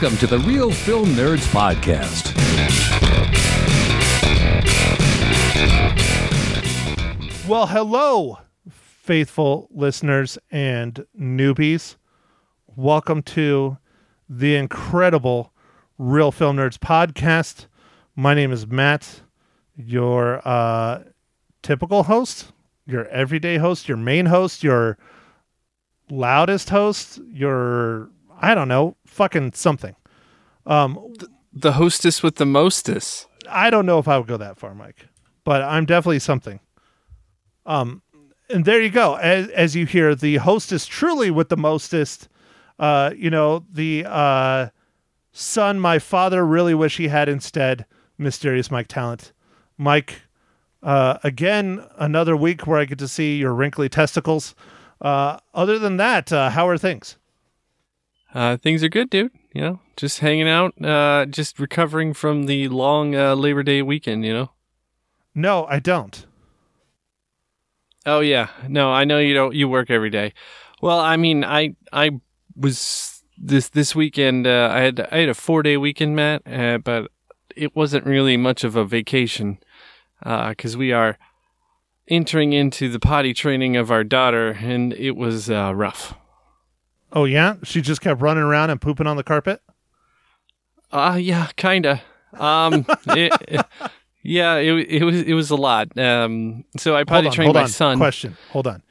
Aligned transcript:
Welcome 0.00 0.18
to 0.18 0.26
the 0.28 0.38
Reel 0.38 0.70
Film 0.70 1.06
Nerds 1.06 1.44
Podcast. 1.48 2.32
Well, 7.48 7.66
hello, 7.66 8.38
faithful 8.70 9.66
listeners 9.72 10.38
and 10.52 11.04
newbies. 11.18 11.96
Welcome 12.76 13.22
to 13.22 13.78
the 14.28 14.54
incredible 14.54 15.52
Reel 15.98 16.30
Film 16.30 16.58
Nerds 16.58 16.78
podcast. 16.78 17.66
My 18.14 18.34
name 18.34 18.52
is 18.52 18.68
Matt, 18.68 19.22
your 19.74 20.46
uh, 20.46 21.02
typical 21.62 22.04
host, 22.04 22.52
your 22.86 23.08
everyday 23.08 23.56
host, 23.56 23.88
your 23.88 23.96
main 23.96 24.26
host, 24.26 24.62
your 24.62 24.96
loudest 26.08 26.70
host, 26.70 27.18
your 27.32 28.10
I 28.40 28.54
don't 28.54 28.68
know, 28.68 28.96
fucking 29.04 29.52
something. 29.52 29.94
Um, 30.68 31.14
The 31.52 31.72
hostess 31.72 32.22
with 32.22 32.36
the 32.36 32.46
mostest. 32.46 33.26
I 33.48 33.70
don't 33.70 33.86
know 33.86 33.98
if 33.98 34.06
I 34.06 34.18
would 34.18 34.28
go 34.28 34.36
that 34.36 34.58
far, 34.58 34.74
Mike, 34.74 35.08
but 35.42 35.62
I'm 35.62 35.86
definitely 35.86 36.18
something. 36.20 36.60
Um, 37.66 38.02
and 38.50 38.64
there 38.64 38.80
you 38.80 38.90
go. 38.90 39.14
As, 39.16 39.48
as 39.48 39.74
you 39.74 39.86
hear, 39.86 40.14
the 40.14 40.36
hostess 40.36 40.86
truly 40.86 41.30
with 41.30 41.48
the 41.48 41.56
mostest. 41.56 42.28
Uh, 42.78 43.10
you 43.16 43.30
know, 43.30 43.64
the 43.72 44.04
uh, 44.06 44.68
son 45.32 45.80
my 45.80 45.98
father 45.98 46.46
really 46.46 46.74
wish 46.74 46.98
he 46.98 47.08
had 47.08 47.28
instead. 47.28 47.84
Mysterious 48.18 48.70
Mike 48.70 48.88
Talent, 48.88 49.32
Mike. 49.76 50.22
Uh, 50.82 51.18
again, 51.24 51.84
another 51.96 52.36
week 52.36 52.66
where 52.66 52.78
I 52.78 52.84
get 52.84 52.98
to 52.98 53.08
see 53.08 53.36
your 53.38 53.52
wrinkly 53.52 53.88
testicles. 53.88 54.54
Uh, 55.00 55.38
other 55.54 55.78
than 55.78 55.96
that, 55.96 56.32
uh, 56.32 56.50
how 56.50 56.68
are 56.68 56.78
things? 56.78 57.16
Uh, 58.32 58.56
things 58.56 58.84
are 58.84 58.88
good, 58.88 59.10
dude. 59.10 59.32
You 59.58 59.64
know, 59.64 59.80
just 59.96 60.20
hanging 60.20 60.48
out, 60.48 60.80
uh, 60.84 61.26
just 61.26 61.58
recovering 61.58 62.14
from 62.14 62.44
the 62.44 62.68
long 62.68 63.16
uh, 63.16 63.34
Labor 63.34 63.64
Day 63.64 63.82
weekend. 63.82 64.24
You 64.24 64.32
know. 64.32 64.50
No, 65.34 65.66
I 65.66 65.80
don't. 65.80 66.24
Oh 68.06 68.20
yeah, 68.20 68.50
no, 68.68 68.92
I 68.92 69.02
know 69.02 69.18
you 69.18 69.34
don't. 69.34 69.56
You 69.56 69.68
work 69.68 69.90
every 69.90 70.10
day. 70.10 70.32
Well, 70.80 71.00
I 71.00 71.16
mean, 71.16 71.42
I 71.42 71.74
I 71.92 72.20
was 72.54 73.24
this 73.36 73.68
this 73.70 73.96
weekend. 73.96 74.46
Uh, 74.46 74.70
I 74.72 74.78
had 74.78 75.00
I 75.10 75.18
had 75.18 75.28
a 75.28 75.34
four 75.34 75.64
day 75.64 75.76
weekend, 75.76 76.14
Matt, 76.14 76.42
uh, 76.46 76.78
but 76.78 77.10
it 77.56 77.74
wasn't 77.74 78.06
really 78.06 78.36
much 78.36 78.62
of 78.62 78.76
a 78.76 78.84
vacation 78.84 79.58
because 80.22 80.76
we 80.76 80.92
are 80.92 81.18
entering 82.06 82.52
into 82.52 82.88
the 82.88 83.00
potty 83.00 83.34
training 83.34 83.76
of 83.76 83.90
our 83.90 84.04
daughter, 84.04 84.50
and 84.50 84.92
it 84.92 85.16
was 85.16 85.50
uh, 85.50 85.72
rough. 85.74 86.14
Oh 87.12 87.24
yeah, 87.24 87.56
she 87.64 87.80
just 87.80 88.00
kept 88.00 88.20
running 88.20 88.42
around 88.42 88.70
and 88.70 88.80
pooping 88.80 89.06
on 89.06 89.16
the 89.16 89.22
carpet. 89.24 89.60
Uh 90.92 91.18
yeah, 91.20 91.48
kinda. 91.56 92.02
Um, 92.38 92.84
it, 93.08 93.32
it- 93.48 93.66
yeah, 94.22 94.56
it 94.56 94.72
it 94.90 95.04
was 95.04 95.22
it 95.22 95.32
was 95.34 95.50
a 95.50 95.56
lot. 95.56 95.96
Um, 95.98 96.64
so 96.76 96.94
I 96.96 97.04
potty 97.04 97.28
on, 97.28 97.32
trained 97.32 97.46
hold 97.48 97.54
my 97.56 97.62
on. 97.62 97.68
son. 97.68 97.96
Question. 97.98 98.36
Hold 98.50 98.66
on. 98.66 98.82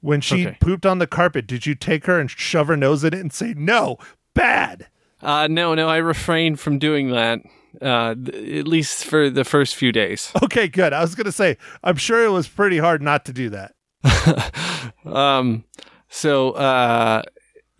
When 0.00 0.20
she 0.20 0.46
Okay. 0.46 0.56
pooped 0.60 0.84
on 0.86 0.98
the 0.98 1.06
carpet, 1.06 1.46
did 1.46 1.64
you 1.66 1.74
take 1.74 2.04
her 2.06 2.20
and 2.20 2.30
shove 2.30 2.68
her 2.68 2.76
nose 2.76 3.02
in 3.02 3.14
it 3.14 3.20
and 3.20 3.32
say 3.32 3.54
no, 3.56 3.96
bad? 4.34 4.86
Uh, 5.22 5.48
no, 5.50 5.74
no, 5.74 5.88
I 5.88 5.96
refrained 5.96 6.60
from 6.60 6.78
doing 6.78 7.10
that. 7.10 7.40
Uh, 7.80 8.14
th- 8.14 8.58
at 8.60 8.68
least 8.68 9.04
for 9.06 9.30
the 9.30 9.42
first 9.44 9.74
few 9.74 9.90
days. 9.90 10.30
Okay, 10.44 10.68
good. 10.68 10.92
I 10.92 11.00
was 11.00 11.14
gonna 11.14 11.32
say, 11.32 11.56
I'm 11.82 11.96
sure 11.96 12.22
it 12.24 12.28
was 12.30 12.46
pretty 12.46 12.78
hard 12.78 13.00
not 13.02 13.24
to 13.24 13.32
do 13.32 13.50
that. 13.50 13.74
um, 15.06 15.64
so 16.08 16.50
uh, 16.52 17.22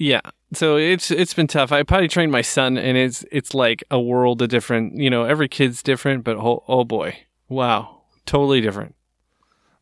yeah, 0.04 0.20
so 0.52 0.76
it's 0.76 1.10
it's 1.10 1.32
been 1.32 1.46
tough. 1.46 1.72
I 1.72 1.82
potty 1.82 2.08
trained 2.08 2.30
my 2.30 2.42
son, 2.42 2.76
and 2.76 2.98
it's 2.98 3.24
it's 3.32 3.54
like 3.54 3.82
a 3.90 3.98
world 3.98 4.42
of 4.42 4.50
different. 4.50 4.98
You 4.98 5.08
know, 5.08 5.24
every 5.24 5.48
kid's 5.48 5.82
different, 5.82 6.24
but 6.24 6.36
oh, 6.36 6.62
oh 6.68 6.84
boy, 6.84 7.20
wow, 7.48 8.02
totally 8.26 8.60
different. 8.60 8.94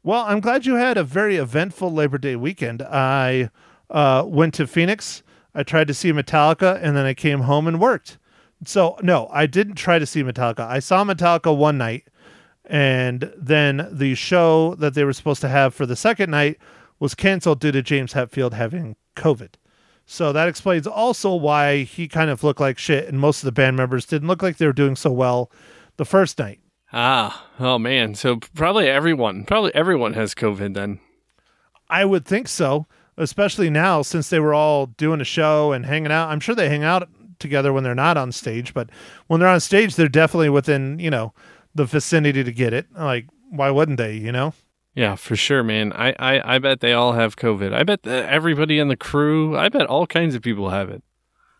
Well, 0.05 0.25
I'm 0.25 0.39
glad 0.39 0.65
you 0.65 0.77
had 0.77 0.97
a 0.97 1.03
very 1.03 1.37
eventful 1.37 1.93
Labor 1.93 2.19
Day 2.19 2.37
weekend. 2.37 2.83
I 2.83 3.51
uh, 3.91 4.23
went 4.25 4.55
to 4.55 4.69
Phoenix. 4.69 5.25
I 5.57 5.65
tried 5.65 5.89
to 5.89 5.95
see 5.95 6.13
Metallica, 6.13 6.79
and 6.81 6.97
then 6.97 7.05
I 7.05 7.15
came 7.15 7.41
home 7.41 7.67
and 7.67 7.81
worked. 7.81 8.19
So 8.65 8.97
no, 9.03 9.29
I 9.33 9.47
didn't 9.47 9.75
try 9.75 9.99
to 9.99 10.07
see 10.07 10.23
Metallica. 10.23 10.61
I 10.61 10.79
saw 10.79 11.05
Metallica 11.05 11.57
one 11.57 11.79
night, 11.79 12.07
and 12.65 13.33
then 13.37 13.89
the 13.91 14.15
show 14.15 14.77
that 14.77 14.95
they 14.95 15.03
were 15.03 15.13
supposed 15.13 15.41
to 15.41 15.49
have 15.49 15.75
for 15.75 15.85
the 15.85 15.97
second 15.97 16.31
night 16.31 16.59
was 17.01 17.17
canceled 17.17 17.59
due 17.59 17.73
to 17.73 17.83
James 17.83 18.13
Hetfield 18.13 18.53
having 18.53 18.95
COVID. 19.17 19.55
So 20.07 20.33
that 20.33 20.49
explains 20.49 20.87
also 20.87 21.35
why 21.35 21.85
he 21.85 22.09
kind 22.09 22.31
of 22.31 22.43
looked 22.45 22.61
like 22.61 22.79
shit, 22.79 23.09
and 23.09 23.19
most 23.19 23.43
of 23.43 23.47
the 23.47 23.53
band 23.53 23.77
members 23.77 24.05
didn't 24.05 24.29
look 24.29 24.43
like 24.43 24.57
they 24.57 24.67
were 24.67 24.73
doing 24.73 24.97
so 24.97 25.11
well 25.11 25.51
the 25.97 26.05
first 26.05 26.39
night. 26.39 26.61
Ah, 26.93 27.47
oh 27.59 27.79
man. 27.79 28.15
So 28.15 28.37
probably 28.55 28.89
everyone, 28.89 29.45
probably 29.45 29.75
everyone 29.75 30.13
has 30.15 30.35
COVID 30.35 30.75
then. 30.75 31.01
I 31.89 32.05
would 32.05 32.27
think 32.27 32.49
so, 32.49 32.87
especially 33.17 33.71
now 33.71 34.03
since 34.03 34.29
they 34.29 34.41
were 34.41 34.55
all 34.55 34.87
doing 34.87 35.21
a 35.21 35.25
show 35.25 35.73
and 35.73 35.87
hanging 35.87 36.13
out. 36.13 36.29
I'm 36.29 36.41
sure 36.41 36.55
they 36.55 36.69
hang 36.69 36.85
out 36.85 37.09
together 37.39 37.73
when 37.73 37.85
they're 37.85 37.95
not 37.95 38.17
on 38.17 38.33
stage, 38.33 38.75
but 38.75 38.91
when 39.27 39.41
they're 39.41 39.49
on 39.49 39.61
stage, 39.61 39.97
they're 39.97 40.09
definitely 40.09 40.49
within, 40.49 40.99
you 40.99 41.11
know, 41.11 41.33
the 41.75 41.85
vicinity 41.85 42.45
to 42.45 42.53
get 42.53 42.73
it. 42.73 42.87
Like, 42.95 43.27
why 43.51 43.71
wouldn't 43.71 43.99
they, 43.99 44.15
you 44.15 44.33
know? 44.33 44.55
Yeah, 44.95 45.15
for 45.15 45.37
sure, 45.37 45.63
man. 45.63 45.93
I, 45.93 46.15
I, 46.19 46.57
I 46.57 46.59
bet 46.59 46.81
they 46.81 46.93
all 46.93 47.13
have 47.13 47.37
COVID. 47.37 47.73
I 47.73 47.83
bet 47.83 48.07
everybody 48.07 48.79
in 48.79 48.89
the 48.89 48.97
crew, 48.97 49.57
I 49.57 49.69
bet 49.69 49.87
all 49.87 50.07
kinds 50.07 50.35
of 50.35 50.43
people 50.43 50.71
have 50.71 50.91
it. 50.91 51.03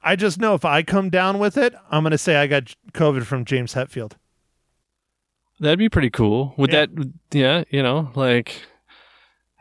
I 0.03 0.17
just 0.17 0.39
know 0.39 0.55
if 0.55 0.65
I 0.65 0.83
come 0.83 1.11
down 1.11 1.39
with 1.39 1.57
it, 1.57 1.75
I'm 1.91 2.03
going 2.03 2.11
to 2.11 2.19
say 2.19 2.37
I 2.37 2.47
got 2.47 2.75
COVID 2.93 3.25
from 3.25 3.45
James 3.45 3.75
Hetfield. 3.75 4.15
That'd 5.61 5.79
be 5.79 5.89
pretty 5.89 6.11
cool. 6.11 6.55
Would 6.59 6.73
Yeah. 6.73 6.87
that, 6.87 7.13
yeah, 7.31 7.65
you 7.71 7.83
know, 7.83 8.11
like, 8.15 8.63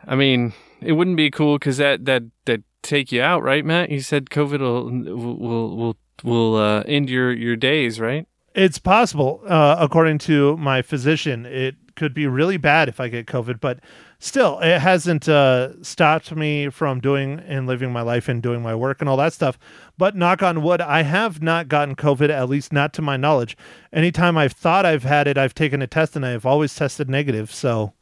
I 0.05 0.15
mean, 0.15 0.53
it 0.81 0.93
wouldn't 0.93 1.17
be 1.17 1.29
cool 1.29 1.59
because 1.59 1.77
that, 1.77 2.05
that, 2.05 2.23
that 2.45 2.63
take 2.81 3.11
you 3.11 3.21
out, 3.21 3.43
right, 3.43 3.63
Matt? 3.63 3.91
You 3.91 4.01
said 4.01 4.31
COVID 4.31 4.59
will, 4.59 4.89
will, 5.37 5.77
will, 5.77 5.97
will, 6.23 6.55
uh, 6.55 6.81
end 6.87 7.09
your, 7.09 7.31
your 7.31 7.55
days, 7.55 7.99
right? 7.99 8.27
It's 8.55 8.79
possible, 8.79 9.43
uh, 9.47 9.77
according 9.79 10.17
to 10.19 10.57
my 10.57 10.81
physician, 10.81 11.45
it 11.45 11.75
could 12.01 12.15
be 12.15 12.25
really 12.25 12.57
bad 12.57 12.89
if 12.89 12.99
I 12.99 13.09
get 13.09 13.27
COVID, 13.27 13.59
but 13.59 13.79
still, 14.17 14.57
it 14.59 14.79
hasn't 14.79 15.29
uh, 15.29 15.83
stopped 15.83 16.35
me 16.35 16.67
from 16.71 16.99
doing 16.99 17.39
and 17.41 17.67
living 17.67 17.91
my 17.91 18.01
life 18.01 18.27
and 18.27 18.41
doing 18.41 18.63
my 18.63 18.73
work 18.73 19.01
and 19.01 19.07
all 19.07 19.17
that 19.17 19.33
stuff. 19.33 19.59
But 19.99 20.15
knock 20.15 20.41
on 20.41 20.63
wood, 20.63 20.81
I 20.81 21.03
have 21.03 21.43
not 21.43 21.67
gotten 21.67 21.95
COVID, 21.95 22.31
at 22.31 22.49
least 22.49 22.73
not 22.73 22.91
to 22.93 23.03
my 23.03 23.17
knowledge. 23.17 23.55
Anytime 23.93 24.35
I've 24.35 24.53
thought 24.53 24.83
I've 24.83 25.03
had 25.03 25.27
it, 25.27 25.37
I've 25.37 25.53
taken 25.53 25.83
a 25.83 25.85
test 25.85 26.15
and 26.15 26.25
I've 26.25 26.43
always 26.43 26.73
tested 26.73 27.07
negative. 27.07 27.53
So, 27.53 27.93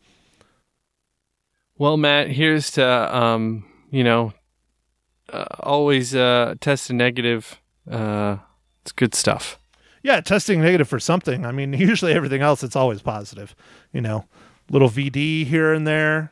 Well, 1.78 1.98
Matt, 1.98 2.30
here's 2.30 2.72
to, 2.72 3.14
um, 3.14 3.66
you 3.92 4.06
know, 4.06 4.32
uh, 5.28 5.44
always, 5.60 6.16
uh, 6.16 6.56
test 6.62 6.90
a 6.90 6.94
negative. 6.94 7.60
Uh, 7.92 8.38
it's 8.82 8.94
good 8.94 9.14
stuff. 9.14 9.60
Yeah, 10.02 10.22
testing 10.22 10.62
negative 10.62 10.88
for 10.88 11.00
something. 11.00 11.46
I 11.46 11.52
mean, 11.52 11.74
usually 11.78 12.14
everything 12.14 12.42
else, 12.42 12.64
it's 12.64 12.76
always 12.76 13.02
positive, 13.02 13.56
you 13.92 14.02
know, 14.02 14.26
little 14.70 14.90
VD 14.90 15.46
here 15.46 15.74
and 15.74 15.86
there. 15.86 16.32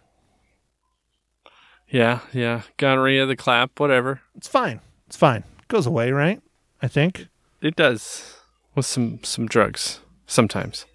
Yeah, 1.89 2.19
yeah. 2.33 2.63
Gonorrhea, 2.77 3.25
the 3.25 3.35
clap, 3.35 3.79
whatever. 3.79 4.21
It's 4.35 4.47
fine. 4.47 4.81
It's 5.07 5.15
fine. 5.15 5.43
It 5.59 5.67
goes 5.67 5.85
away, 5.85 6.11
right? 6.11 6.41
I 6.81 6.87
think. 6.87 7.27
It 7.61 7.75
does 7.75 8.35
with 8.75 8.85
some 8.85 9.19
some 9.23 9.47
drugs 9.47 10.01
sometimes. 10.27 10.85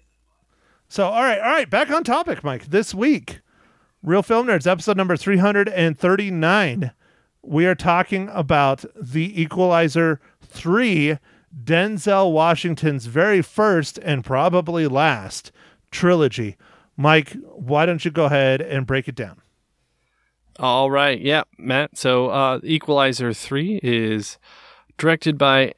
So, 0.87 1.07
all 1.07 1.23
right, 1.23 1.39
all 1.39 1.49
right, 1.49 1.69
back 1.69 1.89
on 1.89 2.03
topic, 2.03 2.43
Mike. 2.43 2.67
This 2.67 2.93
week, 2.93 3.39
Reel 4.03 4.21
Film 4.21 4.47
Nerds, 4.47 4.67
episode 4.67 4.95
number 4.95 5.17
339. 5.17 6.91
We 7.41 7.65
are 7.65 7.75
talking 7.75 8.29
about 8.31 8.85
The 8.95 9.41
Equalizer 9.41 10.21
3, 10.43 11.17
Denzel 11.61 12.31
Washington's 12.31 13.05
very 13.05 13.41
first 13.41 13.97
and 13.99 14.23
probably 14.23 14.87
last 14.87 15.51
trilogy. 15.91 16.57
Mike, 16.97 17.33
why 17.55 17.85
don't 17.85 18.03
you 18.03 18.11
go 18.11 18.25
ahead 18.25 18.61
and 18.61 18.87
break 18.87 19.07
it 19.07 19.15
down? 19.15 19.41
All 20.59 20.91
right, 20.91 21.19
yeah, 21.19 21.43
Matt. 21.57 21.97
So, 21.97 22.29
uh, 22.29 22.59
Equalizer 22.63 23.33
three 23.33 23.79
is 23.81 24.37
directed 24.97 25.37
by 25.37 25.73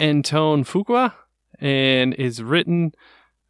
Antoine 0.00 0.64
Fuqua 0.64 1.14
and 1.60 2.14
is 2.14 2.42
written 2.42 2.92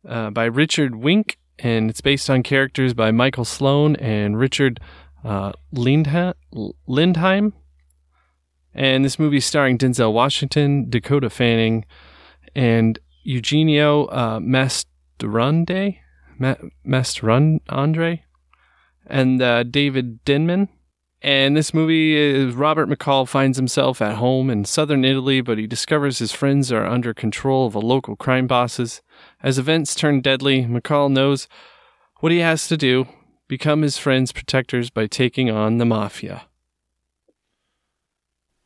uh, 0.07 0.31
by 0.31 0.45
Richard 0.45 0.93
Wenk, 0.93 1.37
and 1.59 1.89
it's 1.89 2.03
based 2.03 2.29
on 2.29 2.43
characters 2.43 2.93
by 2.93 3.11
Michael 3.11 3.47
Sloan 3.47 3.97
and 3.97 4.39
Richard 4.39 4.81
uh, 5.25 5.53
Lindha- 5.75 6.35
Lindheim. 6.87 7.53
And 8.79 9.05
this 9.05 9.19
movie 9.19 9.39
is 9.39 9.45
starring 9.45 9.77
Denzel 9.77 10.13
Washington, 10.13 10.89
Dakota 10.89 11.31
Fanning, 11.31 11.85
and 12.55 12.97
Eugenio 13.25 14.05
uh, 14.05 14.39
Mastroianni, 14.39 15.99
Ma- 16.39 16.55
Mastroianni, 16.87 18.21
and 19.05 19.43
uh, 19.43 19.65
David 19.65 20.25
Denman. 20.25 20.69
And 21.21 21.57
this 21.57 21.75
movie 21.75 22.15
is 22.15 22.55
Robert 22.55 22.89
McCall 22.89 23.27
finds 23.27 23.59
himself 23.59 24.01
at 24.01 24.19
home 24.19 24.49
in 24.49 24.65
southern 24.65 25.05
Italy, 25.05 25.41
but 25.41 25.59
he 25.59 25.67
discovers 25.67 26.21
his 26.21 26.31
friends 26.31 26.71
are 26.71 26.87
under 26.87 27.13
control 27.13 27.67
of 27.67 27.75
a 27.75 27.81
local 27.81 28.15
crime 28.15 28.47
bosses. 28.47 29.03
As 29.43 29.59
events 29.59 29.97
turn 29.97 30.21
deadly, 30.21 30.67
McCall 30.67 31.11
knows 31.11 31.49
what 32.21 32.31
he 32.31 32.39
has 32.39 32.69
to 32.69 32.77
do 32.77 33.09
become 33.49 33.83
his 33.83 33.99
friends' 33.99 34.31
protectors 34.31 34.89
by 34.89 35.09
taking 35.09 35.51
on 35.51 35.79
the 35.79 35.85
mafia. 35.85 36.45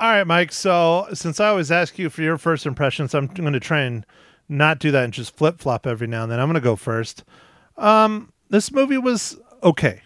All 0.02 0.08
right, 0.08 0.26
Mike. 0.26 0.50
So 0.50 1.06
since 1.14 1.38
I 1.38 1.46
always 1.46 1.70
ask 1.70 1.96
you 1.96 2.10
for 2.10 2.22
your 2.22 2.36
first 2.36 2.66
impressions, 2.66 3.14
I'm 3.14 3.28
going 3.28 3.52
to 3.52 3.60
try 3.60 3.82
and 3.82 4.04
not 4.48 4.80
do 4.80 4.90
that 4.90 5.04
and 5.04 5.12
just 5.12 5.36
flip 5.36 5.60
flop 5.60 5.86
every 5.86 6.08
now 6.08 6.24
and 6.24 6.32
then. 6.32 6.40
I'm 6.40 6.48
going 6.48 6.54
to 6.54 6.60
go 6.60 6.74
first. 6.74 7.22
Um, 7.76 8.32
this 8.50 8.72
movie 8.72 8.98
was 8.98 9.38
okay. 9.62 10.02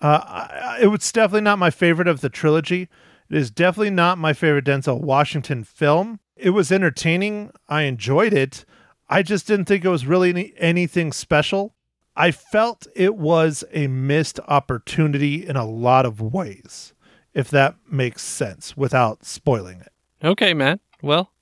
Uh, 0.00 0.76
it 0.82 0.88
was 0.88 1.12
definitely 1.12 1.42
not 1.42 1.60
my 1.60 1.70
favorite 1.70 2.08
of 2.08 2.22
the 2.22 2.28
trilogy. 2.28 2.88
It 3.30 3.36
is 3.36 3.52
definitely 3.52 3.90
not 3.90 4.18
my 4.18 4.32
favorite 4.32 4.64
Denzel 4.64 5.00
Washington 5.00 5.62
film. 5.62 6.18
It 6.36 6.50
was 6.50 6.72
entertaining. 6.72 7.52
I 7.68 7.82
enjoyed 7.82 8.32
it. 8.32 8.64
I 9.08 9.22
just 9.22 9.46
didn't 9.46 9.66
think 9.66 9.84
it 9.84 9.90
was 9.90 10.06
really 10.06 10.30
any, 10.30 10.54
anything 10.56 11.12
special. 11.12 11.76
I 12.16 12.32
felt 12.32 12.88
it 12.96 13.14
was 13.14 13.62
a 13.72 13.86
missed 13.86 14.40
opportunity 14.48 15.46
in 15.46 15.54
a 15.54 15.64
lot 15.64 16.04
of 16.04 16.20
ways, 16.20 16.93
if 17.34 17.50
that 17.50 17.74
makes 17.90 18.22
sense 18.22 18.76
without 18.76 19.24
spoiling 19.24 19.80
it. 19.80 19.92
Okay, 20.22 20.54
Matt. 20.54 20.80
Well, 21.02 21.32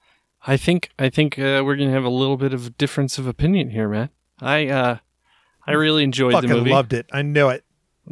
I 0.47 0.56
think 0.56 0.91
I 0.99 1.09
think 1.09 1.39
uh, 1.39 1.62
we're 1.65 1.77
gonna 1.77 1.91
have 1.93 2.05
a 2.05 2.09
little 2.11 2.37
bit 2.37 2.53
of 2.53 2.67
a 2.67 2.71
difference 2.71 3.19
of 3.19 3.27
opinion 3.27 3.71
here, 3.71 3.89
Matt. 3.89 4.11
I 4.41 4.67
uh, 4.69 4.97
I 5.67 5.73
really 5.73 6.03
enjoyed 6.03 6.33
Fucking 6.33 6.49
the 6.49 6.56
movie, 6.56 6.71
loved 6.71 6.93
it. 6.93 7.06
I 7.12 7.23
knew 7.23 7.49
it. 7.49 7.65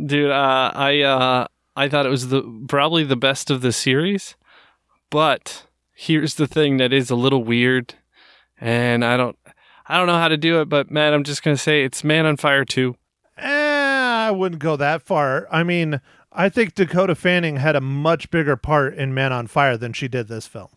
dude. 0.06 0.30
Uh, 0.30 0.70
I 0.74 1.00
uh, 1.00 1.46
I 1.76 1.88
thought 1.88 2.06
it 2.06 2.10
was 2.10 2.28
the 2.28 2.42
probably 2.68 3.02
the 3.02 3.16
best 3.16 3.50
of 3.50 3.62
the 3.62 3.72
series, 3.72 4.36
but 5.10 5.66
here's 5.92 6.34
the 6.34 6.46
thing 6.46 6.76
that 6.76 6.92
is 6.92 7.10
a 7.10 7.16
little 7.16 7.42
weird, 7.42 7.94
and 8.60 9.04
I 9.04 9.16
don't 9.16 9.36
I 9.86 9.96
don't 9.96 10.06
know 10.06 10.18
how 10.18 10.28
to 10.28 10.36
do 10.36 10.60
it, 10.60 10.68
but 10.68 10.90
Matt, 10.90 11.12
I'm 11.14 11.24
just 11.24 11.42
gonna 11.42 11.56
say 11.56 11.82
it's 11.82 12.04
Man 12.04 12.26
on 12.26 12.36
Fire 12.36 12.64
two. 12.64 12.94
Eh, 13.36 13.48
I 13.48 14.30
wouldn't 14.30 14.60
go 14.60 14.76
that 14.76 15.02
far. 15.02 15.48
I 15.50 15.62
mean, 15.64 16.00
I 16.32 16.48
think 16.48 16.74
Dakota 16.74 17.14
Fanning 17.14 17.56
had 17.56 17.74
a 17.74 17.80
much 17.80 18.30
bigger 18.30 18.56
part 18.56 18.94
in 18.94 19.12
Man 19.14 19.32
on 19.32 19.46
Fire 19.46 19.76
than 19.76 19.92
she 19.92 20.08
did 20.08 20.28
this 20.28 20.46
film. 20.46 20.68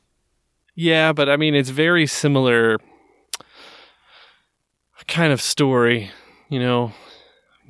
Yeah, 0.75 1.13
but 1.13 1.29
I 1.29 1.38
mean, 1.38 1.53
it's 1.53 1.69
very 1.69 2.07
similar 2.07 2.79
kind 5.07 5.31
of 5.31 5.41
story. 5.41 6.11
You 6.50 6.59
know, 6.59 6.94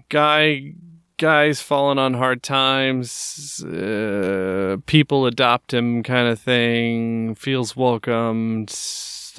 guy 0.09 0.73
guys 1.17 1.61
falling 1.61 1.99
on 1.99 2.13
hard 2.13 2.43
times, 2.43 3.63
uh, 3.63 4.77
people 4.85 5.25
adopt 5.25 5.73
him, 5.73 6.03
kind 6.03 6.27
of 6.27 6.39
thing. 6.39 7.35
Feels 7.35 7.75
welcomed. 7.75 8.73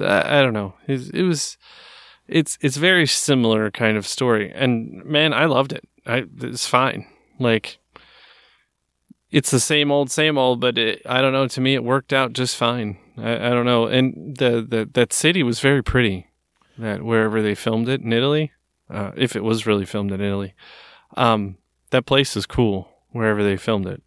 I, 0.00 0.38
I 0.38 0.42
don't 0.42 0.54
know. 0.54 0.74
It, 0.86 1.14
it 1.14 1.22
was. 1.22 1.56
It's 2.26 2.56
it's 2.62 2.76
very 2.76 3.06
similar 3.06 3.70
kind 3.70 3.98
of 3.98 4.06
story, 4.06 4.50
and 4.54 5.04
man, 5.04 5.34
I 5.34 5.44
loved 5.44 5.72
it. 5.72 5.86
I 6.06 6.24
it's 6.40 6.66
fine. 6.66 7.06
Like 7.38 7.78
it's 9.34 9.50
the 9.50 9.58
same 9.58 9.90
old, 9.90 10.12
same 10.12 10.38
old, 10.38 10.60
but 10.60 10.78
it, 10.78 11.02
I 11.06 11.20
don't 11.20 11.32
know. 11.32 11.48
To 11.48 11.60
me, 11.60 11.74
it 11.74 11.82
worked 11.82 12.12
out 12.12 12.34
just 12.34 12.56
fine. 12.56 12.98
I, 13.18 13.34
I 13.34 13.50
don't 13.50 13.66
know. 13.66 13.88
And 13.88 14.36
the, 14.36 14.64
the 14.66 14.88
that 14.92 15.12
city 15.12 15.42
was 15.42 15.58
very 15.58 15.82
pretty. 15.82 16.28
That 16.78 17.02
wherever 17.02 17.42
they 17.42 17.56
filmed 17.56 17.88
it 17.88 18.00
in 18.00 18.12
Italy, 18.12 18.52
uh, 18.88 19.10
if 19.16 19.34
it 19.34 19.42
was 19.42 19.66
really 19.66 19.86
filmed 19.86 20.12
in 20.12 20.20
Italy, 20.20 20.54
um, 21.16 21.56
that 21.90 22.06
place 22.06 22.36
is 22.36 22.46
cool. 22.46 22.88
Wherever 23.10 23.42
they 23.42 23.56
filmed 23.56 23.86
it. 23.86 24.02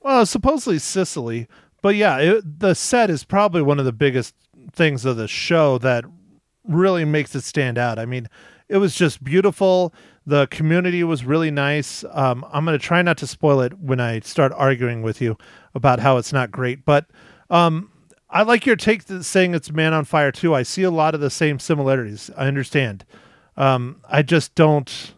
Well, 0.00 0.26
supposedly 0.26 0.80
Sicily, 0.80 1.46
but 1.80 1.94
yeah, 1.94 2.18
it, 2.18 2.60
the 2.60 2.74
set 2.74 3.08
is 3.08 3.22
probably 3.22 3.62
one 3.62 3.78
of 3.78 3.84
the 3.84 3.92
biggest 3.92 4.34
things 4.72 5.04
of 5.04 5.16
the 5.16 5.28
show 5.28 5.78
that 5.78 6.04
really 6.64 7.04
makes 7.04 7.36
it 7.36 7.42
stand 7.42 7.78
out. 7.78 8.00
I 8.00 8.06
mean, 8.06 8.28
it 8.68 8.78
was 8.78 8.96
just 8.96 9.22
beautiful. 9.22 9.94
The 10.24 10.46
community 10.48 11.02
was 11.02 11.24
really 11.24 11.50
nice. 11.50 12.04
Um, 12.10 12.44
I'm 12.52 12.64
going 12.64 12.78
to 12.78 12.84
try 12.84 13.02
not 13.02 13.18
to 13.18 13.26
spoil 13.26 13.60
it 13.60 13.78
when 13.78 13.98
I 14.00 14.20
start 14.20 14.52
arguing 14.54 15.02
with 15.02 15.20
you 15.20 15.36
about 15.74 15.98
how 15.98 16.16
it's 16.16 16.32
not 16.32 16.50
great, 16.50 16.84
but 16.84 17.06
um, 17.50 17.90
I 18.30 18.42
like 18.42 18.64
your 18.64 18.76
take 18.76 19.02
saying 19.02 19.54
it's 19.54 19.72
Man 19.72 19.92
on 19.92 20.04
Fire 20.04 20.32
too. 20.32 20.54
I 20.54 20.62
see 20.62 20.84
a 20.84 20.90
lot 20.90 21.14
of 21.14 21.20
the 21.20 21.30
same 21.30 21.58
similarities. 21.58 22.30
I 22.36 22.46
understand. 22.46 23.04
Um, 23.56 24.00
I 24.08 24.22
just 24.22 24.54
don't. 24.54 25.14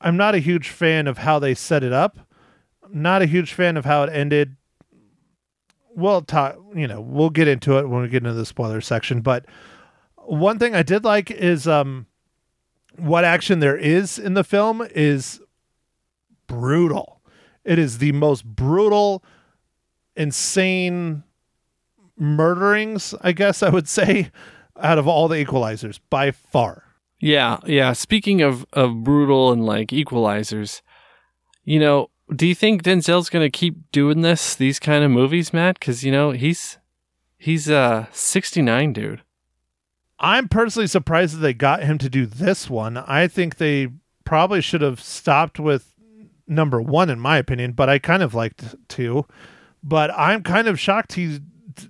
I'm 0.00 0.16
not 0.16 0.34
a 0.34 0.38
huge 0.38 0.68
fan 0.68 1.06
of 1.06 1.18
how 1.18 1.38
they 1.38 1.54
set 1.54 1.82
it 1.82 1.92
up. 1.92 2.18
I'm 2.84 3.02
Not 3.02 3.22
a 3.22 3.26
huge 3.26 3.54
fan 3.54 3.76
of 3.76 3.84
how 3.84 4.04
it 4.04 4.12
ended. 4.12 4.56
We'll 5.96 6.22
talk. 6.22 6.56
You 6.74 6.86
know, 6.86 7.00
we'll 7.00 7.30
get 7.30 7.48
into 7.48 7.78
it 7.78 7.88
when 7.88 8.02
we 8.02 8.08
get 8.08 8.22
into 8.22 8.34
the 8.34 8.46
spoiler 8.46 8.80
section. 8.80 9.20
But 9.20 9.46
one 10.16 10.58
thing 10.58 10.74
I 10.76 10.82
did 10.82 11.02
like 11.02 11.30
is 11.30 11.66
um, 11.66 12.06
what 12.98 13.24
action 13.24 13.60
there 13.60 13.76
is 13.76 14.18
in 14.18 14.34
the 14.34 14.44
film 14.44 14.86
is 14.94 15.40
brutal. 16.46 17.20
It 17.64 17.78
is 17.78 17.98
the 17.98 18.12
most 18.12 18.44
brutal, 18.44 19.24
insane 20.14 21.24
murderings, 22.16 23.14
I 23.20 23.32
guess 23.32 23.62
I 23.62 23.68
would 23.68 23.88
say, 23.88 24.30
out 24.80 24.98
of 24.98 25.08
all 25.08 25.28
the 25.28 25.44
equalizers 25.44 25.98
by 26.10 26.30
far. 26.30 26.84
Yeah, 27.18 27.58
yeah. 27.66 27.92
Speaking 27.92 28.42
of 28.42 28.66
of 28.72 29.02
brutal 29.02 29.50
and 29.50 29.64
like 29.64 29.88
equalizers, 29.88 30.82
you 31.64 31.80
know, 31.80 32.10
do 32.34 32.46
you 32.46 32.54
think 32.54 32.82
Denzel's 32.82 33.30
gonna 33.30 33.50
keep 33.50 33.90
doing 33.90 34.20
this 34.20 34.54
these 34.54 34.78
kind 34.78 35.02
of 35.02 35.10
movies, 35.10 35.52
Matt? 35.52 35.78
Because 35.78 36.04
you 36.04 36.12
know 36.12 36.32
he's 36.32 36.78
he's 37.38 37.70
uh 37.70 38.06
sixty 38.12 38.62
nine, 38.62 38.92
dude. 38.92 39.22
I'm 40.18 40.48
personally 40.48 40.86
surprised 40.86 41.36
that 41.36 41.40
they 41.40 41.54
got 41.54 41.82
him 41.82 41.98
to 41.98 42.08
do 42.08 42.26
this 42.26 42.70
one. 42.70 42.96
I 42.96 43.28
think 43.28 43.56
they 43.56 43.88
probably 44.24 44.60
should 44.60 44.80
have 44.80 45.00
stopped 45.00 45.60
with 45.60 45.94
number 46.46 46.80
one, 46.80 47.10
in 47.10 47.20
my 47.20 47.36
opinion, 47.38 47.72
but 47.72 47.88
I 47.88 47.98
kind 47.98 48.22
of 48.22 48.34
liked 48.34 48.76
two. 48.88 49.26
But 49.82 50.10
I'm 50.16 50.42
kind 50.42 50.68
of 50.68 50.80
shocked 50.80 51.14
he 51.14 51.40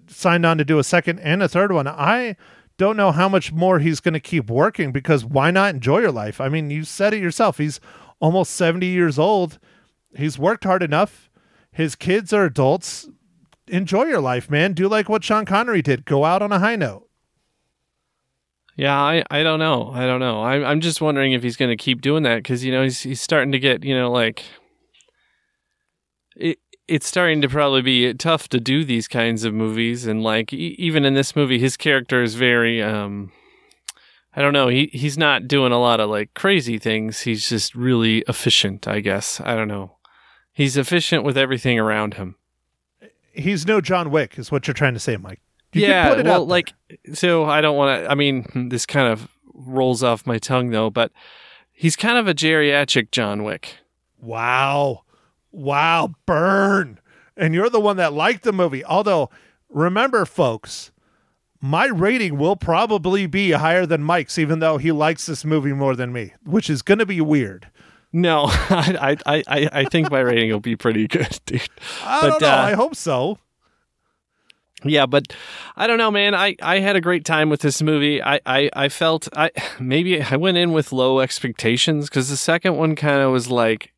signed 0.08 0.44
on 0.44 0.58
to 0.58 0.64
do 0.64 0.78
a 0.78 0.84
second 0.84 1.20
and 1.20 1.43
a 1.43 1.49
third 1.49 1.73
one. 1.73 1.87
I 1.87 2.37
don't 2.78 2.96
know 2.96 3.12
how 3.12 3.28
much 3.28 3.52
more 3.52 3.78
he's 3.78 4.00
going 4.00 4.14
to 4.14 4.20
keep 4.20 4.50
working 4.50 4.93
because 4.93 5.25
why 5.25 5.50
not 5.50 5.75
enjoy 5.75 6.00
your 6.00 6.12
life? 6.12 6.40
I 6.40 6.49
mean, 6.49 6.71
you 6.71 6.85
said 6.85 7.14
it 7.14 7.23
yourself. 7.23 7.59
He's 7.59 7.80
almost 8.21 8.52
70 8.52 8.87
years 8.87 9.18
old. 9.18 9.59
He's 10.16 10.38
worked 10.38 10.64
hard 10.64 10.83
enough. 10.83 11.30
His 11.71 11.95
kids 11.95 12.33
are 12.33 12.45
adults. 12.45 13.09
Enjoy 13.68 14.04
your 14.04 14.21
life, 14.21 14.50
man. 14.50 14.73
Do 14.73 14.88
like 14.88 15.09
what 15.09 15.25
Sean 15.25 15.45
Connery 15.45 15.83
did. 15.83 16.04
Go 16.04 16.25
out 16.25 16.42
on 16.42 16.52
a 16.52 16.59
high 16.59 16.76
note. 16.76 17.05
Yeah, 18.76 19.00
I, 19.00 19.25
I 19.30 19.42
don't 19.42 19.59
know. 19.59 19.90
I 19.92 20.06
don't 20.06 20.21
know. 20.21 20.42
I'm 20.45 20.64
I'm 20.64 20.80
just 20.80 21.00
wondering 21.00 21.33
if 21.33 21.42
he's 21.42 21.56
going 21.56 21.71
to 21.71 21.83
keep 21.83 22.02
doing 22.02 22.23
that 22.25 22.37
because 22.37 22.62
you 22.62 22.71
know 22.71 22.83
he's 22.83 23.00
he's 23.00 23.21
starting 23.21 23.52
to 23.52 23.59
get 23.59 23.83
you 23.83 23.97
know 23.97 24.11
like 24.11 24.45
it 26.37 26.59
it's 26.87 27.06
starting 27.06 27.40
to 27.40 27.49
probably 27.49 27.83
be 27.83 28.12
tough 28.14 28.49
to 28.50 28.61
do 28.61 28.85
these 28.85 29.09
kinds 29.09 29.45
of 29.45 29.54
movies 29.54 30.06
and 30.06 30.23
like 30.23 30.52
e- 30.52 30.76
even 30.78 31.04
in 31.04 31.14
this 31.14 31.35
movie 31.35 31.59
his 31.59 31.76
character 31.76 32.23
is 32.23 32.35
very 32.35 32.83
um 32.83 33.33
I 34.38 34.42
don't 34.42 34.52
know. 34.52 34.68
He 34.68 34.90
he's 34.92 35.16
not 35.16 35.49
doing 35.49 35.73
a 35.73 35.80
lot 35.80 35.99
of 35.99 36.11
like 36.11 36.35
crazy 36.35 36.78
things. 36.78 37.21
He's 37.23 37.49
just 37.49 37.75
really 37.75 38.18
efficient, 38.28 38.87
I 38.87 39.00
guess. 39.00 39.40
I 39.40 39.56
don't 39.56 39.68
know. 39.68 39.97
He's 40.52 40.76
efficient 40.76 41.25
with 41.25 41.38
everything 41.38 41.78
around 41.78 42.14
him. 42.14 42.37
He's 43.33 43.66
no 43.66 43.80
John 43.80 44.11
Wick, 44.11 44.38
is 44.38 44.52
what 44.52 44.66
you're 44.66 44.75
trying 44.75 44.95
to 44.95 45.00
say, 45.00 45.16
Mike. 45.16 45.40
You 45.76 45.83
can 45.83 45.90
yeah, 45.90 46.09
put 46.11 46.18
it 46.21 46.26
well, 46.26 46.42
out 46.42 46.49
like 46.49 46.73
so. 47.12 47.45
I 47.45 47.61
don't 47.61 47.76
want 47.76 48.02
to. 48.04 48.11
I 48.11 48.14
mean, 48.14 48.47
this 48.71 48.87
kind 48.87 49.12
of 49.12 49.28
rolls 49.54 50.02
off 50.02 50.26
my 50.26 50.38
tongue 50.38 50.71
though, 50.71 50.90
but 50.90 51.12
he's 51.73 51.97
kind 51.97 52.18
of 52.18 52.28
a 52.28 52.35
geriatric 52.35 53.11
John 53.11 53.45
Wick. 53.45 53.76
Wow. 54.21 55.02
Wow. 55.52 56.14
Burn. 56.26 56.99
And 57.37 57.54
you're 57.54 57.71
the 57.71 57.80
one 57.80 57.97
that 57.99 58.12
liked 58.12 58.45
the 58.45 58.52
movie. 58.52 58.85
Although, 58.85 59.30
remember, 59.68 60.25
folks, 60.25 60.90
my 61.61 61.87
rating 61.87 62.38
will 62.38 62.56
probably 62.56 63.26
be 63.26 63.52
higher 63.52 63.85
than 63.87 64.02
Mike's, 64.02 64.38
even 64.38 64.59
though 64.61 64.78
he 64.78 64.92
likes 64.92 65.26
this 65.26 65.45
movie 65.45 65.73
more 65.73 65.95
than 65.97 66.12
me, 66.12 66.33
which 66.45 66.71
is 66.71 66.83
going 66.83 66.99
to 66.99 67.06
be 67.06 67.21
weird. 67.21 67.71
No, 68.12 68.45
I, 68.49 69.16
I, 69.26 69.42
I, 69.47 69.68
I 69.73 69.85
think 69.85 70.11
my 70.11 70.21
rating 70.21 70.50
will 70.50 70.61
be 70.61 70.76
pretty 70.76 71.06
good, 71.09 71.38
dude. 71.45 71.62
I 72.02 72.21
But, 72.23 72.28
don't 72.30 72.42
know. 72.42 72.49
uh, 72.49 72.56
I 72.56 72.73
hope 72.73 72.95
so. 72.97 73.38
Yeah, 74.85 75.06
but 75.06 75.33
I 75.75 75.87
don't 75.87 75.99
know, 75.99 76.11
man. 76.11 76.35
I, 76.35 76.54
I 76.61 76.80
had 76.80 76.97
a 76.97 77.00
great 77.00 77.25
time 77.25 77.49
with 77.49 77.61
this 77.61 77.80
movie. 77.80 78.23
I, 78.23 78.40
I, 78.45 78.71
I 78.75 78.88
felt 78.88 79.28
I 79.35 79.50
maybe 79.80 80.23
I 80.23 80.37
went 80.37 80.59
in 80.59 80.73
with 80.73 80.92
low 80.92 81.21
expectations 81.21 82.09
because 82.09 82.28
the 82.28 82.37
second 82.37 82.76
one 82.76 82.95
kind 82.95 83.21
of 83.21 83.33
was 83.33 83.50
like, 83.50 83.92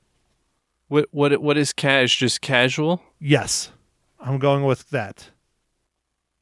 What 0.89 1.09
what 1.11 1.41
what 1.41 1.57
is 1.59 1.73
cash? 1.73 2.19
Just 2.19 2.41
casual? 2.41 3.03
Yes, 3.19 3.71
I'm 4.21 4.39
going 4.39 4.65
with 4.65 4.91
that. 4.91 5.31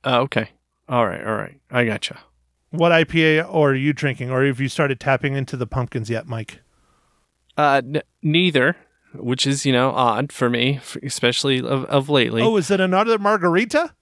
Oh, 0.05 0.21
okay. 0.23 0.51
All 0.89 1.07
right, 1.07 1.25
all 1.25 1.35
right. 1.37 1.61
I 1.71 1.85
gotcha. 1.85 2.21
What 2.71 2.93
IPA 2.93 3.53
are 3.53 3.75
you 3.75 3.93
drinking, 3.93 4.31
or 4.31 4.45
have 4.45 4.61
you 4.61 4.69
started 4.69 5.01
tapping 5.01 5.35
into 5.35 5.57
the 5.57 5.67
pumpkins 5.67 6.11
yet, 6.11 6.27
Mike? 6.27 6.61
Uh, 7.57 7.81
n- 7.85 8.03
neither 8.23 8.77
which 9.15 9.47
is 9.47 9.65
you 9.65 9.73
know 9.73 9.91
odd 9.91 10.33
for 10.33 10.51
me, 10.51 10.81
especially 11.03 11.59
of, 11.59 11.85
of 11.87 12.09
lately. 12.09 12.43
Oh, 12.43 12.57
is 12.57 12.71
it 12.71 12.81
another 12.81 13.19
margarita? 13.19 13.95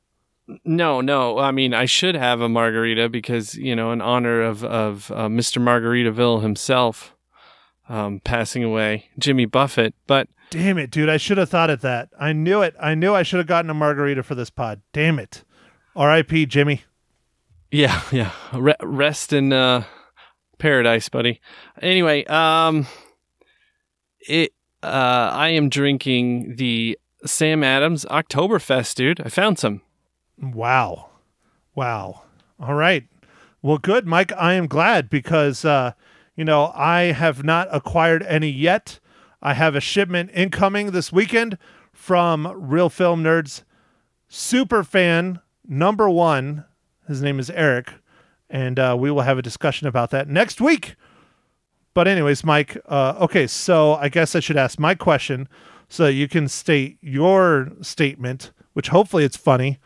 No, 0.64 1.00
no. 1.00 1.38
I 1.38 1.50
mean, 1.52 1.72
I 1.72 1.84
should 1.84 2.14
have 2.14 2.40
a 2.40 2.48
margarita 2.48 3.08
because 3.08 3.54
you 3.54 3.76
know, 3.76 3.92
in 3.92 4.00
honor 4.00 4.42
of 4.42 4.64
of 4.64 5.10
uh, 5.12 5.28
Mr. 5.28 5.62
Margaritaville 5.62 6.42
himself 6.42 7.14
um, 7.88 8.20
passing 8.20 8.64
away, 8.64 9.10
Jimmy 9.18 9.44
Buffett. 9.44 9.94
But 10.06 10.28
damn 10.50 10.78
it, 10.78 10.90
dude, 10.90 11.08
I 11.08 11.16
should 11.16 11.38
have 11.38 11.50
thought 11.50 11.70
of 11.70 11.80
that. 11.82 12.08
I 12.18 12.32
knew 12.32 12.62
it. 12.62 12.74
I 12.80 12.94
knew 12.94 13.14
I 13.14 13.22
should 13.22 13.38
have 13.38 13.46
gotten 13.46 13.70
a 13.70 13.74
margarita 13.74 14.22
for 14.22 14.34
this 14.34 14.50
pod. 14.50 14.82
Damn 14.92 15.18
it. 15.18 15.44
R.I.P. 15.94 16.46
Jimmy. 16.46 16.82
Yeah, 17.70 18.02
yeah. 18.12 18.32
Re- 18.52 18.74
rest 18.82 19.32
in 19.32 19.52
uh, 19.52 19.84
paradise, 20.58 21.08
buddy. 21.08 21.40
Anyway, 21.80 22.24
um, 22.24 22.86
it 24.20 24.52
uh, 24.82 25.30
I 25.32 25.48
am 25.50 25.68
drinking 25.68 26.56
the 26.56 26.98
Sam 27.24 27.62
Adams 27.62 28.04
Oktoberfest, 28.06 28.94
dude. 28.94 29.20
I 29.20 29.28
found 29.28 29.58
some. 29.58 29.82
Wow. 30.40 31.10
Wow. 31.74 32.22
All 32.60 32.74
right. 32.74 33.06
Well, 33.62 33.78
good, 33.78 34.06
Mike. 34.06 34.32
I 34.32 34.54
am 34.54 34.66
glad 34.66 35.08
because, 35.08 35.64
uh, 35.64 35.92
you 36.34 36.44
know, 36.44 36.72
I 36.74 37.12
have 37.12 37.44
not 37.44 37.68
acquired 37.70 38.22
any 38.24 38.50
yet. 38.50 38.98
I 39.40 39.54
have 39.54 39.74
a 39.76 39.80
shipment 39.80 40.30
incoming 40.34 40.90
this 40.90 41.12
weekend 41.12 41.58
from 41.92 42.52
Reel 42.56 42.90
Film 42.90 43.22
Nerds 43.22 43.62
super 44.28 44.82
fan 44.82 45.40
number 45.66 46.08
one. 46.08 46.64
His 47.06 47.22
name 47.22 47.38
is 47.38 47.50
Eric. 47.50 47.92
And 48.48 48.78
uh, 48.78 48.96
we 48.98 49.10
will 49.10 49.22
have 49.22 49.38
a 49.38 49.42
discussion 49.42 49.86
about 49.86 50.10
that 50.10 50.28
next 50.28 50.60
week 50.60 50.96
but 51.94 52.08
anyways, 52.08 52.44
Mike. 52.44 52.76
Uh, 52.86 53.14
okay, 53.20 53.46
so 53.46 53.94
I 53.94 54.08
guess 54.08 54.34
I 54.34 54.40
should 54.40 54.56
ask 54.56 54.78
my 54.78 54.94
question 54.94 55.48
so 55.88 56.06
you 56.06 56.28
can 56.28 56.48
state 56.48 56.98
your 57.00 57.70
statement, 57.82 58.52
which 58.72 58.88
hopefully 58.88 59.24
it's 59.24 59.36
funny. 59.36 59.78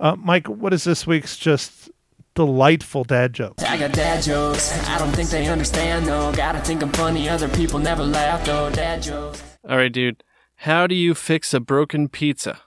Uh, 0.00 0.16
Mike, 0.16 0.48
what 0.48 0.72
is 0.72 0.84
this 0.84 1.06
week's 1.06 1.36
just 1.36 1.90
delightful 2.34 3.04
dad 3.04 3.32
joke? 3.32 3.54
I 3.62 3.76
got 3.76 3.92
dad 3.92 4.22
jokes. 4.22 4.72
I 4.88 4.98
don't 4.98 5.12
think 5.12 5.30
they 5.30 5.46
understand 5.46 6.06
though. 6.06 6.32
Gotta 6.32 6.60
think 6.60 6.82
I'm 6.82 6.90
funny. 6.90 7.28
Other 7.28 7.48
people 7.48 7.78
never 7.78 8.02
laugh 8.02 8.44
though. 8.44 8.70
Dad 8.70 9.02
jokes. 9.02 9.42
All 9.68 9.76
right, 9.76 9.92
dude. 9.92 10.24
How 10.56 10.86
do 10.86 10.94
you 10.94 11.14
fix 11.14 11.54
a 11.54 11.60
broken 11.60 12.08
pizza? 12.08 12.60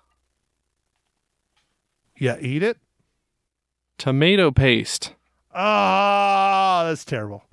Yeah, 2.17 2.37
eat 2.39 2.63
it. 2.63 2.77
Tomato 3.97 4.51
paste. 4.51 5.13
Ah, 5.53 6.83
oh, 6.83 6.87
that's 6.87 7.05
terrible. 7.05 7.43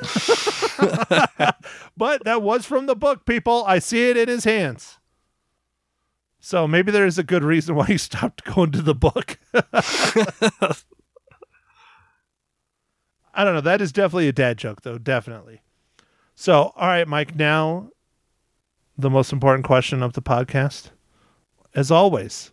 but 1.96 2.24
that 2.24 2.42
was 2.42 2.66
from 2.66 2.86
the 2.86 2.96
book, 2.96 3.24
people. 3.26 3.64
I 3.66 3.78
see 3.78 4.10
it 4.10 4.16
in 4.16 4.28
his 4.28 4.44
hands. 4.44 4.98
So 6.40 6.68
maybe 6.68 6.92
there 6.92 7.06
is 7.06 7.18
a 7.18 7.22
good 7.22 7.42
reason 7.42 7.74
why 7.74 7.86
he 7.86 7.96
stopped 7.96 8.44
going 8.54 8.70
to 8.72 8.82
the 8.82 8.94
book. 8.94 9.38
I 13.34 13.42
don't 13.42 13.54
know. 13.54 13.62
That 13.62 13.80
is 13.80 13.92
definitely 13.92 14.28
a 14.28 14.32
dad 14.32 14.58
joke, 14.58 14.82
though. 14.82 14.98
Definitely. 14.98 15.62
So, 16.34 16.72
all 16.76 16.88
right, 16.88 17.08
Mike. 17.08 17.34
Now, 17.34 17.88
the 18.98 19.08
most 19.10 19.32
important 19.32 19.64
question 19.64 20.02
of 20.02 20.12
the 20.12 20.22
podcast, 20.22 20.90
as 21.74 21.90
always. 21.90 22.52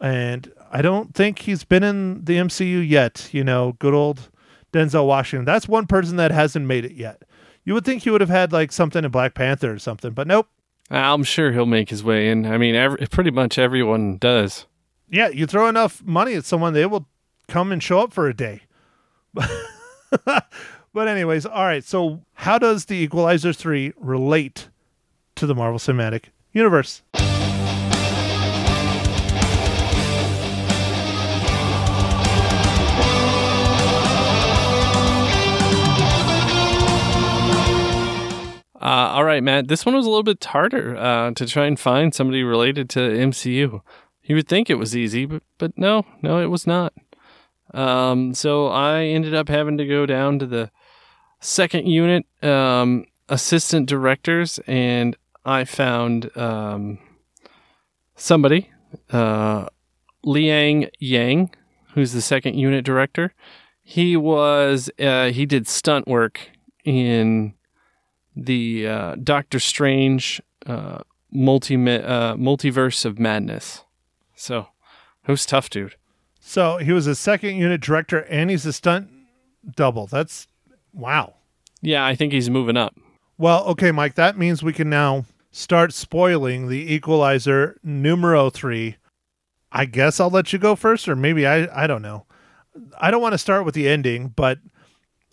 And 0.00 0.50
I 0.72 0.82
don't 0.82 1.14
think 1.14 1.40
he's 1.40 1.64
been 1.64 1.84
in 1.84 2.24
the 2.24 2.38
MCU 2.38 2.88
yet. 2.88 3.28
You 3.32 3.44
know, 3.44 3.76
good 3.78 3.94
old 3.94 4.30
Denzel 4.72 5.06
Washington. 5.06 5.44
That's 5.44 5.68
one 5.68 5.86
person 5.86 6.16
that 6.16 6.30
hasn't 6.30 6.66
made 6.66 6.84
it 6.84 6.92
yet. 6.92 7.22
You 7.64 7.74
would 7.74 7.84
think 7.84 8.02
he 8.02 8.10
would 8.10 8.20
have 8.20 8.30
had 8.30 8.52
like 8.52 8.72
something 8.72 9.04
in 9.04 9.10
Black 9.10 9.34
Panther 9.34 9.72
or 9.72 9.78
something, 9.78 10.12
but 10.12 10.26
nope. 10.26 10.48
I'm 10.90 11.24
sure 11.24 11.52
he'll 11.52 11.66
make 11.66 11.90
his 11.90 12.02
way 12.02 12.28
in. 12.28 12.44
I 12.44 12.58
mean, 12.58 12.74
every, 12.74 13.06
pretty 13.06 13.30
much 13.30 13.58
everyone 13.58 14.18
does. 14.18 14.66
Yeah, 15.08 15.28
you 15.28 15.46
throw 15.46 15.68
enough 15.68 16.02
money 16.04 16.34
at 16.34 16.44
someone, 16.44 16.72
they 16.72 16.86
will 16.86 17.06
come 17.48 17.70
and 17.70 17.82
show 17.82 18.00
up 18.00 18.12
for 18.12 18.28
a 18.28 18.34
day. 18.34 18.62
but 19.34 21.08
anyways, 21.08 21.46
all 21.46 21.64
right. 21.64 21.84
So, 21.84 22.22
how 22.34 22.58
does 22.58 22.86
the 22.86 22.96
Equalizer 22.96 23.52
3 23.52 23.92
relate 23.98 24.68
to 25.36 25.46
the 25.46 25.54
Marvel 25.54 25.78
Cinematic 25.78 26.24
Universe? 26.52 27.02
Uh, 38.82 39.12
all 39.14 39.24
right, 39.24 39.44
Matt. 39.44 39.68
This 39.68 39.86
one 39.86 39.94
was 39.94 40.06
a 40.06 40.08
little 40.08 40.24
bit 40.24 40.42
harder 40.44 40.96
uh, 40.96 41.30
to 41.32 41.46
try 41.46 41.66
and 41.66 41.78
find 41.78 42.12
somebody 42.12 42.42
related 42.42 42.90
to 42.90 42.98
MCU. 42.98 43.80
You 44.24 44.34
would 44.34 44.48
think 44.48 44.68
it 44.68 44.74
was 44.74 44.96
easy, 44.96 45.24
but 45.24 45.44
but 45.58 45.78
no, 45.78 46.04
no, 46.20 46.40
it 46.40 46.46
was 46.46 46.66
not. 46.66 46.92
Um, 47.72 48.34
so 48.34 48.66
I 48.66 49.04
ended 49.04 49.34
up 49.34 49.48
having 49.48 49.78
to 49.78 49.86
go 49.86 50.04
down 50.04 50.40
to 50.40 50.46
the 50.46 50.72
second 51.38 51.86
unit 51.86 52.26
um, 52.42 53.04
assistant 53.28 53.88
directors, 53.88 54.58
and 54.66 55.16
I 55.44 55.64
found 55.64 56.36
um, 56.36 56.98
somebody, 58.16 58.68
uh, 59.12 59.66
Liang 60.24 60.90
Yang, 60.98 61.54
who's 61.94 62.12
the 62.12 62.20
second 62.20 62.58
unit 62.58 62.84
director. 62.84 63.32
He 63.80 64.16
was 64.16 64.90
uh, 64.98 65.26
he 65.30 65.46
did 65.46 65.68
stunt 65.68 66.08
work 66.08 66.50
in 66.84 67.54
the 68.36 68.86
uh, 68.86 69.16
Doctor 69.22 69.58
Strange 69.60 70.40
uh, 70.66 70.98
multi 71.30 71.74
uh, 71.76 72.34
multiverse 72.36 73.04
of 73.04 73.18
madness. 73.18 73.82
So, 74.34 74.68
who's 75.24 75.46
tough, 75.46 75.70
dude? 75.70 75.96
So 76.40 76.78
he 76.78 76.92
was 76.92 77.06
a 77.06 77.14
second 77.14 77.56
unit 77.56 77.80
director 77.80 78.18
and 78.24 78.50
he's 78.50 78.66
a 78.66 78.72
stunt 78.72 79.08
double. 79.76 80.06
That's 80.06 80.48
wow. 80.92 81.34
Yeah, 81.80 82.04
I 82.04 82.14
think 82.16 82.32
he's 82.32 82.50
moving 82.50 82.76
up. 82.76 82.96
Well, 83.38 83.64
okay, 83.66 83.92
Mike, 83.92 84.14
that 84.16 84.36
means 84.36 84.62
we 84.62 84.72
can 84.72 84.90
now 84.90 85.24
start 85.52 85.92
spoiling 85.92 86.68
the 86.68 86.92
equalizer 86.94 87.78
numero 87.82 88.50
three. 88.50 88.96
I 89.70 89.84
guess 89.84 90.20
I'll 90.20 90.30
let 90.30 90.52
you 90.52 90.58
go 90.58 90.74
first, 90.76 91.08
or 91.08 91.16
maybe 91.16 91.46
I 91.46 91.84
I 91.84 91.86
don't 91.86 92.02
know. 92.02 92.26
I 92.98 93.10
don't 93.10 93.22
want 93.22 93.32
to 93.32 93.38
start 93.38 93.64
with 93.64 93.74
the 93.74 93.88
ending, 93.88 94.28
but 94.28 94.58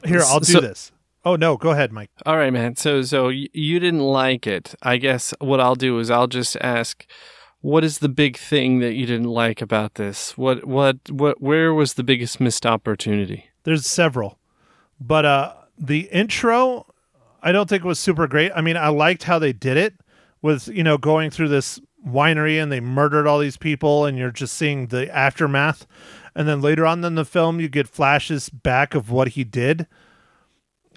here 0.05 0.21
I'll 0.23 0.39
do 0.39 0.53
So- 0.53 0.61
this. 0.61 0.91
Oh 1.25 1.35
no, 1.35 1.57
go 1.57 1.71
ahead, 1.71 1.91
Mike. 1.91 2.11
All 2.25 2.37
right, 2.37 2.53
man. 2.53 2.75
So 2.75 3.01
so 3.01 3.27
you 3.29 3.79
didn't 3.79 3.99
like 3.99 4.47
it. 4.47 4.75
I 4.81 4.97
guess 4.97 5.33
what 5.39 5.59
I'll 5.59 5.75
do 5.75 5.99
is 5.99 6.09
I'll 6.09 6.27
just 6.27 6.57
ask 6.61 7.05
what 7.61 7.83
is 7.83 7.99
the 7.99 8.09
big 8.09 8.37
thing 8.37 8.79
that 8.79 8.93
you 8.93 9.05
didn't 9.05 9.27
like 9.27 9.61
about 9.61 9.95
this? 9.95 10.37
What 10.37 10.65
what 10.65 10.97
what 11.09 11.41
where 11.41 11.73
was 11.73 11.95
the 11.95 12.03
biggest 12.03 12.39
missed 12.39 12.65
opportunity? 12.65 13.49
There's 13.63 13.85
several, 13.85 14.39
but 14.99 15.25
uh, 15.25 15.53
the 15.77 16.09
intro 16.11 16.85
I 17.41 17.51
don't 17.51 17.69
think 17.69 17.83
it 17.83 17.87
was 17.87 17.99
super 17.99 18.27
great. 18.27 18.51
I 18.55 18.61
mean, 18.61 18.77
I 18.77 18.89
liked 18.89 19.23
how 19.23 19.39
they 19.39 19.53
did 19.53 19.77
it 19.77 19.95
with 20.41 20.67
you 20.69 20.83
know 20.83 20.97
going 20.97 21.31
through 21.31 21.49
this 21.49 21.79
winery 22.05 22.61
and 22.61 22.71
they 22.71 22.79
murdered 22.79 23.27
all 23.27 23.39
these 23.39 23.57
people, 23.57 24.05
and 24.05 24.17
you're 24.17 24.31
just 24.31 24.55
seeing 24.55 24.87
the 24.87 25.13
aftermath. 25.15 25.85
And 26.35 26.47
then 26.47 26.61
later 26.61 26.85
on 26.85 27.03
in 27.03 27.15
the 27.15 27.25
film, 27.25 27.59
you 27.59 27.67
get 27.67 27.87
flashes 27.87 28.49
back 28.49 28.95
of 28.95 29.09
what 29.09 29.29
he 29.29 29.43
did, 29.43 29.87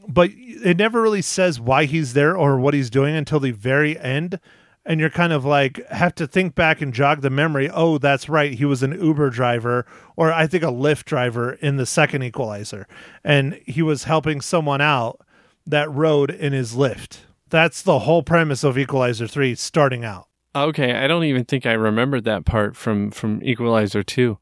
but 0.09 0.30
it 0.35 0.76
never 0.76 1.00
really 1.00 1.23
says 1.23 1.61
why 1.61 1.85
he's 1.85 2.14
there 2.14 2.37
or 2.37 2.59
what 2.59 2.75
he's 2.75 2.90
doing 2.90 3.14
until 3.14 3.40
the 3.40 3.50
very 3.50 3.99
end. 3.99 4.38
And 4.85 4.99
you're 4.99 5.11
kind 5.11 5.32
of 5.32 5.44
like 5.44 5.87
have 5.90 6.12
to 6.16 6.26
think 6.26 6.56
back 6.56 6.80
and 6.80 6.92
jog 6.92 7.21
the 7.21 7.30
memory. 7.30 7.71
Oh, 7.71 7.99
that's 7.99 8.28
right. 8.28 8.52
He 8.52 8.64
was 8.64 8.82
an 8.82 9.00
Uber 9.00 9.30
driver, 9.30 9.87
or 10.16 10.32
I 10.32 10.49
think 10.49 10.64
a 10.64 10.73
Lyft 10.73 11.04
driver 11.04 11.52
in 11.52 11.76
the 11.76 11.87
second 11.87 12.25
Equalizer, 12.25 12.88
and 13.23 13.61
he 13.64 13.80
was 13.80 14.04
helping 14.04 14.40
someone 14.40 14.80
out 14.80 15.21
that 15.64 15.88
rode 15.92 16.32
in 16.32 16.52
his 16.52 16.75
Lyft. 16.75 17.18
That's 17.49 17.80
the 17.80 18.00
whole 18.00 18.25
premise 18.25 18.64
of 18.64 18.76
Equalizer 18.76 19.28
3 19.28 19.54
starting 19.54 20.04
out. 20.04 20.26
Okay, 20.54 20.92
I 20.92 21.06
don't 21.06 21.25
even 21.25 21.44
think 21.44 21.64
I 21.64 21.73
remembered 21.73 22.25
that 22.25 22.44
part 22.44 22.75
from 22.75 23.12
from 23.12 23.40
Equalizer 23.44 24.02
2. 24.02 24.37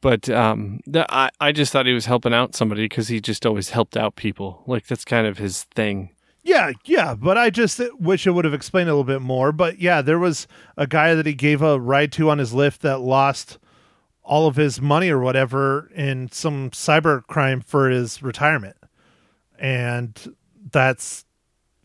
But 0.00 0.28
um 0.30 0.80
the, 0.86 1.06
I 1.14 1.30
I 1.40 1.52
just 1.52 1.72
thought 1.72 1.86
he 1.86 1.92
was 1.92 2.06
helping 2.06 2.34
out 2.34 2.54
somebody 2.54 2.88
cuz 2.88 3.08
he 3.08 3.20
just 3.20 3.44
always 3.44 3.70
helped 3.70 3.96
out 3.96 4.16
people. 4.16 4.62
Like 4.66 4.86
that's 4.86 5.04
kind 5.04 5.26
of 5.26 5.38
his 5.38 5.64
thing. 5.64 6.10
Yeah, 6.42 6.72
yeah, 6.86 7.14
but 7.14 7.36
I 7.36 7.50
just 7.50 7.80
wish 7.98 8.26
it 8.26 8.30
would 8.30 8.46
have 8.46 8.54
explained 8.54 8.88
a 8.88 8.92
little 8.92 9.04
bit 9.04 9.20
more. 9.20 9.52
But 9.52 9.78
yeah, 9.78 10.00
there 10.00 10.18
was 10.18 10.46
a 10.76 10.86
guy 10.86 11.14
that 11.14 11.26
he 11.26 11.34
gave 11.34 11.60
a 11.60 11.78
ride 11.78 12.12
to 12.12 12.30
on 12.30 12.38
his 12.38 12.54
lift 12.54 12.80
that 12.82 13.00
lost 13.00 13.58
all 14.22 14.46
of 14.46 14.56
his 14.56 14.80
money 14.80 15.10
or 15.10 15.18
whatever 15.18 15.90
in 15.94 16.30
some 16.30 16.70
cyber 16.70 17.26
crime 17.26 17.60
for 17.60 17.90
his 17.90 18.22
retirement. 18.22 18.76
And 19.58 20.34
that's 20.70 21.24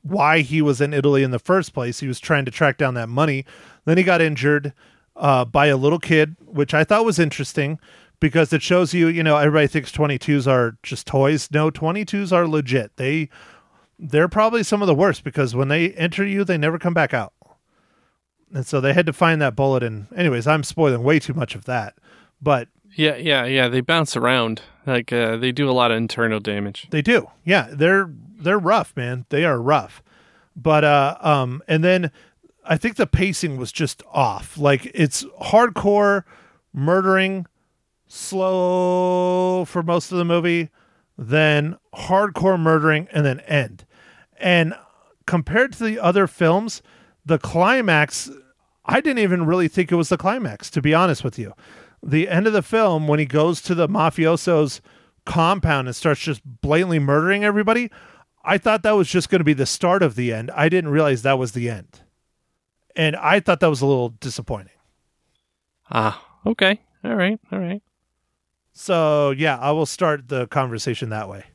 why 0.04 0.42
he 0.42 0.62
was 0.62 0.80
in 0.80 0.94
Italy 0.94 1.24
in 1.24 1.32
the 1.32 1.40
first 1.40 1.74
place. 1.74 2.00
He 2.00 2.08
was 2.08 2.20
trying 2.20 2.46
to 2.46 2.52
track 2.52 2.78
down 2.78 2.94
that 2.94 3.10
money. 3.10 3.46
Then 3.86 3.98
he 3.98 4.04
got 4.04 4.22
injured 4.22 4.74
uh, 5.16 5.44
by 5.46 5.68
a 5.68 5.78
little 5.78 6.00
kid, 6.00 6.36
which 6.46 6.74
I 6.74 6.84
thought 6.84 7.04
was 7.04 7.20
interesting 7.20 7.80
because 8.20 8.54
it 8.54 8.62
shows 8.62 8.94
you, 8.94 9.08
you 9.08 9.24
know, 9.24 9.38
everybody 9.38 9.68
thinks 9.68 9.92
22s 9.92 10.48
are 10.48 10.78
just 10.84 11.08
toys. 11.08 11.50
No, 11.52 11.70
22s 11.72 12.32
are 12.32 12.48
legit. 12.48 12.92
They 12.98 13.30
they're 13.98 14.28
probably 14.28 14.64
some 14.64 14.82
of 14.82 14.88
the 14.88 14.96
worst 14.96 15.24
because 15.24 15.56
when 15.56 15.70
they 15.70 15.92
enter 15.92 16.26
you, 16.26 16.44
they 16.44 16.58
never 16.58 16.78
come 16.78 16.94
back 16.94 17.14
out. 17.14 17.34
And 18.54 18.66
so 18.68 18.82
they 18.82 18.94
had 18.94 19.06
to 19.06 19.14
find 19.14 19.42
that 19.42 19.56
bullet. 19.56 19.84
And, 19.84 20.08
anyways, 20.16 20.48
I'm 20.48 20.64
spoiling 20.64 21.01
way 21.04 21.20
too 21.20 21.34
much 21.34 21.56
of 21.56 21.66
that. 21.66 21.96
But 22.42 22.68
Yeah, 22.96 23.16
yeah, 23.16 23.46
yeah, 23.46 23.68
they 23.70 23.82
bounce 23.82 24.16
around. 24.16 24.62
Like 24.86 25.12
uh, 25.12 25.38
they 25.38 25.51
do 25.51 25.70
a 25.70 25.72
lot 25.72 25.92
of 25.92 25.98
internal 25.98 26.40
damage. 26.40 26.88
They 26.92 27.01
do. 27.01 27.30
Yeah, 27.44 27.70
they're 27.72 28.10
they're 28.38 28.60
rough, 28.60 28.96
man. 28.96 29.25
They 29.30 29.46
are 29.46 29.60
rough. 29.62 30.04
But 30.56 30.84
uh 30.84 31.18
um 31.22 31.62
and 31.68 31.84
then 31.84 32.12
I 32.64 32.78
think 32.78 32.96
the 32.96 33.08
pacing 33.08 33.58
was 33.58 33.72
just 33.72 34.04
off. 34.12 34.58
Like 34.58 34.92
it's 34.94 35.24
hardcore 35.42 36.24
murdering 36.74 37.48
slow 38.16 39.66
for 39.66 39.84
most 39.84 40.12
of 40.12 40.18
the 40.18 40.25
movie, 40.25 40.70
then 41.18 41.78
hardcore 41.94 42.60
murdering 42.60 43.08
and 43.12 43.25
then 43.25 43.40
end. 43.42 43.86
And 44.40 44.74
compared 45.25 45.74
to 45.74 45.84
the 45.84 46.00
other 46.00 46.28
films, 46.28 46.82
the 47.25 47.38
climax 47.38 48.30
I 48.88 49.01
didn't 49.01 49.24
even 49.24 49.46
really 49.46 49.68
think 49.68 49.92
it 49.92 49.96
was 49.96 50.10
the 50.10 50.18
climax 50.18 50.70
to 50.72 50.82
be 50.82 50.94
honest 50.94 51.24
with 51.24 51.40
you. 51.40 51.54
The 52.04 52.30
end 52.30 52.46
of 52.46 52.54
the 52.54 52.62
film 52.62 53.08
when 53.08 53.20
he 53.20 53.25
goes 53.25 53.62
to 53.64 53.75
the 53.75 53.88
mafioso's 53.88 54.80
compound 55.25 55.88
and 55.88 55.96
starts 55.96 56.22
just 56.22 56.42
blatantly 56.62 57.00
murdering 57.00 57.44
everybody, 57.44 57.90
I 58.44 58.60
thought 58.60 58.84
that 58.84 58.92
was 58.92 59.10
just 59.10 59.30
going 59.30 59.40
to 59.40 59.46
be 59.46 59.54
the 59.54 59.66
start 59.66 60.04
of 60.04 60.16
the 60.16 60.32
end. 60.32 60.51
I 60.51 60.70
didn't 60.70 60.92
realize 60.92 61.24
that 61.24 61.40
was 61.40 61.54
the 61.54 61.70
end. 61.70 62.01
And 62.96 63.16
I 63.16 63.40
thought 63.40 63.60
that 63.60 63.70
was 63.70 63.82
a 63.82 63.88
little 63.88 64.10
disappointing. 64.10 64.72
Ah, 65.90 66.24
okay. 66.46 66.80
All 67.04 67.16
right. 67.16 67.40
All 67.51 67.60
right. 67.60 67.82
So, 68.77 69.31
yeah, 69.31 69.57
I 69.57 69.72
will 69.72 69.85
start 69.85 70.27
the 70.27 70.48
conversation 70.48 71.09
that 71.09 71.29
way. 71.29 71.46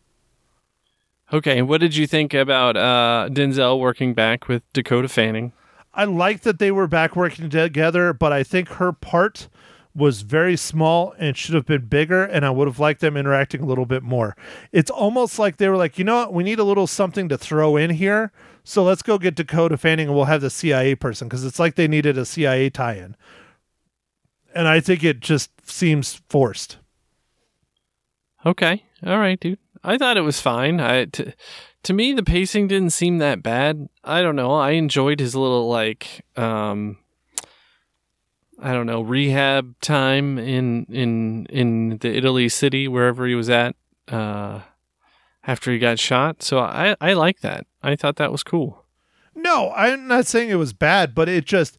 Okay, 1.30 1.60
what 1.60 1.82
did 1.82 1.94
you 1.94 2.06
think 2.06 2.32
about 2.32 2.78
uh, 2.78 3.28
Denzel 3.30 3.78
working 3.78 4.14
back 4.14 4.48
with 4.48 4.62
Dakota 4.72 5.06
Fanning? 5.06 5.52
I 5.92 6.04
like 6.04 6.40
that 6.40 6.58
they 6.58 6.70
were 6.70 6.86
back 6.86 7.14
working 7.14 7.50
together, 7.50 8.14
but 8.14 8.32
I 8.32 8.42
think 8.42 8.68
her 8.70 8.90
part 8.92 9.48
was 9.94 10.22
very 10.22 10.56
small 10.56 11.14
and 11.18 11.36
should 11.36 11.54
have 11.54 11.66
been 11.66 11.86
bigger, 11.86 12.24
and 12.24 12.44
I 12.46 12.50
would 12.50 12.66
have 12.66 12.78
liked 12.78 13.02
them 13.02 13.18
interacting 13.18 13.60
a 13.60 13.66
little 13.66 13.86
bit 13.86 14.02
more. 14.02 14.34
It's 14.72 14.90
almost 14.90 15.38
like 15.38 15.58
they 15.58 15.68
were 15.68 15.76
like, 15.76 15.98
you 15.98 16.04
know 16.04 16.16
what, 16.16 16.32
we 16.32 16.42
need 16.42 16.58
a 16.58 16.64
little 16.64 16.86
something 16.86 17.28
to 17.28 17.36
throw 17.36 17.76
in 17.76 17.90
here, 17.90 18.32
so 18.64 18.82
let's 18.82 19.02
go 19.02 19.18
get 19.18 19.34
Dakota 19.34 19.76
Fanning 19.76 20.06
and 20.06 20.16
we'll 20.16 20.24
have 20.24 20.40
the 20.40 20.48
CIA 20.48 20.94
person 20.94 21.28
because 21.28 21.44
it's 21.44 21.58
like 21.58 21.74
they 21.74 21.86
needed 21.86 22.16
a 22.16 22.24
CIA 22.24 22.70
tie-in, 22.70 23.14
and 24.54 24.66
I 24.66 24.80
think 24.80 25.04
it 25.04 25.20
just 25.20 25.68
seems 25.68 26.22
forced. 26.30 26.78
Okay. 28.44 28.84
All 29.04 29.18
right, 29.18 29.38
dude. 29.38 29.58
I 29.82 29.96
thought 29.98 30.16
it 30.16 30.22
was 30.22 30.40
fine. 30.40 30.80
I 30.80 31.06
t- 31.06 31.32
to 31.82 31.92
me 31.92 32.12
the 32.12 32.22
pacing 32.22 32.68
didn't 32.68 32.90
seem 32.90 33.18
that 33.18 33.42
bad. 33.42 33.88
I 34.04 34.22
don't 34.22 34.36
know. 34.36 34.52
I 34.52 34.72
enjoyed 34.72 35.20
his 35.20 35.34
little 35.34 35.68
like 35.68 36.24
um 36.36 36.98
I 38.62 38.72
don't 38.72 38.86
know, 38.86 39.00
rehab 39.00 39.74
time 39.80 40.38
in 40.38 40.84
in 40.90 41.46
in 41.46 41.98
the 41.98 42.14
Italy 42.14 42.48
city 42.48 42.88
wherever 42.88 43.26
he 43.26 43.34
was 43.34 43.48
at 43.48 43.74
uh 44.08 44.60
after 45.44 45.72
he 45.72 45.78
got 45.78 45.98
shot. 45.98 46.42
So 46.42 46.58
I 46.58 46.96
I 47.00 47.14
like 47.14 47.40
that. 47.40 47.66
I 47.82 47.96
thought 47.96 48.16
that 48.16 48.32
was 48.32 48.42
cool. 48.42 48.84
No, 49.34 49.72
I'm 49.74 50.06
not 50.06 50.26
saying 50.26 50.50
it 50.50 50.56
was 50.56 50.74
bad, 50.74 51.14
but 51.14 51.28
it 51.28 51.46
just 51.46 51.78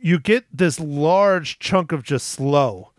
you 0.00 0.18
get 0.18 0.44
this 0.52 0.78
large 0.78 1.58
chunk 1.58 1.92
of 1.92 2.02
just 2.02 2.28
slow, 2.28 2.92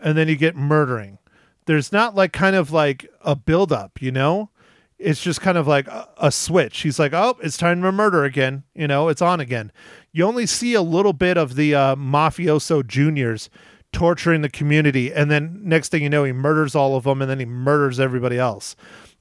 and 0.00 0.16
then 0.16 0.28
you 0.28 0.36
get 0.36 0.56
murdering. 0.56 1.18
There's 1.66 1.92
not 1.92 2.14
like 2.14 2.32
kind 2.32 2.56
of 2.56 2.72
like 2.72 3.08
a 3.22 3.36
build 3.36 3.72
up, 3.72 4.00
you 4.02 4.10
know? 4.10 4.50
It's 4.98 5.22
just 5.22 5.40
kind 5.40 5.58
of 5.58 5.66
like 5.66 5.88
a, 5.88 6.08
a 6.16 6.30
switch. 6.30 6.80
He's 6.80 6.98
like, 6.98 7.12
oh, 7.12 7.36
it's 7.42 7.56
time 7.56 7.80
for 7.80 7.90
murder 7.90 8.24
again. 8.24 8.62
You 8.74 8.86
know, 8.86 9.08
it's 9.08 9.22
on 9.22 9.40
again. 9.40 9.72
You 10.12 10.24
only 10.24 10.46
see 10.46 10.74
a 10.74 10.82
little 10.82 11.12
bit 11.12 11.36
of 11.36 11.56
the 11.56 11.74
uh, 11.74 11.96
mafioso 11.96 12.86
juniors 12.86 13.50
torturing 13.92 14.42
the 14.42 14.48
community, 14.48 15.12
and 15.12 15.30
then 15.30 15.60
next 15.64 15.90
thing 15.90 16.02
you 16.02 16.08
know, 16.08 16.24
he 16.24 16.32
murders 16.32 16.74
all 16.74 16.96
of 16.96 17.04
them, 17.04 17.20
and 17.20 17.30
then 17.30 17.38
he 17.38 17.44
murders 17.44 18.00
everybody 18.00 18.38
else. 18.38 18.74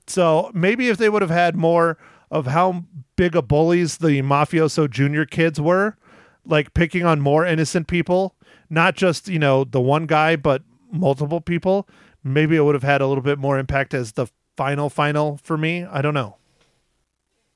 So 0.07 0.51
maybe 0.53 0.89
if 0.89 0.97
they 0.97 1.09
would 1.09 1.21
have 1.21 1.31
had 1.31 1.55
more 1.55 1.97
of 2.29 2.47
how 2.47 2.85
big 3.15 3.35
of 3.35 3.47
bullies 3.47 3.97
the 3.97 4.21
mafioso 4.21 4.89
junior 4.89 5.25
kids 5.25 5.59
were, 5.59 5.97
like 6.45 6.73
picking 6.73 7.05
on 7.05 7.21
more 7.21 7.45
innocent 7.45 7.87
people, 7.87 8.35
not 8.69 8.95
just, 8.95 9.27
you 9.27 9.39
know, 9.39 9.63
the 9.63 9.81
one 9.81 10.05
guy, 10.05 10.35
but 10.35 10.63
multiple 10.91 11.41
people, 11.41 11.87
maybe 12.23 12.55
it 12.55 12.61
would 12.61 12.75
have 12.75 12.83
had 12.83 13.01
a 13.01 13.07
little 13.07 13.23
bit 13.23 13.39
more 13.39 13.57
impact 13.59 13.93
as 13.93 14.13
the 14.13 14.27
final 14.57 14.89
final 14.89 15.37
for 15.43 15.57
me. 15.57 15.83
I 15.83 16.01
don't 16.01 16.13
know. 16.13 16.37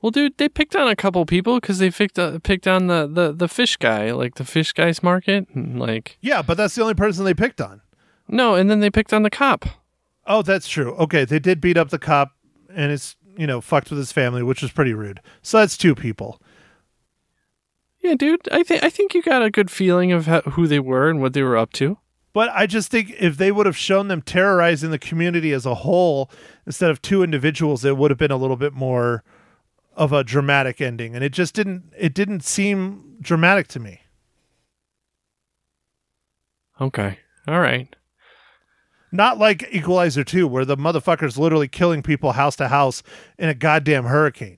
Well, 0.01 0.11
dude, 0.11 0.37
they 0.37 0.49
picked 0.49 0.75
on 0.75 0.87
a 0.87 0.95
couple 0.95 1.25
people 1.25 1.59
because 1.59 1.79
they 1.79 1.89
picked 1.89 2.19
uh, 2.19 2.39
picked 2.39 2.67
on 2.67 2.87
the, 2.87 3.07
the 3.07 3.31
the 3.31 3.47
fish 3.47 3.77
guy, 3.77 4.11
like 4.11 4.35
the 4.35 4.45
fish 4.45 4.71
guy's 4.73 5.01
market, 5.01 5.47
and, 5.53 5.79
like 5.79 6.17
Yeah, 6.21 6.41
but 6.41 6.57
that's 6.57 6.75
the 6.75 6.81
only 6.81 6.93
person 6.93 7.25
they 7.25 7.33
picked 7.33 7.59
on. 7.61 7.81
no, 8.27 8.55
and 8.55 8.69
then 8.69 8.79
they 8.81 8.89
picked 8.91 9.13
on 9.13 9.23
the 9.23 9.29
cop. 9.29 9.65
Oh, 10.27 10.41
that's 10.41 10.67
true. 10.67 10.93
Okay, 10.95 11.25
they 11.25 11.39
did 11.39 11.61
beat 11.61 11.77
up 11.77 11.89
the 11.89 11.99
cop 11.99 12.31
and 12.69 12.91
it's, 12.91 13.15
you 13.37 13.45
know, 13.45 13.61
fucked 13.61 13.89
with 13.91 13.99
his 13.99 14.11
family, 14.11 14.41
which 14.41 14.61
was 14.63 14.71
pretty 14.71 14.93
rude. 14.93 15.21
So 15.43 15.59
that's 15.59 15.77
two 15.77 15.93
people. 15.95 16.41
Yeah, 18.01 18.15
dude, 18.15 18.47
I 18.51 18.63
think 18.63 18.83
I 18.83 18.89
think 18.89 19.13
you 19.13 19.21
got 19.23 19.41
a 19.43 19.49
good 19.49 19.71
feeling 19.71 20.11
of 20.11 20.25
how, 20.27 20.41
who 20.41 20.67
they 20.67 20.79
were 20.79 21.09
and 21.09 21.21
what 21.21 21.33
they 21.33 21.41
were 21.41 21.57
up 21.57 21.73
to. 21.73 21.97
But 22.35 22.49
I 22.53 22.67
just 22.67 22.91
think 22.91 23.15
if 23.17 23.37
they 23.37 23.49
would 23.49 23.65
have 23.65 23.77
shown 23.77 24.09
them 24.09 24.21
terrorizing 24.21 24.91
the 24.91 24.99
community 24.99 25.53
as 25.53 25.65
a 25.65 25.73
whole 25.73 26.29
instead 26.65 26.91
of 26.91 27.01
two 27.01 27.23
individuals, 27.23 27.85
it 27.85 27.95
would 27.95 28.11
have 28.11 28.17
been 28.17 28.29
a 28.29 28.35
little 28.35 28.57
bit 28.57 28.73
more 28.73 29.23
of 29.93 30.11
a 30.11 30.21
dramatic 30.21 30.81
ending. 30.81 31.15
And 31.15 31.23
it 31.23 31.31
just 31.31 31.55
didn't 31.55 31.93
it 31.97 32.13
didn't 32.13 32.43
seem 32.43 33.15
dramatic 33.21 33.69
to 33.69 33.79
me. 33.79 34.01
Okay, 36.81 37.19
all 37.47 37.61
right. 37.61 37.95
Not 39.13 39.37
like 39.37 39.69
Equalizer 39.71 40.25
2, 40.25 40.45
where 40.45 40.65
the 40.65 40.75
motherfucker's 40.75 41.37
literally 41.37 41.69
killing 41.69 42.03
people 42.03 42.33
house 42.33 42.57
to 42.57 42.67
house 42.67 43.01
in 43.39 43.47
a 43.47 43.53
goddamn 43.53 44.03
hurricane. 44.03 44.57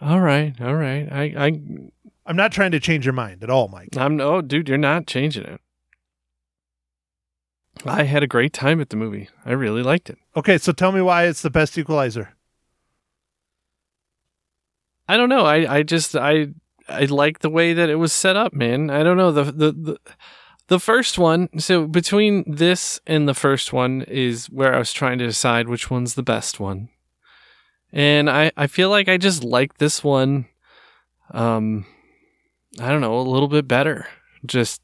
All 0.00 0.20
right, 0.20 0.60
all 0.60 0.74
right. 0.74 1.08
I, 1.08 1.22
I, 1.22 1.46
I'm 2.26 2.34
not 2.34 2.50
trying 2.50 2.72
to 2.72 2.80
change 2.80 3.06
your 3.06 3.12
mind 3.12 3.44
at 3.44 3.50
all, 3.50 3.68
Mike. 3.68 3.96
I'm 3.96 4.16
no, 4.16 4.42
dude. 4.42 4.68
You're 4.68 4.76
not 4.76 5.06
changing 5.06 5.44
it. 5.44 5.60
I 7.84 8.04
had 8.04 8.22
a 8.22 8.26
great 8.28 8.52
time 8.52 8.80
at 8.80 8.90
the 8.90 8.96
movie. 8.96 9.28
I 9.44 9.52
really 9.52 9.82
liked 9.82 10.10
it. 10.10 10.18
Okay, 10.36 10.58
so 10.58 10.72
tell 10.72 10.92
me 10.92 11.00
why 11.00 11.24
it's 11.24 11.42
the 11.42 11.50
best 11.50 11.78
Equalizer. 11.78 12.34
I 15.08 15.16
don't 15.16 15.28
know. 15.28 15.44
I, 15.44 15.78
I 15.78 15.82
just 15.82 16.14
I 16.14 16.48
I 16.88 17.06
like 17.06 17.40
the 17.40 17.50
way 17.50 17.72
that 17.72 17.90
it 17.90 17.96
was 17.96 18.12
set 18.12 18.36
up, 18.36 18.52
man. 18.52 18.90
I 18.90 19.02
don't 19.02 19.16
know 19.16 19.32
the 19.32 19.44
the 19.44 19.72
the, 19.72 19.96
the 20.68 20.78
first 20.78 21.18
one. 21.18 21.48
So 21.58 21.86
between 21.86 22.44
this 22.46 23.00
and 23.06 23.28
the 23.28 23.34
first 23.34 23.72
one 23.72 24.02
is 24.02 24.46
where 24.46 24.74
I 24.74 24.78
was 24.78 24.92
trying 24.92 25.18
to 25.18 25.26
decide 25.26 25.68
which 25.68 25.90
one's 25.90 26.14
the 26.14 26.22
best 26.22 26.60
one, 26.60 26.90
and 27.92 28.30
I 28.30 28.52
I 28.56 28.66
feel 28.66 28.90
like 28.90 29.08
I 29.08 29.16
just 29.16 29.42
like 29.42 29.78
this 29.78 30.04
one. 30.04 30.46
Um, 31.32 31.86
I 32.78 32.88
don't 32.88 33.00
know 33.00 33.18
a 33.18 33.22
little 33.22 33.48
bit 33.48 33.66
better. 33.66 34.06
Just 34.46 34.80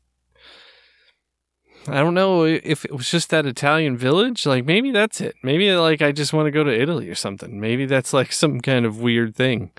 I 1.89 2.01
don't 2.01 2.15
know 2.15 2.45
if 2.45 2.85
it 2.85 2.93
was 2.93 3.11
just 3.11 3.31
that 3.31 3.47
Italian 3.47 3.97
village. 3.97 4.47
Like 4.47 4.65
maybe 4.65 4.91
that's 4.91 5.21
it. 5.21 5.37
Maybe 5.43 5.73
like 5.73 6.03
I 6.03 6.13
just 6.13 6.33
want 6.33 6.47
to 6.47 6.51
go 6.51 6.65
to 6.65 6.81
Italy 6.81 7.09
or 7.09 7.15
something. 7.15 7.61
Maybe 7.61 7.87
that's 7.87 8.13
like 8.13 8.33
some 8.33 8.61
kind 8.61 8.85
of 8.85 9.01
weird 9.01 9.35
thing 9.37 9.73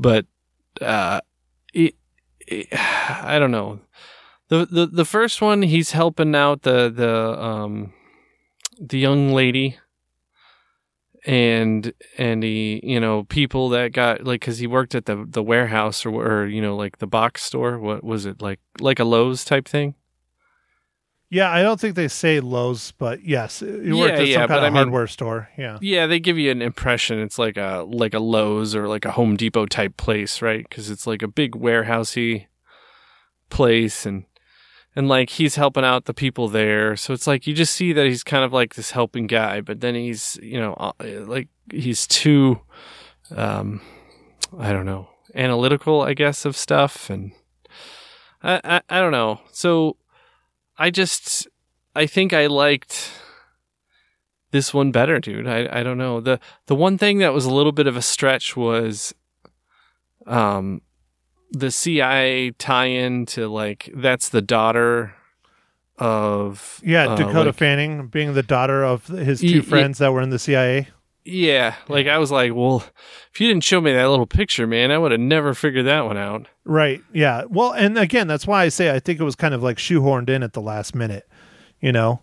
but 0.00 0.24
uh, 0.80 1.20
it, 1.74 1.94
it, 2.46 2.68
I 2.72 3.38
don't 3.38 3.50
know. 3.50 3.80
The, 4.48 4.66
the 4.66 4.86
the 4.86 5.04
first 5.04 5.40
one, 5.40 5.62
he's 5.62 5.92
helping 5.92 6.34
out 6.34 6.62
the 6.62 6.90
the 6.90 7.40
um 7.40 7.92
the 8.80 8.98
young 8.98 9.32
lady, 9.32 9.78
and 11.24 11.92
and 12.18 12.42
he 12.42 12.80
you 12.82 12.98
know 12.98 13.22
people 13.24 13.68
that 13.68 13.92
got 13.92 14.24
like 14.24 14.40
because 14.40 14.58
he 14.58 14.66
worked 14.66 14.96
at 14.96 15.04
the 15.04 15.24
the 15.28 15.42
warehouse 15.42 16.04
or 16.04 16.10
or 16.10 16.46
you 16.46 16.60
know 16.60 16.74
like 16.74 16.98
the 16.98 17.06
box 17.06 17.44
store. 17.44 17.78
What 17.78 18.02
was 18.02 18.26
it 18.26 18.42
like 18.42 18.58
like 18.80 18.98
a 18.98 19.04
Lowe's 19.04 19.44
type 19.44 19.68
thing? 19.68 19.94
Yeah, 21.32 21.48
I 21.50 21.62
don't 21.62 21.78
think 21.78 21.94
they 21.94 22.08
say 22.08 22.40
Lowe's, 22.40 22.90
but 22.98 23.24
yes, 23.24 23.62
you 23.62 23.94
Yeah, 23.96 24.00
worked 24.00 24.18
at 24.18 24.26
yeah, 24.26 24.34
some 24.40 24.48
kind 24.48 24.60
I 24.64 24.66
of 24.66 24.72
mean- 24.72 24.82
hardware 24.82 25.06
store. 25.06 25.48
Yeah. 25.56 25.78
Yeah, 25.80 26.08
they 26.08 26.18
give 26.18 26.36
you 26.38 26.50
an 26.50 26.60
impression 26.60 27.20
it's 27.20 27.38
like 27.38 27.56
a 27.56 27.86
like 27.88 28.14
a 28.14 28.18
Lowe's 28.18 28.74
or 28.74 28.88
like 28.88 29.04
a 29.04 29.12
Home 29.12 29.36
Depot 29.36 29.66
type 29.66 29.96
place, 29.96 30.42
right? 30.42 30.66
Because 30.68 30.90
it's 30.90 31.06
like 31.06 31.22
a 31.22 31.28
big 31.28 31.52
warehousey 31.52 32.46
place, 33.48 34.04
and 34.06 34.24
and 34.96 35.08
like 35.08 35.30
he's 35.30 35.54
helping 35.54 35.84
out 35.84 36.06
the 36.06 36.14
people 36.14 36.48
there. 36.48 36.96
So 36.96 37.12
it's 37.14 37.28
like 37.28 37.46
you 37.46 37.54
just 37.54 37.74
see 37.76 37.92
that 37.92 38.06
he's 38.06 38.24
kind 38.24 38.44
of 38.44 38.52
like 38.52 38.74
this 38.74 38.90
helping 38.90 39.28
guy, 39.28 39.60
but 39.60 39.80
then 39.80 39.94
he's 39.94 40.36
you 40.42 40.58
know 40.58 40.74
uh, 40.74 40.92
like 41.26 41.46
he's 41.70 42.08
too, 42.08 42.60
um, 43.36 43.80
I 44.58 44.72
don't 44.72 44.86
know, 44.86 45.08
analytical, 45.36 46.02
I 46.02 46.14
guess, 46.14 46.44
of 46.44 46.56
stuff, 46.56 47.08
and 47.08 47.30
I 48.42 48.60
I, 48.64 48.80
I 48.88 49.00
don't 49.00 49.12
know. 49.12 49.40
So 49.52 49.96
I 50.80 50.88
just 50.90 51.46
I 51.94 52.06
think 52.06 52.32
I 52.32 52.46
liked 52.46 53.12
this 54.50 54.72
one 54.72 54.90
better, 54.92 55.20
dude. 55.20 55.46
I 55.46 55.68
I 55.70 55.82
don't 55.82 55.98
know. 55.98 56.20
The 56.20 56.40
the 56.66 56.74
one 56.74 56.96
thing 56.96 57.18
that 57.18 57.34
was 57.34 57.44
a 57.44 57.52
little 57.54 57.70
bit 57.72 57.86
of 57.86 57.96
a 57.96 58.02
stretch 58.02 58.56
was 58.56 59.14
um 60.26 60.80
the 61.52 61.70
CIA 61.70 62.52
tie-in 62.52 63.26
to 63.26 63.46
like 63.46 63.90
that's 63.94 64.30
the 64.30 64.40
daughter 64.40 65.14
of 65.98 66.80
Yeah, 66.82 67.08
uh, 67.08 67.16
Dakota 67.16 67.50
like- 67.50 67.54
Fanning 67.56 68.06
being 68.08 68.32
the 68.32 68.42
daughter 68.42 68.82
of 68.82 69.06
his 69.06 69.40
two 69.40 69.60
friends 69.62 69.98
that 69.98 70.12
were 70.12 70.22
in 70.22 70.30
the 70.30 70.38
CIA. 70.38 70.88
Yeah, 71.30 71.76
like 71.88 72.08
I 72.08 72.18
was 72.18 72.32
like, 72.32 72.52
well, 72.54 72.84
if 73.32 73.40
you 73.40 73.46
didn't 73.46 73.64
show 73.64 73.80
me 73.80 73.92
that 73.92 74.08
little 74.08 74.26
picture, 74.26 74.66
man, 74.66 74.90
I 74.90 74.98
would 74.98 75.12
have 75.12 75.20
never 75.20 75.54
figured 75.54 75.86
that 75.86 76.04
one 76.04 76.16
out. 76.16 76.48
Right. 76.64 77.02
Yeah. 77.12 77.44
Well, 77.48 77.72
and 77.72 77.96
again, 77.96 78.26
that's 78.26 78.46
why 78.46 78.64
I 78.64 78.68
say 78.68 78.90
I 78.90 78.98
think 78.98 79.20
it 79.20 79.24
was 79.24 79.36
kind 79.36 79.54
of 79.54 79.62
like 79.62 79.76
shoehorned 79.76 80.28
in 80.28 80.42
at 80.42 80.54
the 80.54 80.60
last 80.60 80.94
minute, 80.94 81.28
you 81.80 81.92
know. 81.92 82.22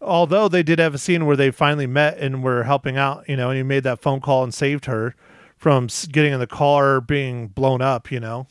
Although 0.00 0.48
they 0.48 0.62
did 0.62 0.78
have 0.78 0.94
a 0.94 0.98
scene 0.98 1.26
where 1.26 1.36
they 1.36 1.50
finally 1.50 1.86
met 1.86 2.18
and 2.18 2.42
were 2.42 2.64
helping 2.64 2.96
out, 2.96 3.28
you 3.28 3.36
know, 3.36 3.50
and 3.50 3.56
he 3.56 3.62
made 3.62 3.82
that 3.84 4.00
phone 4.00 4.20
call 4.20 4.42
and 4.42 4.54
saved 4.54 4.86
her 4.86 5.14
from 5.56 5.88
getting 6.10 6.32
in 6.32 6.40
the 6.40 6.46
car 6.46 7.00
being 7.00 7.48
blown 7.48 7.82
up, 7.82 8.10
you 8.10 8.20
know. 8.20 8.46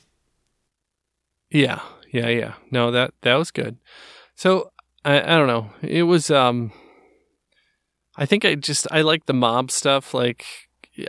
Yeah, 1.49 1.81
yeah, 2.11 2.27
yeah. 2.27 2.53
No, 2.69 2.91
that 2.91 3.13
that 3.21 3.35
was 3.35 3.49
good. 3.51 3.77
So 4.35 4.71
I 5.03 5.19
I 5.21 5.37
don't 5.37 5.47
know. 5.47 5.69
It 5.81 6.03
was 6.03 6.29
um. 6.29 6.71
I 8.17 8.25
think 8.25 8.45
I 8.45 8.55
just 8.55 8.87
I 8.91 9.01
like 9.01 9.25
the 9.25 9.33
mob 9.33 9.71
stuff. 9.71 10.13
Like 10.13 10.45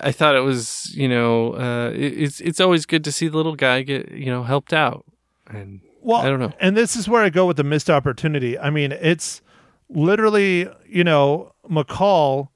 I 0.02 0.12
thought 0.12 0.34
it 0.34 0.40
was 0.40 0.92
you 0.96 1.08
know 1.08 1.54
uh 1.54 1.90
it, 1.94 2.20
it's 2.20 2.40
it's 2.40 2.60
always 2.60 2.86
good 2.86 3.04
to 3.04 3.12
see 3.12 3.28
the 3.28 3.36
little 3.36 3.56
guy 3.56 3.82
get 3.82 4.10
you 4.10 4.26
know 4.26 4.42
helped 4.42 4.72
out 4.72 5.04
and 5.48 5.80
Well, 6.00 6.20
I 6.20 6.28
don't 6.28 6.40
know. 6.40 6.52
And 6.60 6.76
this 6.76 6.96
is 6.96 7.08
where 7.08 7.22
I 7.22 7.30
go 7.30 7.46
with 7.46 7.56
the 7.56 7.64
missed 7.64 7.90
opportunity. 7.90 8.58
I 8.58 8.70
mean, 8.70 8.92
it's 8.92 9.42
literally, 9.88 10.68
you 10.86 11.04
know, 11.04 11.52
McCall 11.68 12.48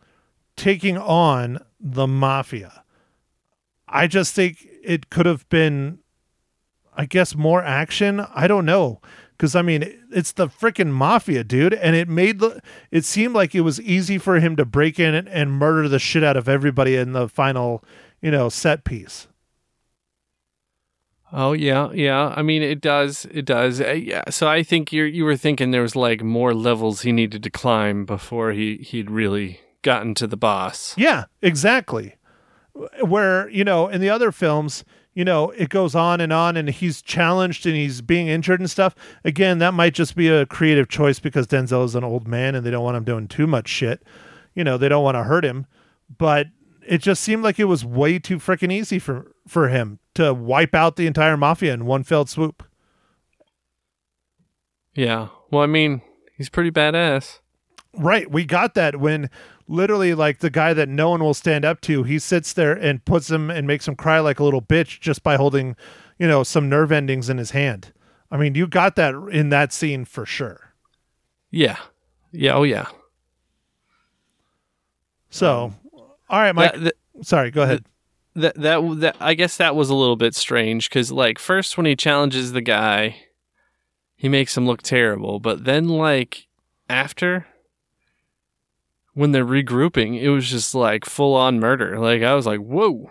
taking 0.57 0.99
on 0.99 1.65
the 1.79 2.07
mafia. 2.07 2.85
I 3.89 4.07
just 4.07 4.35
think 4.35 4.67
it 4.83 5.11
could 5.11 5.27
have 5.27 5.49
been, 5.49 5.99
I 6.97 7.07
guess, 7.07 7.35
more 7.35 7.63
action. 7.63 8.21
I 8.35 8.47
don't 8.47 8.65
know. 8.65 9.01
Because, 9.41 9.57
I 9.57 9.63
mean, 9.63 9.91
it's 10.13 10.33
the 10.33 10.49
freaking 10.49 10.93
mafia, 10.93 11.43
dude. 11.43 11.73
And 11.73 11.97
it 11.97 12.11
made 12.11 12.41
the, 12.41 12.61
it 12.91 13.07
seemed 13.07 13.35
like 13.35 13.55
it 13.55 13.63
was 13.63 13.81
easy 13.81 14.19
for 14.19 14.39
him 14.39 14.55
to 14.57 14.67
break 14.67 15.01
in 15.01 15.15
and, 15.15 15.27
and 15.31 15.53
murder 15.53 15.89
the 15.89 15.99
shit 15.99 16.23
out 16.23 16.37
of 16.37 16.47
everybody 16.47 16.95
in 16.95 17.13
the 17.13 17.27
final, 17.27 17.83
you 18.21 18.31
know, 18.31 18.51
set 18.51 18.85
piece. 18.85 19.29
Oh 21.33 21.53
yeah, 21.53 21.91
yeah. 21.93 22.35
I 22.37 22.43
mean, 22.43 22.63
it 22.63 22.83
does. 22.83 23.27
It 23.31 23.47
does. 23.47 23.81
Uh, 23.81 23.93
yeah. 23.93 24.29
So 24.29 24.47
I 24.47 24.63
think 24.63 24.93
you 24.93 25.05
you 25.05 25.25
were 25.25 25.39
thinking 25.39 25.71
there 25.71 25.81
was 25.81 25.97
like 25.97 26.23
more 26.23 26.53
levels 26.53 27.01
he 27.01 27.11
needed 27.11 27.43
to 27.45 27.51
climb 27.51 28.05
before 28.05 28.53
he 28.53 28.77
he'd 28.77 29.11
really 29.11 29.61
gotten 29.81 30.15
to 30.17 30.27
the 30.27 30.37
boss. 30.37 30.95
Yeah, 30.99 31.25
exactly. 31.41 32.17
Where, 33.03 33.49
you 33.49 33.65
know, 33.65 33.89
in 33.89 34.03
the 34.03 34.11
other 34.11 34.33
films, 34.33 34.85
you 35.15 35.25
know, 35.25 35.51
it 35.51 35.69
goes 35.69 35.95
on 35.95 36.21
and 36.21 36.33
on 36.33 36.57
and 36.57 36.69
he's 36.71 37.03
challenged 37.03 37.67
and 37.67 37.75
he's 37.75 38.01
being 38.01 38.29
injured 38.29 38.61
and 38.61 38.71
stuff. 38.71 38.95
Again, 39.25 39.59
that 39.59 39.75
might 39.75 39.95
just 39.95 40.15
be 40.15 40.29
a 40.29 40.47
creative 40.47 40.89
choice 40.89 41.19
because 41.19 41.47
Denzel 41.47 41.85
is 41.85 41.95
an 41.95 42.05
old 42.05 42.29
man 42.29 42.55
and 42.55 42.65
they 42.65 42.71
don't 42.71 42.85
want 42.85 42.97
him 42.97 43.05
doing 43.05 43.27
too 43.29 43.47
much 43.47 43.69
shit. 43.69 44.03
You 44.55 44.65
know, 44.65 44.79
they 44.79 44.89
don't 44.89 45.05
want 45.05 45.17
to 45.17 45.25
hurt 45.25 45.45
him. 45.45 45.67
But 46.17 46.49
it 46.87 46.99
just 46.99 47.23
seemed 47.23 47.43
like 47.43 47.59
it 47.59 47.65
was 47.65 47.85
way 47.85 48.19
too 48.19 48.39
freaking 48.39 48.73
easy 48.73 48.99
for 48.99 49.33
for 49.47 49.69
him 49.69 49.99
to 50.15 50.35
wipe 50.35 50.75
out 50.75 50.97
the 50.97 51.07
entire 51.07 51.37
mafia 51.37 51.75
in 51.75 51.87
one 51.87 52.03
fell 52.03 52.27
swoop. 52.27 52.65
Yeah. 54.95 55.29
Well, 55.51 55.63
I 55.63 55.67
mean, 55.67 56.03
he's 56.37 56.49
pretty 56.49 56.71
badass. 56.71 57.41
Right. 57.97 58.31
We 58.31 58.45
got 58.45 58.75
that 58.75 59.01
when 59.01 59.31
literally 59.71 60.15
like 60.15 60.41
the 60.41 60.51
guy 60.51 60.75
that 60.75 60.89
no 60.89 61.11
one 61.11 61.23
will 61.23 61.35
stand 61.35 61.65
up 61.65 61.81
to, 61.83 62.03
he 62.03 62.19
sits 62.19 62.53
there 62.53 62.73
and 62.73 63.05
puts 63.05 63.31
him 63.31 63.51
and 63.51 63.67
makes 63.67 63.87
him 63.87 63.95
cry 63.95 64.19
like 64.19 64.41
a 64.41 64.45
little 64.45 64.61
bitch 64.61 65.01
just 65.01 65.23
by 65.23 65.37
holding, 65.37 65.77
you 66.19 66.27
know, 66.27 66.43
some 66.43 66.69
nerve 66.69 66.91
endings 66.91 67.31
in 67.31 67.39
his 67.39 67.53
hand. 67.53 67.93
I 68.31 68.37
mean, 68.37 68.55
you 68.55 68.67
got 68.67 68.97
that 68.97 69.15
in 69.33 69.49
that 69.51 69.73
scene 69.73 70.05
for 70.05 70.27
sure. 70.27 70.75
Yeah. 71.51 71.79
Yeah. 72.33 72.55
Oh 72.55 72.65
yeah. 72.65 72.87
So, 75.31 75.67
um, 75.67 75.77
all 76.29 76.41
right, 76.41 76.55
Mike. 76.55 76.73
That, 76.73 76.81
that, 76.81 77.27
sorry, 77.27 77.51
go 77.51 77.63
ahead. 77.63 77.85
that 78.35 78.55
that 78.57 79.01
that 79.01 79.17
I 79.21 79.35
guess 79.35 79.57
that 79.57 79.77
was 79.77 79.91
a 79.91 79.95
little 79.95 80.17
bit 80.17 80.35
strange 80.35 80.89
because 80.89 81.11
like 81.11 81.39
first 81.39 81.77
when 81.77 81.87
he 81.87 81.97
challenges 81.97 82.53
the 82.53 82.61
guy, 82.61 83.17
he 84.17 84.29
makes 84.29 84.57
him 84.57 84.67
look 84.67 84.83
terrible, 84.83 85.41
but 85.41 85.65
then 85.65 85.89
like 85.89 86.49
after 86.89 87.47
when 89.21 89.33
they're 89.33 89.45
regrouping, 89.45 90.19
it 90.19 90.31
was 90.31 90.49
just 90.49 90.75
like 90.75 91.05
full 91.05 91.35
on 91.35 91.61
murder. 91.61 91.99
Like 91.99 92.23
I 92.23 92.35
was 92.35 92.47
like, 92.47 92.61
whoa. 92.61 93.11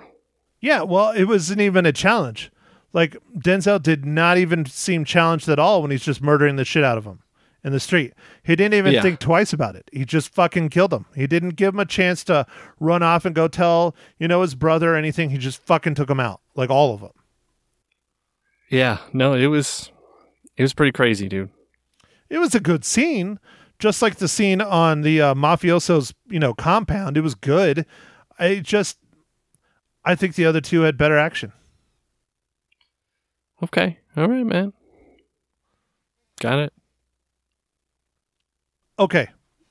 Yeah, 0.60 0.82
well, 0.82 1.12
it 1.12 1.26
wasn't 1.26 1.62
even 1.62 1.86
a 1.86 1.92
challenge. 1.92 2.52
Like 2.94 3.16
Denzel 3.38 3.80
did 3.80 4.06
not 4.06 4.40
even 4.40 4.66
seem 4.66 5.06
challenged 5.06 5.48
at 5.48 5.60
all 5.60 5.84
when 5.84 5.92
he's 5.92 6.04
just 6.04 6.20
murdering 6.24 6.56
the 6.56 6.66
shit 6.66 6.84
out 6.84 6.98
of 6.98 7.06
him 7.06 7.20
in 7.64 7.74
the 7.74 7.80
street. 7.80 8.14
He 8.42 8.56
didn't 8.56 8.74
even 8.74 8.94
Yeah. 8.94 9.04
think 9.04 9.20
twice 9.20 9.54
about 9.54 9.76
it. 9.76 9.88
He 9.94 10.04
just 10.04 10.34
fucking 10.34 10.70
killed 10.70 10.92
him. 10.92 11.06
He 11.16 11.28
didn't 11.28 11.52
give 11.52 11.76
him 11.76 11.80
a 11.80 11.86
chance 11.86 12.24
to 12.24 12.48
run 12.80 13.04
off 13.04 13.24
and 13.24 13.36
go 13.36 13.48
tell, 13.48 13.96
you 14.18 14.28
know, 14.28 14.42
his 14.42 14.56
brother 14.56 14.94
or 14.94 14.98
anything. 14.98 15.30
He 15.30 15.38
just 15.38 15.62
fucking 15.68 15.94
took 15.94 16.10
him 16.10 16.20
out, 16.20 16.42
like 16.56 16.72
all 16.72 16.96
of 16.96 17.02
them. 17.02 17.12
Yeah, 18.70 18.98
no, 19.14 19.34
it 19.36 19.48
was 19.48 19.92
it 20.58 20.64
was 20.64 20.74
pretty 20.74 20.92
crazy, 20.92 21.28
dude. 21.30 21.52
It 22.30 22.40
was 22.40 22.56
a 22.56 22.60
good 22.60 22.84
scene, 22.84 23.40
just 23.80 24.02
like 24.02 24.18
the 24.18 24.28
scene 24.28 24.62
on 24.62 25.02
the 25.02 25.22
uh, 25.22 25.34
mafioso's, 25.34 26.14
you 26.30 26.40
know, 26.40 26.54
compound. 26.54 27.18
It 27.18 27.22
was 27.22 27.36
good. 27.36 27.86
I 28.38 28.56
just, 28.58 28.98
I 30.06 30.16
think 30.16 30.36
the 30.36 30.46
other 30.46 30.62
two 30.62 30.82
had 30.82 30.98
better 30.98 31.18
action. 31.18 31.54
Okay, 33.64 33.98
all 34.16 34.28
right, 34.28 34.46
man. 34.46 34.74
Got 36.40 36.60
it. 36.60 36.74
Okay, 38.98 39.28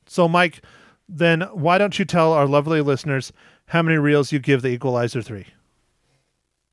So, 0.07 0.27
Mike, 0.27 0.63
then 1.07 1.43
why 1.53 1.77
don't 1.77 1.99
you 1.99 2.05
tell 2.07 2.33
our 2.33 2.47
lovely 2.47 2.81
listeners 2.81 3.33
how 3.67 3.83
many 3.83 3.99
reels 3.99 4.33
you 4.33 4.39
give 4.39 4.63
the 4.63 4.69
Equalizer 4.69 5.21
3? 5.21 5.47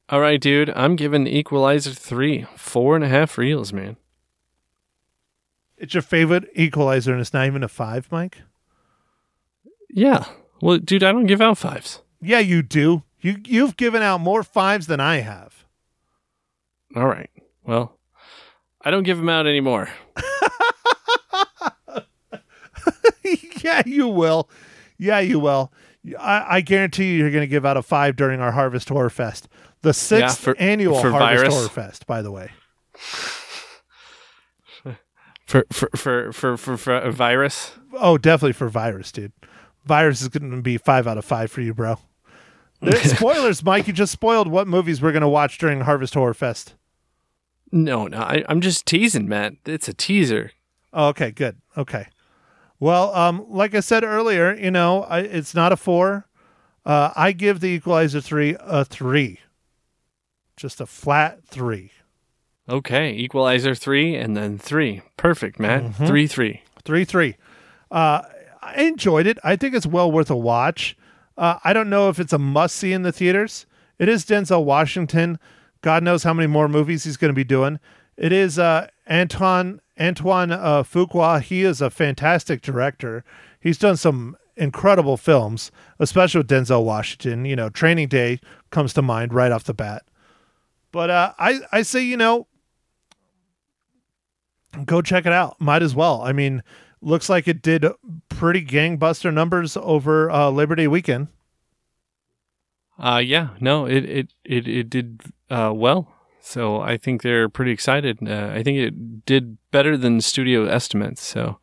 All 0.08 0.22
right, 0.22 0.40
dude. 0.40 0.70
I'm 0.70 0.96
giving 0.96 1.26
Equalizer 1.28 1.92
three, 1.92 2.46
four 2.56 2.96
and 2.96 3.04
a 3.04 3.08
half 3.08 3.38
reels, 3.38 3.74
man. 3.74 3.98
It's 5.78 5.94
your 5.94 6.04
favorite 6.04 6.50
Equalizer, 6.56 7.12
and 7.12 7.22
it's 7.22 7.34
not 7.34 7.48
even 7.48 7.64
a 7.64 7.68
five, 7.68 8.08
Mike? 8.12 8.38
Yeah. 9.90 10.26
Well, 10.62 10.78
dude, 10.78 11.04
I 11.04 11.12
don't 11.12 11.26
give 11.26 11.42
out 11.42 11.58
fives. 11.58 12.02
Yeah, 12.22 12.40
you 12.40 12.62
do. 12.62 13.04
You, 13.20 13.38
you've 13.46 13.78
given 13.78 14.02
out 14.02 14.22
more 14.22 14.44
fives 14.44 14.88
than 14.88 15.00
I 15.00 15.18
have. 15.18 15.66
All 16.96 17.08
right. 17.08 17.30
Well, 17.66 17.98
I 18.82 18.92
don't 18.92 19.04
give 19.04 19.18
them 19.18 19.30
out 19.30 19.48
anymore. 19.48 19.90
yeah, 23.64 23.82
you 23.86 24.08
will. 24.08 24.50
Yeah, 24.98 25.20
you 25.20 25.40
will. 25.40 25.72
I, 26.20 26.58
I 26.58 26.62
guarantee 26.62 27.14
you, 27.14 27.20
you're 27.20 27.32
going 27.32 27.42
to 27.42 27.48
give 27.48 27.66
out 27.66 27.78
a 27.78 27.82
five 27.82 28.16
during 28.16 28.40
our 28.40 28.52
Harvest 28.52 28.90
Horror 28.90 29.10
Fest, 29.10 29.48
the 29.82 29.94
sixth 29.94 30.40
for- 30.40 30.56
annual 30.58 31.02
for 31.02 31.12
Harvest 31.12 31.42
virus. 31.42 31.54
Horror 31.54 31.70
Fest. 31.70 32.08
By 32.08 32.22
the 32.22 32.32
way, 32.32 32.52
For 35.46 35.66
for 35.72 35.90
for 35.96 36.32
for 36.32 36.58
for, 36.58 36.78
for 36.78 36.96
a 36.96 37.12
virus. 37.12 37.74
oh, 37.94 38.18
definitely 38.18 38.54
for 38.54 38.68
Virus, 38.68 39.12
dude. 39.12 39.32
Virus 39.86 40.22
is 40.22 40.30
going 40.30 40.50
to 40.50 40.62
be 40.62 40.78
five 40.78 41.06
out 41.08 41.18
of 41.18 41.26
five 41.26 41.52
for 41.52 41.62
you, 41.62 41.74
bro. 41.74 42.00
Spoilers, 43.04 43.64
Mike. 43.64 43.88
You 43.88 43.94
just 43.94 44.12
spoiled 44.12 44.48
what 44.48 44.68
movies 44.68 45.02
we're 45.02 45.12
going 45.12 45.22
to 45.22 45.30
watch 45.30 45.58
during 45.58 45.82
Harvest 45.82 46.16
Horror 46.16 46.34
Fest. 46.34 46.74
No, 47.72 48.08
no. 48.08 48.18
I, 48.18 48.44
I'm 48.50 48.62
just 48.62 48.86
teasing, 48.86 49.28
Matt. 49.28 49.54
It's 49.66 49.88
a 49.88 49.94
teaser. 49.94 50.52
Oh, 50.92 51.08
okay, 51.10 51.32
good. 51.32 51.58
Okay. 51.78 52.08
Well, 52.80 53.14
um, 53.16 53.46
like 53.50 53.76
I 53.76 53.80
said 53.80 54.04
earlier, 54.04 54.54
you 54.54 54.72
know, 54.72 55.04
I, 55.04 55.20
it's 55.20 55.54
not 55.54 55.72
a 55.72 55.78
four. 55.78 56.28
Uh, 56.86 57.12
I 57.16 57.32
give 57.32 57.60
the 57.60 57.68
Equalizer 57.68 58.22
three 58.22 58.56
a 58.60 58.86
three, 58.86 59.40
just 60.58 60.80
a 60.82 60.86
flat 60.86 61.46
three. 61.46 61.92
Okay, 62.68 63.14
Equalizer 63.14 63.76
three 63.76 64.16
and 64.16 64.36
then 64.36 64.58
three. 64.58 65.02
Perfect, 65.18 65.60
Matt. 65.60 65.84
Mm-hmm. 65.84 66.06
Three 66.08 66.28
three. 66.28 66.62
Three 66.84 67.06
three. 67.06 67.38
Uh, 67.92 68.22
I 68.62 68.82
enjoyed 68.82 69.28
it. 69.28 69.38
I 69.44 69.56
think 69.56 69.76
it's 69.76 69.86
well 69.86 70.12
worth 70.12 70.32
a 70.32 70.36
watch. 70.36 70.98
Uh, 71.38 71.60
I 71.64 71.74
don't 71.74 71.90
know 71.90 72.10
if 72.10 72.20
it's 72.20 72.34
a 72.34 72.40
must 72.40 72.76
see 72.76 72.92
in 72.92 73.04
the 73.04 73.12
theaters. 73.12 73.66
It 74.00 74.10
is 74.10 74.26
Denzel 74.26 74.64
Washington. 74.64 75.38
God 75.82 76.02
knows 76.02 76.24
how 76.24 76.34
many 76.34 76.48
more 76.48 76.68
movies 76.68 77.04
he's 77.04 77.18
going 77.18 77.30
to 77.30 77.36
be 77.36 77.44
doing. 77.44 77.80
It 78.18 78.32
is 78.32 78.58
uh, 78.58 78.88
Antoine 79.10 79.82
Antoine 80.00 80.52
uh, 80.52 80.84
Fuqua. 80.84 81.42
He 81.42 81.64
is 81.64 81.82
a 81.82 81.90
fantastic 81.90 82.62
director. 82.62 83.24
He's 83.60 83.78
done 83.78 83.98
some 83.98 84.38
incredible 84.58 85.18
films, 85.18 85.72
especially 86.00 86.40
with 86.40 86.50
Denzel 86.50 86.84
Washington. 86.84 87.46
You 87.46 87.56
know, 87.56 87.70
Training 87.70 88.08
Day 88.08 88.40
comes 88.72 88.94
to 88.94 89.02
mind 89.02 89.34
right 89.34 89.52
off 89.52 89.66
the 89.66 89.74
bat. 89.74 90.04
But 90.92 91.10
uh, 91.10 91.34
I 91.38 91.60
I 91.72 91.82
say 91.84 92.02
you 92.02 92.18
know 92.18 92.48
go 94.84 95.02
check 95.02 95.26
it 95.26 95.32
out. 95.32 95.60
Might 95.60 95.82
as 95.84 95.96
well. 95.96 96.22
I 96.22 96.32
mean, 96.32 96.64
looks 97.02 97.30
like 97.30 97.48
it 97.48 97.62
did 97.62 97.86
pretty 98.30 98.66
gangbuster 98.66 99.34
numbers 99.34 99.78
over 99.78 100.30
uh, 100.30 100.50
Labor 100.50 100.76
Day 100.76 100.88
weekend. 100.88 101.28
Uh 102.98 103.22
yeah, 103.24 103.50
no, 103.60 103.86
it 103.86 104.06
it 104.06 104.34
it, 104.46 104.68
it 104.68 104.90
did 104.90 105.22
uh 105.50 105.72
well. 105.76 106.14
So 106.40 106.80
I 106.80 106.98
think 106.98 107.24
they're 107.24 107.50
pretty 107.50 107.72
excited. 107.72 108.20
Uh, 108.26 108.52
I 108.54 108.62
think 108.62 108.78
it 108.78 109.26
did 109.26 109.58
better 109.72 109.98
than 109.98 110.22
studio 110.22 110.66
estimates. 110.66 111.24
So 111.24 111.58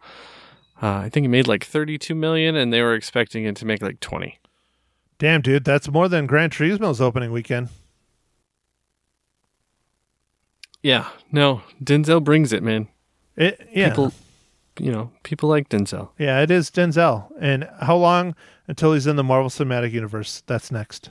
uh, 0.82 0.96
I 0.96 1.08
think 1.08 1.24
it 1.24 1.28
made 1.28 1.46
like 1.46 1.62
32 1.62 2.16
million, 2.16 2.56
and 2.56 2.72
they 2.72 2.82
were 2.82 2.94
expecting 2.94 3.44
it 3.44 3.54
to 3.56 3.64
make 3.64 3.80
like 3.80 4.00
20. 4.00 4.40
Damn, 5.18 5.40
dude, 5.40 5.64
that's 5.64 5.88
more 5.88 6.08
than 6.08 6.26
Gran 6.26 6.50
Turismo's 6.50 7.00
opening 7.00 7.30
weekend. 7.30 7.68
Yeah, 10.82 11.10
no, 11.30 11.62
Denzel 11.82 12.22
brings 12.22 12.52
it, 12.52 12.64
man. 12.64 12.88
It 13.36 13.66
yeah, 13.72 13.88
People, 13.90 14.12
you 14.78 14.92
know, 14.92 15.10
people 15.22 15.48
like 15.48 15.68
Denzel. 15.68 16.10
yeah, 16.18 16.40
it 16.40 16.50
is 16.50 16.70
Denzel. 16.70 17.30
And 17.40 17.68
how 17.80 17.96
long 17.96 18.34
until 18.68 18.92
he's 18.92 19.06
in 19.06 19.16
the 19.16 19.24
Marvel 19.24 19.48
Cinematic 19.50 19.92
Universe? 19.92 20.42
That's 20.46 20.70
next. 20.70 21.10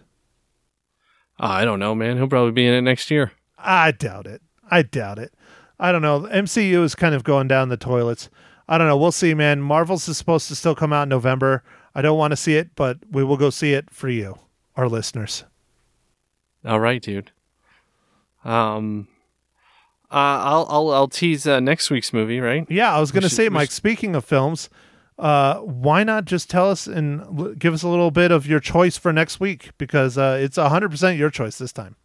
Uh, 1.39 1.47
I 1.47 1.65
don't 1.65 1.79
know, 1.79 1.95
man. 1.95 2.17
He'll 2.17 2.27
probably 2.27 2.51
be 2.51 2.67
in 2.67 2.73
it 2.73 2.81
next 2.81 3.09
year. 3.09 3.31
I 3.57 3.91
doubt 3.91 4.27
it. 4.27 4.41
I 4.69 4.83
doubt 4.83 5.17
it. 5.19 5.33
I 5.79 5.91
don't 5.91 6.03
know. 6.03 6.21
MCU 6.21 6.83
is 6.83 6.93
kind 6.93 7.15
of 7.15 7.23
going 7.23 7.47
down 7.47 7.69
the 7.69 7.77
toilets. 7.77 8.29
I 8.69 8.77
don't 8.77 8.87
know. 8.87 8.97
We'll 8.97 9.11
see, 9.11 9.33
man. 9.33 9.61
Marvel's 9.61 10.07
is 10.07 10.17
supposed 10.17 10.47
to 10.49 10.55
still 10.55 10.75
come 10.75 10.93
out 10.93 11.03
in 11.03 11.09
November. 11.09 11.63
I 11.95 12.01
don't 12.01 12.17
want 12.17 12.31
to 12.31 12.37
see 12.37 12.55
it, 12.55 12.69
but 12.75 12.99
we 13.09 13.23
will 13.23 13.37
go 13.37 13.49
see 13.49 13.73
it 13.73 13.89
for 13.89 14.07
you, 14.07 14.37
our 14.75 14.87
listeners. 14.87 15.43
All 16.63 16.79
right, 16.79 17.01
dude. 17.01 17.31
Um, 18.45 19.07
I'll 20.17 20.67
I'll 20.69 20.89
I'll 20.91 21.07
tease 21.07 21.47
uh, 21.47 21.59
next 21.59 21.89
week's 21.89 22.11
movie, 22.13 22.39
right? 22.39 22.65
Yeah, 22.69 22.93
I 22.93 22.99
was 22.99 23.11
going 23.11 23.23
to 23.23 23.29
say, 23.29 23.49
Mike. 23.49 23.71
Speaking 23.71 24.15
of 24.15 24.25
films, 24.25 24.69
uh, 25.17 25.59
why 25.59 26.03
not 26.03 26.25
just 26.25 26.49
tell 26.49 26.69
us 26.69 26.87
and 26.87 27.21
l- 27.21 27.53
give 27.53 27.73
us 27.73 27.83
a 27.83 27.87
little 27.87 28.11
bit 28.11 28.31
of 28.31 28.45
your 28.45 28.59
choice 28.59 28.97
for 28.97 29.13
next 29.13 29.39
week 29.39 29.71
because 29.77 30.17
uh, 30.17 30.37
it's 30.41 30.57
hundred 30.57 30.89
percent 30.91 31.17
your 31.17 31.29
choice 31.29 31.57
this 31.57 31.71
time. 31.71 31.95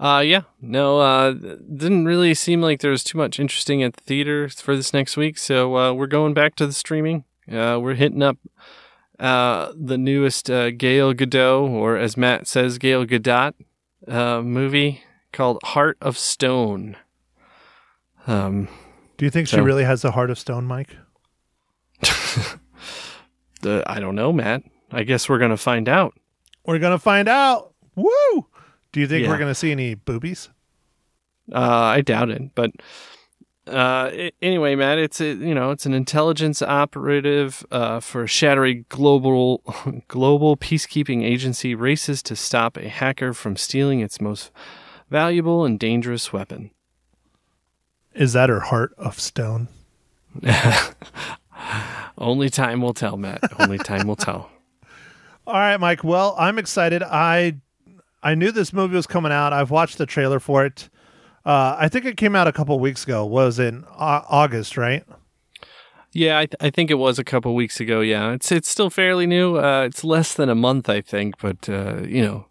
Uh, 0.00 0.22
yeah. 0.24 0.42
No, 0.60 0.98
uh, 0.98 1.32
didn't 1.32 2.04
really 2.04 2.34
seem 2.34 2.60
like 2.60 2.80
there 2.80 2.90
was 2.90 3.04
too 3.04 3.16
much 3.16 3.38
interesting 3.38 3.82
at 3.82 3.94
the 3.94 4.02
theater 4.02 4.48
for 4.48 4.74
this 4.74 4.92
next 4.92 5.16
week. 5.16 5.38
So, 5.38 5.76
uh, 5.76 5.92
we're 5.92 6.08
going 6.08 6.34
back 6.34 6.56
to 6.56 6.66
the 6.66 6.72
streaming. 6.72 7.24
Uh, 7.50 7.78
we're 7.80 7.94
hitting 7.94 8.22
up, 8.22 8.36
uh, 9.20 9.72
the 9.76 9.96
newest, 9.96 10.50
uh, 10.50 10.72
Gail 10.72 11.12
Godot, 11.12 11.68
or 11.68 11.96
as 11.96 12.16
Matt 12.16 12.48
says, 12.48 12.78
Gail 12.78 13.04
Godot, 13.04 13.52
uh, 14.08 14.42
movie 14.42 15.03
called 15.34 15.58
Heart 15.62 15.98
of 16.00 16.16
Stone. 16.16 16.96
Um, 18.26 18.68
Do 19.18 19.26
you 19.26 19.30
think 19.30 19.48
she 19.48 19.60
really 19.60 19.84
has 19.84 20.00
the 20.00 20.12
heart 20.12 20.30
of 20.30 20.38
stone, 20.38 20.64
Mike? 20.64 20.96
the, 23.60 23.82
I 23.86 24.00
don't 24.00 24.14
know, 24.14 24.32
Matt. 24.32 24.62
I 24.90 25.02
guess 25.02 25.28
we're 25.28 25.38
going 25.38 25.50
to 25.50 25.56
find 25.56 25.88
out. 25.88 26.14
We're 26.66 26.78
gonna 26.78 26.98
find 26.98 27.28
out. 27.28 27.74
Woo! 27.94 28.46
Do 28.92 29.00
you 29.00 29.06
think 29.06 29.24
Yeah. 29.24 29.28
we're 29.28 29.36
gonna 29.36 29.54
see 29.54 29.70
any 29.70 29.94
boobies? 29.94 30.48
Uh, 31.52 31.58
I 31.58 32.00
doubt 32.00 32.30
it, 32.30 32.54
but 32.54 32.70
uh, 33.66 34.08
a- 34.10 34.32
anyway, 34.40 34.74
Matt, 34.74 34.98
it's 34.98 35.20
a, 35.20 35.34
you 35.34 35.54
know 35.54 35.72
it's 35.72 35.84
an 35.84 35.92
intelligence 35.92 36.62
operative 36.62 37.66
uh, 37.70 38.00
for 38.00 38.22
a 38.22 38.26
shattering 38.26 38.86
global 38.88 39.58
global 40.08 40.56
peacekeeping 40.56 41.22
agency 41.22 41.74
races 41.74 42.22
to 42.22 42.34
stop 42.34 42.78
a 42.78 42.88
hacker 42.88 43.34
from 43.34 43.56
stealing 43.56 44.00
its 44.00 44.18
most 44.22 44.50
valuable 45.10 45.64
and 45.64 45.78
dangerous 45.78 46.32
weapon. 46.32 46.70
Is 48.14 48.32
that 48.32 48.48
her 48.48 48.60
heart 48.60 48.94
of 48.96 49.18
stone? 49.18 49.68
Only 52.18 52.48
time 52.48 52.80
will 52.80 52.94
tell, 52.94 53.16
Matt. 53.16 53.40
Only 53.60 53.78
time 53.78 54.06
will 54.06 54.16
tell. 54.16 54.50
All 55.46 55.54
right, 55.54 55.78
Mike. 55.78 56.04
Well, 56.04 56.34
I'm 56.38 56.58
excited. 56.58 57.02
I 57.02 57.56
I 58.22 58.34
knew 58.34 58.50
this 58.52 58.72
movie 58.72 58.96
was 58.96 59.06
coming 59.06 59.32
out. 59.32 59.52
I've 59.52 59.70
watched 59.70 59.98
the 59.98 60.06
trailer 60.06 60.40
for 60.40 60.64
it. 60.64 60.88
Uh, 61.44 61.76
I 61.78 61.88
think 61.88 62.06
it 62.06 62.16
came 62.16 62.34
out 62.34 62.46
a 62.46 62.52
couple 62.52 62.78
weeks 62.80 63.04
ago. 63.04 63.26
Was 63.26 63.58
in 63.58 63.84
uh, 63.90 64.22
August, 64.28 64.76
right? 64.78 65.04
Yeah, 66.12 66.38
I, 66.38 66.46
th- 66.46 66.56
I 66.60 66.70
think 66.70 66.90
it 66.90 66.94
was 66.94 67.18
a 67.18 67.24
couple 67.24 67.54
weeks 67.56 67.80
ago. 67.80 68.00
Yeah, 68.00 68.32
it's 68.32 68.50
it's 68.52 68.68
still 68.68 68.88
fairly 68.88 69.26
new. 69.26 69.58
Uh, 69.58 69.82
it's 69.82 70.04
less 70.04 70.32
than 70.32 70.48
a 70.48 70.54
month, 70.54 70.88
I 70.88 71.00
think, 71.00 71.38
but 71.38 71.68
uh, 71.68 72.02
you 72.02 72.22
know, 72.22 72.46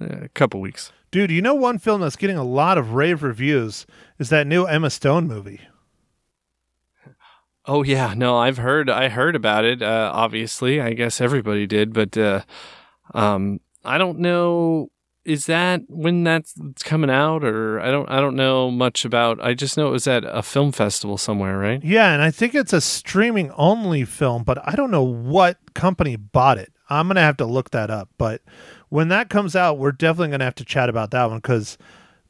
a 0.00 0.28
couple 0.28 0.60
weeks. 0.60 0.92
Dude, 1.12 1.30
you 1.30 1.42
know 1.42 1.54
one 1.54 1.78
film 1.78 2.00
that's 2.00 2.16
getting 2.16 2.38
a 2.38 2.42
lot 2.42 2.78
of 2.78 2.94
rave 2.94 3.22
reviews 3.22 3.86
is 4.18 4.30
that 4.30 4.46
new 4.46 4.64
Emma 4.64 4.88
Stone 4.88 5.28
movie. 5.28 5.60
Oh 7.66 7.82
yeah, 7.82 8.14
no, 8.16 8.38
I've 8.38 8.56
heard 8.56 8.88
I 8.88 9.10
heard 9.10 9.36
about 9.36 9.66
it. 9.66 9.82
Uh, 9.82 10.10
obviously, 10.12 10.80
I 10.80 10.94
guess 10.94 11.20
everybody 11.20 11.66
did, 11.66 11.92
but 11.92 12.16
uh, 12.16 12.40
um, 13.12 13.60
I 13.84 13.98
don't 13.98 14.20
know. 14.20 14.88
Is 15.24 15.46
that 15.46 15.82
when 15.88 16.24
that's 16.24 16.54
coming 16.82 17.10
out, 17.10 17.44
or 17.44 17.78
I 17.78 17.90
don't 17.90 18.08
I 18.10 18.18
don't 18.20 18.34
know 18.34 18.70
much 18.70 19.04
about. 19.04 19.38
I 19.44 19.52
just 19.52 19.76
know 19.76 19.88
it 19.88 19.92
was 19.92 20.08
at 20.08 20.24
a 20.26 20.42
film 20.42 20.72
festival 20.72 21.18
somewhere, 21.18 21.58
right? 21.58 21.84
Yeah, 21.84 22.14
and 22.14 22.22
I 22.22 22.30
think 22.30 22.54
it's 22.54 22.72
a 22.72 22.80
streaming 22.80 23.50
only 23.52 24.06
film, 24.06 24.44
but 24.44 24.66
I 24.66 24.74
don't 24.76 24.90
know 24.90 25.04
what 25.04 25.58
company 25.74 26.16
bought 26.16 26.56
it. 26.56 26.72
I'm 26.88 27.06
gonna 27.06 27.20
have 27.20 27.36
to 27.36 27.46
look 27.46 27.70
that 27.70 27.90
up. 27.90 28.08
But 28.16 28.40
when 28.92 29.08
that 29.08 29.30
comes 29.30 29.56
out, 29.56 29.78
we're 29.78 29.90
definitely 29.90 30.28
gonna 30.32 30.44
have 30.44 30.54
to 30.56 30.66
chat 30.66 30.90
about 30.90 31.10
that 31.12 31.30
one 31.30 31.38
because 31.38 31.78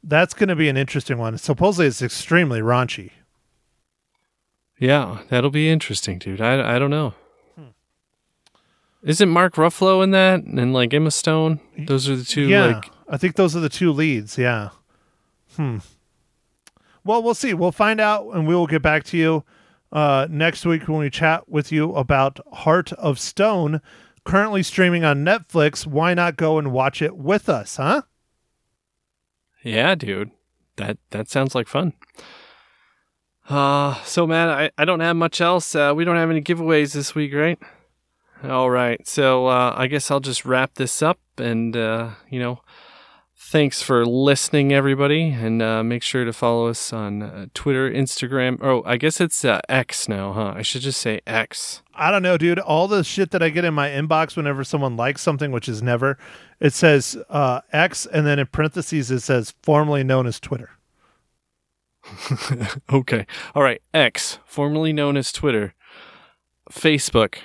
that's 0.01 0.33
gonna 0.33 0.55
be 0.55 0.69
an 0.69 0.77
interesting 0.77 1.17
one. 1.17 1.37
Supposedly, 1.37 1.87
it's 1.87 2.01
extremely 2.01 2.61
raunchy. 2.61 3.11
Yeah, 4.79 5.19
that'll 5.29 5.49
be 5.49 5.69
interesting, 5.69 6.19
dude. 6.19 6.39
I, 6.39 6.75
I 6.75 6.79
don't 6.79 6.89
know. 6.89 7.15
Isn't 9.01 9.27
Mark 9.29 9.55
Ruffalo 9.55 10.01
in 10.03 10.11
that 10.11 10.43
and 10.43 10.73
like 10.73 10.93
Emma 10.93 11.11
Stone? 11.11 11.59
Those 11.77 12.07
are 12.09 12.15
the 12.15 12.23
two. 12.23 12.47
yeah, 12.47 12.67
Like, 12.67 12.85
I 13.09 13.17
think 13.17 13.35
those 13.35 13.53
are 13.55 13.59
the 13.59 13.67
two 13.67 13.91
leads. 13.91 14.37
Yeah. 14.37 14.69
Hmm. 15.57 15.79
Well, 17.03 17.21
we'll 17.21 17.33
see. 17.35 17.53
We'll 17.53 17.73
find 17.73 17.99
out, 17.99 18.27
and 18.33 18.47
we 18.47 18.55
will 18.55 18.67
get 18.67 18.81
back 18.81 19.03
to 19.05 19.17
you. 19.17 19.43
uh, 19.91 20.25
next 20.29 20.65
week 20.65 20.87
when 20.87 20.99
we 20.99 21.09
chat 21.09 21.47
with 21.49 21.69
you 21.71 21.93
about 21.95 22.39
Heart 22.53 22.93
of 22.93 23.19
Stone, 23.19 23.79
currently 24.23 24.63
streaming 24.63 25.03
on 25.03 25.25
Netflix. 25.25 25.85
Why 25.85 26.13
not 26.13 26.37
go 26.37 26.57
and 26.57 26.71
watch 26.71 27.01
it 27.01 27.17
with 27.17 27.49
us, 27.49 27.77
huh? 27.77 28.03
Yeah, 29.63 29.95
dude. 29.95 30.31
That 30.77 30.97
that 31.11 31.29
sounds 31.29 31.55
like 31.55 31.67
fun. 31.67 31.93
Uh 33.47 34.01
so 34.03 34.25
man, 34.25 34.49
I, 34.49 34.71
I 34.77 34.85
don't 34.85 35.01
have 35.01 35.15
much 35.15 35.41
else. 35.41 35.75
Uh, 35.75 35.93
we 35.95 36.05
don't 36.05 36.15
have 36.15 36.29
any 36.29 36.41
giveaways 36.41 36.93
this 36.93 37.13
week, 37.13 37.33
right? 37.33 37.59
All 38.43 38.69
right. 38.69 39.05
So 39.07 39.47
uh, 39.47 39.73
I 39.75 39.87
guess 39.87 40.11
I'll 40.11 40.19
just 40.19 40.45
wrap 40.45 40.75
this 40.75 41.01
up 41.01 41.19
and 41.37 41.75
uh, 41.77 42.11
you 42.29 42.39
know, 42.39 42.61
thanks 43.53 43.83
for 43.83 44.03
listening 44.03 44.73
everybody 44.73 45.29
and 45.29 45.61
uh, 45.61 45.83
make 45.83 46.01
sure 46.01 46.25
to 46.25 46.33
follow 46.33 46.65
us 46.65 46.91
on 46.91 47.21
uh, 47.21 47.45
Twitter, 47.53 47.87
Instagram. 47.87 48.57
Oh, 48.63 48.81
I 48.83 48.97
guess 48.97 49.21
it's 49.21 49.45
uh, 49.45 49.61
X 49.69 50.09
now, 50.09 50.33
huh? 50.33 50.53
I 50.55 50.63
should 50.63 50.81
just 50.81 50.99
say 50.99 51.21
X. 51.27 51.83
I 51.93 52.09
don't 52.09 52.23
know, 52.23 52.35
dude. 52.35 52.57
All 52.57 52.87
the 52.87 53.03
shit 53.03 53.29
that 53.29 53.43
I 53.43 53.49
get 53.49 53.63
in 53.63 53.75
my 53.75 53.89
inbox 53.89 54.35
whenever 54.35 54.63
someone 54.63 54.97
likes 54.97 55.21
something, 55.21 55.51
which 55.51 55.69
is 55.69 55.83
never, 55.83 56.17
it 56.59 56.73
says 56.73 57.15
uh, 57.29 57.61
X, 57.71 58.07
and 58.07 58.25
then 58.25 58.39
in 58.39 58.47
parentheses 58.47 59.11
it 59.11 59.19
says 59.19 59.53
formerly 59.61 60.03
known 60.03 60.25
as 60.25 60.39
Twitter. 60.39 60.71
okay. 62.91 63.27
All 63.53 63.61
right. 63.61 63.83
X, 63.93 64.39
formerly 64.45 64.93
known 64.93 65.15
as 65.15 65.31
Twitter. 65.31 65.75
Facebook, 66.71 67.35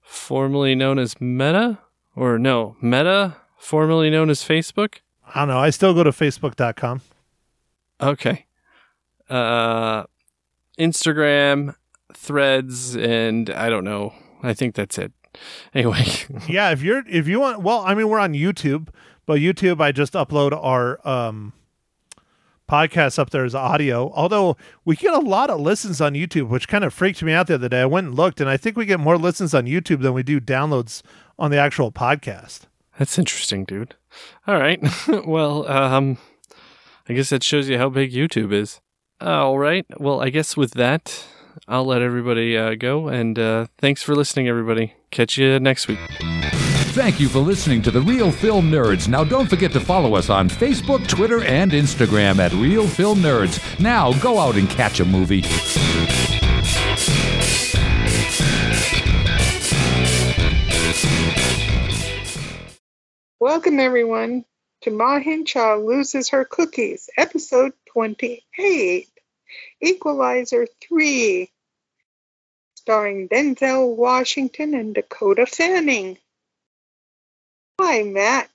formerly 0.00 0.74
known 0.74 0.98
as 0.98 1.20
Meta? 1.20 1.78
Or 2.16 2.38
no, 2.38 2.74
Meta, 2.80 3.36
formerly 3.58 4.08
known 4.08 4.30
as 4.30 4.42
Facebook? 4.42 5.00
I 5.34 5.40
don't 5.40 5.48
know. 5.48 5.58
I 5.58 5.70
still 5.70 5.94
go 5.94 6.02
to 6.04 6.10
facebook.com. 6.10 7.00
Okay. 8.00 8.46
Uh, 9.30 10.04
Instagram, 10.78 11.74
threads, 12.14 12.96
and 12.96 13.48
I 13.50 13.70
don't 13.70 13.84
know. 13.84 14.12
I 14.42 14.54
think 14.54 14.74
that's 14.74 14.98
it. 14.98 15.12
Anyway, 15.74 16.04
yeah, 16.46 16.72
if 16.72 16.82
you're 16.82 17.02
if 17.08 17.26
you 17.26 17.40
want 17.40 17.62
well, 17.62 17.80
I 17.80 17.94
mean 17.94 18.06
we're 18.06 18.18
on 18.18 18.34
YouTube, 18.34 18.88
but 19.24 19.40
YouTube 19.40 19.80
I 19.80 19.90
just 19.90 20.12
upload 20.12 20.52
our 20.52 21.00
um 21.08 21.54
podcast 22.68 23.18
up 23.18 23.30
there 23.30 23.44
as 23.44 23.54
audio. 23.54 24.12
Although 24.14 24.58
we 24.84 24.94
get 24.94 25.14
a 25.14 25.20
lot 25.20 25.48
of 25.48 25.58
listens 25.60 26.02
on 26.02 26.12
YouTube, 26.12 26.48
which 26.48 26.68
kind 26.68 26.84
of 26.84 26.92
freaked 26.92 27.22
me 27.22 27.32
out 27.32 27.46
the 27.46 27.54
other 27.54 27.70
day. 27.70 27.80
I 27.80 27.86
went 27.86 28.08
and 28.08 28.16
looked 28.16 28.42
and 28.42 28.50
I 28.50 28.58
think 28.58 28.76
we 28.76 28.84
get 28.84 29.00
more 29.00 29.16
listens 29.16 29.54
on 29.54 29.64
YouTube 29.64 30.02
than 30.02 30.12
we 30.12 30.22
do 30.22 30.38
downloads 30.38 31.02
on 31.38 31.50
the 31.50 31.58
actual 31.58 31.90
podcast. 31.90 32.66
That's 32.98 33.18
interesting, 33.18 33.64
dude. 33.64 33.94
All 34.46 34.58
right. 34.58 34.80
well, 35.26 35.66
um, 35.70 36.18
I 37.08 37.14
guess 37.14 37.30
that 37.30 37.42
shows 37.42 37.68
you 37.68 37.78
how 37.78 37.88
big 37.88 38.12
YouTube 38.12 38.52
is. 38.52 38.80
All 39.20 39.58
right. 39.58 39.86
Well, 39.98 40.20
I 40.20 40.30
guess 40.30 40.56
with 40.56 40.72
that, 40.72 41.24
I'll 41.68 41.84
let 41.84 42.02
everybody 42.02 42.56
uh, 42.56 42.74
go. 42.74 43.08
And 43.08 43.38
uh, 43.38 43.66
thanks 43.78 44.02
for 44.02 44.14
listening, 44.14 44.48
everybody. 44.48 44.94
Catch 45.10 45.38
you 45.38 45.58
next 45.60 45.88
week. 45.88 45.98
Thank 46.92 47.20
you 47.20 47.28
for 47.28 47.38
listening 47.38 47.80
to 47.82 47.90
the 47.90 48.02
Reel 48.02 48.30
Film 48.30 48.70
Nerds. 48.70 49.08
Now, 49.08 49.24
don't 49.24 49.48
forget 49.48 49.72
to 49.72 49.80
follow 49.80 50.14
us 50.14 50.28
on 50.28 50.50
Facebook, 50.50 51.08
Twitter, 51.08 51.42
and 51.44 51.72
Instagram 51.72 52.38
at 52.38 52.52
Reel 52.52 52.86
Film 52.86 53.20
Nerds. 53.20 53.80
Now, 53.80 54.12
go 54.20 54.38
out 54.38 54.56
and 54.56 54.68
catch 54.68 55.00
a 55.00 55.04
movie. 55.04 55.42
Welcome, 63.42 63.80
everyone, 63.80 64.44
to 64.82 64.92
Ma 64.92 65.18
Hinshaw 65.18 65.74
Loses 65.74 66.28
Her 66.28 66.44
Cookies, 66.44 67.10
episode 67.16 67.72
28, 67.92 69.08
Equalizer 69.80 70.68
3, 70.80 71.50
starring 72.76 73.28
Denzel 73.28 73.96
Washington 73.96 74.74
and 74.74 74.94
Dakota 74.94 75.44
Fanning. 75.46 76.18
Hi, 77.80 78.04
Matt. 78.04 78.48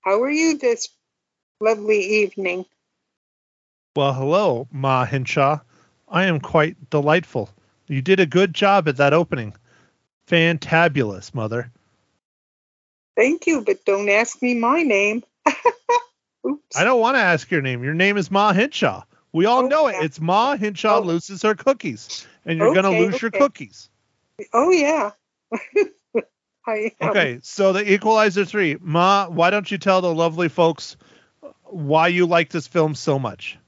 How 0.00 0.22
are 0.22 0.30
you 0.30 0.58
this 0.58 0.88
lovely 1.60 2.00
evening? 2.22 2.64
Well, 3.94 4.12
hello, 4.12 4.66
Ma 4.72 5.04
Hinshaw. 5.04 5.60
I 6.08 6.24
am 6.24 6.40
quite 6.40 6.90
delightful. 6.90 7.50
You 7.86 8.02
did 8.02 8.18
a 8.18 8.26
good 8.26 8.54
job 8.54 8.88
at 8.88 8.96
that 8.96 9.12
opening. 9.12 9.54
Fantabulous, 10.26 11.32
mother. 11.32 11.70
Thank 13.16 13.46
you, 13.46 13.62
but 13.62 13.84
don't 13.84 14.08
ask 14.08 14.40
me 14.42 14.54
my 14.54 14.82
name. 14.82 15.24
Oops. 16.46 16.76
I 16.76 16.84
don't 16.84 17.00
want 17.00 17.16
to 17.16 17.20
ask 17.22 17.50
your 17.50 17.62
name. 17.62 17.82
Your 17.82 17.94
name 17.94 18.16
is 18.18 18.30
Ma 18.30 18.52
Hinshaw. 18.52 19.04
We 19.32 19.46
all 19.46 19.62
Oh, 19.64 19.68
know 19.68 19.88
it. 19.88 19.96
It's 20.02 20.20
Ma 20.20 20.56
Hinshaw 20.56 20.98
Oh. 20.98 21.02
loses 21.02 21.42
her 21.42 21.54
cookies, 21.54 22.26
and 22.44 22.58
you're 22.58 22.72
gonna 22.72 22.88
Okay, 22.88 23.04
lose 23.06 23.20
your 23.20 23.30
cookies. 23.30 23.90
Oh, 24.52 24.70
yeah. 24.70 25.10
Okay, 27.00 27.38
so 27.42 27.72
the 27.72 27.92
Equalizer 27.92 28.44
three, 28.44 28.76
Ma. 28.80 29.28
Why 29.28 29.50
don't 29.50 29.70
you 29.70 29.78
tell 29.78 30.00
the 30.00 30.12
lovely 30.12 30.48
folks 30.48 30.96
why 31.64 32.08
you 32.08 32.26
like 32.26 32.50
this 32.50 32.66
film 32.66 32.94
so 32.94 33.18
much? 33.18 33.58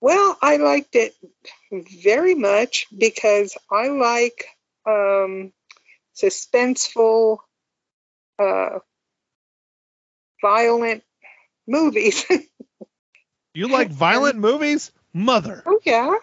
Well, 0.00 0.36
I 0.42 0.56
liked 0.56 0.94
it 0.94 1.14
very 1.70 2.34
much 2.34 2.86
because 2.96 3.56
I 3.70 3.88
like 3.88 4.46
um, 4.86 5.52
suspenseful, 6.14 7.38
uh, 8.38 8.78
violent 10.40 11.02
movies. 11.66 12.24
You 13.54 13.68
like 13.68 13.90
violent 13.90 14.38
movies, 14.38 14.92
mother? 15.12 15.62
oh, 15.66 15.78
yeah. 15.84 16.14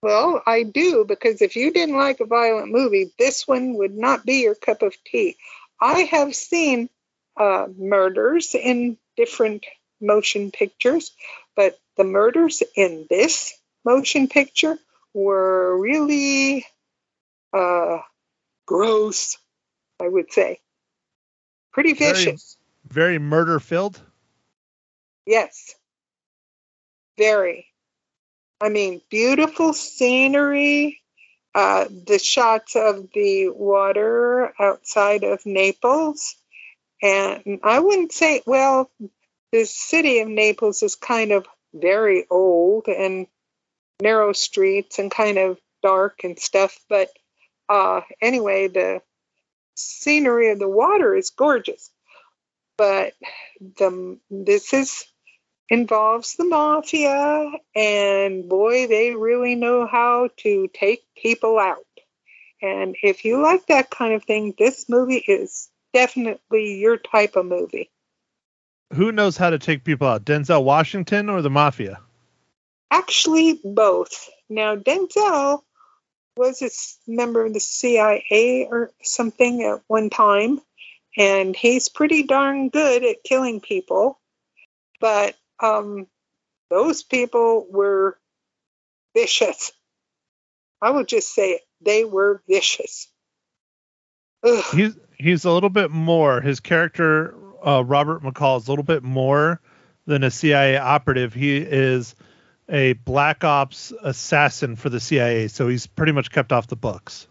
Well, 0.00 0.42
I 0.46 0.64
do 0.64 1.04
because 1.04 1.42
if 1.42 1.56
you 1.56 1.72
didn't 1.72 1.96
like 1.96 2.20
a 2.20 2.24
violent 2.24 2.70
movie, 2.70 3.10
this 3.18 3.46
one 3.46 3.74
would 3.74 3.96
not 3.96 4.24
be 4.24 4.42
your 4.42 4.54
cup 4.54 4.82
of 4.82 4.94
tea. 5.04 5.36
I 5.80 6.02
have 6.02 6.34
seen 6.34 6.88
uh, 7.36 7.66
murders 7.76 8.54
in 8.54 8.96
different 9.16 9.64
motion 10.00 10.50
pictures, 10.50 11.12
but 11.56 11.78
the 11.96 12.04
murders 12.04 12.62
in 12.76 13.06
this 13.08 13.52
motion 13.84 14.28
picture 14.28 14.76
were 15.14 15.76
really 15.78 16.66
uh, 17.52 17.98
gross, 18.66 19.38
I 20.00 20.08
would 20.08 20.32
say. 20.32 20.60
Pretty 21.72 21.94
Very- 21.94 22.12
vicious. 22.12 22.56
Very 22.86 23.18
murder 23.18 23.58
filled. 23.60 24.00
Yes. 25.24 25.74
Very. 27.16 27.66
I 28.60 28.68
mean, 28.68 29.00
beautiful 29.10 29.72
scenery. 29.72 31.00
Uh, 31.54 31.86
the 32.06 32.18
shots 32.18 32.76
of 32.76 33.08
the 33.12 33.48
water 33.48 34.52
outside 34.58 35.22
of 35.22 35.44
Naples. 35.44 36.34
And 37.02 37.60
I 37.62 37.78
wouldn't 37.80 38.12
say, 38.12 38.42
well, 38.46 38.90
the 39.50 39.64
city 39.64 40.20
of 40.20 40.28
Naples 40.28 40.82
is 40.82 40.94
kind 40.94 41.32
of 41.32 41.46
very 41.74 42.26
old 42.30 42.88
and 42.88 43.26
narrow 44.00 44.32
streets 44.32 44.98
and 44.98 45.10
kind 45.10 45.36
of 45.38 45.58
dark 45.82 46.24
and 46.24 46.38
stuff. 46.38 46.78
But 46.88 47.10
uh, 47.72 48.02
anyway, 48.20 48.68
the 48.68 49.00
scenery 49.74 50.50
of 50.50 50.58
the 50.58 50.68
water 50.68 51.14
is 51.16 51.30
gorgeous. 51.30 51.90
But 52.76 53.14
the 53.60 54.18
this 54.30 54.74
is 54.74 55.04
involves 55.70 56.34
the 56.34 56.44
mafia, 56.44 57.50
and 57.74 58.46
boy, 58.46 58.88
they 58.88 59.14
really 59.14 59.54
know 59.54 59.86
how 59.86 60.28
to 60.38 60.68
take 60.74 61.02
people 61.16 61.58
out. 61.58 61.86
And 62.60 62.94
if 63.02 63.24
you 63.24 63.42
like 63.42 63.66
that 63.68 63.88
kind 63.88 64.12
of 64.12 64.24
thing, 64.24 64.54
this 64.58 64.88
movie 64.90 65.24
is 65.26 65.70
definitely 65.94 66.78
your 66.78 66.98
type 66.98 67.36
of 67.36 67.46
movie. 67.46 67.90
Who 68.92 69.12
knows 69.12 69.38
how 69.38 69.48
to 69.48 69.58
take 69.58 69.82
people 69.82 70.06
out? 70.06 70.26
Denzel 70.26 70.62
Washington 70.62 71.30
or 71.30 71.40
the 71.40 71.48
mafia? 71.48 72.00
Actually, 72.90 73.58
both. 73.64 74.28
Now, 74.50 74.76
Denzel 74.76 75.62
was 76.36 76.62
a 76.62 77.10
member 77.10 77.44
of 77.44 77.52
the 77.52 77.60
CIA 77.60 78.66
or 78.70 78.90
something 79.02 79.62
at 79.62 79.82
one 79.86 80.10
time, 80.10 80.60
and 81.16 81.54
he's 81.54 81.88
pretty 81.88 82.24
darn 82.24 82.68
good 82.68 83.04
at 83.04 83.22
killing 83.24 83.60
people. 83.60 84.18
But 85.00 85.34
um, 85.60 86.06
those 86.70 87.02
people 87.02 87.66
were 87.70 88.18
vicious. 89.14 89.72
I 90.80 90.90
will 90.90 91.04
just 91.04 91.34
say 91.34 91.52
it. 91.52 91.62
They 91.80 92.04
were 92.04 92.42
vicious. 92.48 93.08
Ugh. 94.44 94.64
He's 94.74 94.96
he's 95.18 95.44
a 95.44 95.50
little 95.50 95.70
bit 95.70 95.90
more. 95.90 96.40
His 96.40 96.60
character, 96.60 97.34
uh, 97.64 97.84
Robert 97.84 98.22
McCall, 98.22 98.58
is 98.58 98.66
a 98.66 98.70
little 98.70 98.84
bit 98.84 99.02
more 99.02 99.60
than 100.06 100.24
a 100.24 100.30
CIA 100.30 100.76
operative. 100.78 101.34
He 101.34 101.58
is 101.58 102.14
a 102.68 102.92
black 102.94 103.44
ops 103.44 103.92
assassin 104.02 104.76
for 104.76 104.88
the 104.88 105.00
CIA, 105.00 105.48
so 105.48 105.68
he's 105.68 105.86
pretty 105.86 106.12
much 106.12 106.30
kept 106.30 106.52
off 106.52 106.66
the 106.66 106.76
books. 106.76 107.26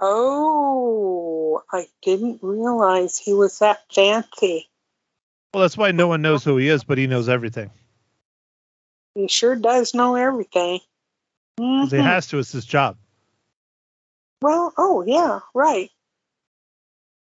Oh, 0.00 1.62
I 1.72 1.86
didn't 2.02 2.40
realize 2.42 3.18
he 3.18 3.32
was 3.32 3.58
that 3.58 3.80
fancy. 3.92 4.68
Well, 5.52 5.62
that's 5.62 5.76
why 5.76 5.92
no 5.92 6.08
one 6.08 6.22
knows 6.22 6.44
who 6.44 6.56
he 6.56 6.68
is, 6.68 6.84
but 6.84 6.98
he 6.98 7.06
knows 7.06 7.28
everything. 7.28 7.70
He 9.14 9.28
sure 9.28 9.56
does 9.56 9.94
know 9.94 10.14
everything. 10.14 10.80
'Cause 11.58 11.90
He 11.90 11.98
has 11.98 12.28
to. 12.28 12.38
It's 12.38 12.52
his 12.52 12.64
job. 12.64 12.96
Well, 14.42 14.72
oh 14.78 15.02
yeah, 15.06 15.40
right. 15.54 15.90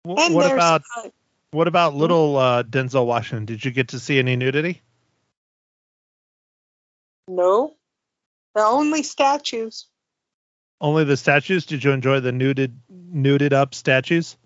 And 0.05 0.35
what 0.35 0.51
about 0.51 0.83
uh, 0.95 1.09
what 1.51 1.67
about 1.67 1.95
little 1.95 2.37
uh, 2.37 2.63
Denzel 2.63 3.05
Washington? 3.05 3.45
Did 3.45 3.65
you 3.65 3.71
get 3.71 3.89
to 3.89 3.99
see 3.99 4.19
any 4.19 4.35
nudity? 4.35 4.81
No, 7.27 7.75
the 8.55 8.61
only 8.61 9.03
statues. 9.03 9.87
Only 10.79 11.03
the 11.03 11.17
statues. 11.17 11.65
Did 11.65 11.83
you 11.83 11.91
enjoy 11.91 12.19
the 12.19 12.31
nuded 12.31 12.75
nuded 12.91 13.53
up 13.53 13.73
statues? 13.73 14.37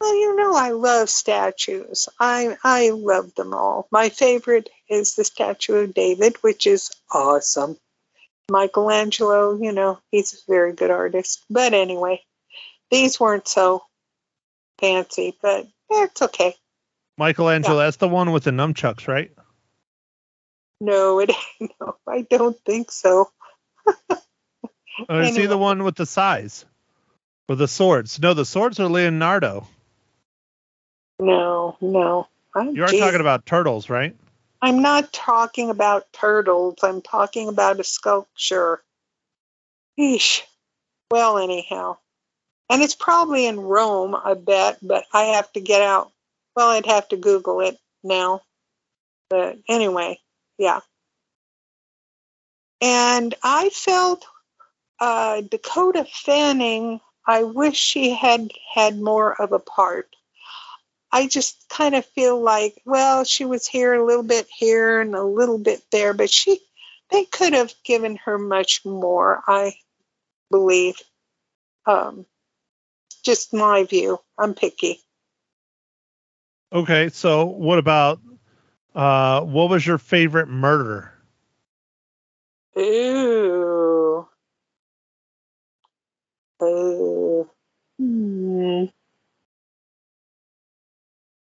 Well, 0.00 0.14
you 0.14 0.36
know 0.36 0.54
I 0.54 0.70
love 0.70 1.08
statues. 1.08 2.08
I 2.18 2.56
I 2.64 2.90
love 2.90 3.34
them 3.34 3.54
all. 3.54 3.86
My 3.90 4.08
favorite 4.08 4.68
is 4.88 5.14
the 5.14 5.24
statue 5.24 5.76
of 5.76 5.94
David, 5.94 6.36
which 6.42 6.66
is 6.66 6.90
awesome. 7.10 7.76
Michelangelo, 8.50 9.58
you 9.60 9.72
know, 9.72 9.98
he's 10.10 10.34
a 10.34 10.36
very 10.46 10.74
good 10.74 10.90
artist. 10.90 11.42
But 11.48 11.72
anyway, 11.72 12.22
these 12.90 13.18
weren't 13.18 13.48
so 13.48 13.84
fancy, 14.78 15.36
but 15.40 15.66
it's 15.90 16.22
okay. 16.22 16.54
Michelangelo, 17.16 17.78
that's 17.78 17.96
the 17.96 18.08
one 18.08 18.32
with 18.32 18.44
the 18.44 18.50
nunchucks, 18.50 19.06
right? 19.08 19.30
No, 20.80 21.20
it 21.20 21.30
no, 21.80 21.96
I 22.06 22.22
don't 22.22 22.58
think 22.64 22.90
so. 22.90 23.30
Or 25.08 25.22
is 25.22 25.36
he 25.36 25.46
the 25.46 25.58
one 25.58 25.82
with 25.82 25.96
the 25.96 26.06
size? 26.06 26.64
Or 27.48 27.56
the 27.56 27.68
swords? 27.68 28.20
No, 28.20 28.32
the 28.34 28.44
swords 28.44 28.78
are 28.80 28.88
Leonardo. 28.88 29.66
No, 31.18 31.76
no. 31.80 32.28
Oh, 32.54 32.70
You 32.70 32.84
are 32.84 32.88
geez. 32.88 33.00
talking 33.00 33.20
about 33.20 33.44
turtles, 33.46 33.90
right? 33.90 34.14
I'm 34.62 34.82
not 34.82 35.12
talking 35.12 35.70
about 35.70 36.12
turtles. 36.12 36.76
I'm 36.82 37.02
talking 37.02 37.48
about 37.48 37.80
a 37.80 37.84
sculpture. 37.84 38.82
Eesh. 39.98 40.42
Well, 41.10 41.38
anyhow. 41.38 41.98
And 42.70 42.82
it's 42.82 42.94
probably 42.94 43.46
in 43.46 43.60
Rome, 43.60 44.14
I 44.14 44.34
bet, 44.34 44.78
but 44.80 45.04
I 45.12 45.24
have 45.36 45.52
to 45.52 45.60
get 45.60 45.82
out. 45.82 46.10
Well, 46.56 46.70
I'd 46.70 46.86
have 46.86 47.08
to 47.08 47.16
Google 47.16 47.60
it 47.60 47.78
now. 48.02 48.40
But 49.28 49.58
anyway, 49.68 50.18
yeah. 50.58 50.80
And 52.80 53.34
I 53.42 53.70
felt 53.70 54.26
uh, 55.00 55.40
Dakota 55.40 56.06
Fanning, 56.10 57.00
I 57.26 57.44
wish 57.44 57.76
she 57.76 58.14
had 58.14 58.50
had 58.74 59.00
more 59.00 59.40
of 59.40 59.52
a 59.52 59.58
part. 59.58 60.08
I 61.10 61.28
just 61.28 61.68
kind 61.68 61.94
of 61.94 62.04
feel 62.04 62.40
like, 62.42 62.80
well, 62.84 63.24
she 63.24 63.44
was 63.44 63.66
here 63.66 63.94
a 63.94 64.04
little 64.04 64.24
bit 64.24 64.48
here 64.54 65.00
and 65.00 65.14
a 65.14 65.22
little 65.22 65.58
bit 65.58 65.80
there, 65.92 66.12
but 66.12 66.28
she, 66.28 66.58
they 67.10 67.24
could 67.24 67.52
have 67.52 67.72
given 67.84 68.16
her 68.24 68.36
much 68.36 68.84
more, 68.84 69.42
I 69.46 69.74
believe. 70.50 71.00
Um, 71.86 72.26
just 73.24 73.54
my 73.54 73.84
view. 73.84 74.18
I'm 74.38 74.54
picky. 74.54 75.00
Okay, 76.72 77.08
so 77.10 77.44
what 77.46 77.78
about 77.78 78.20
uh 78.94 79.40
what 79.42 79.70
was 79.70 79.86
your 79.86 79.98
favorite 79.98 80.48
murder? 80.48 81.12
Ooh. 82.78 84.28
Uh, 86.60 87.44
hmm. 87.98 88.84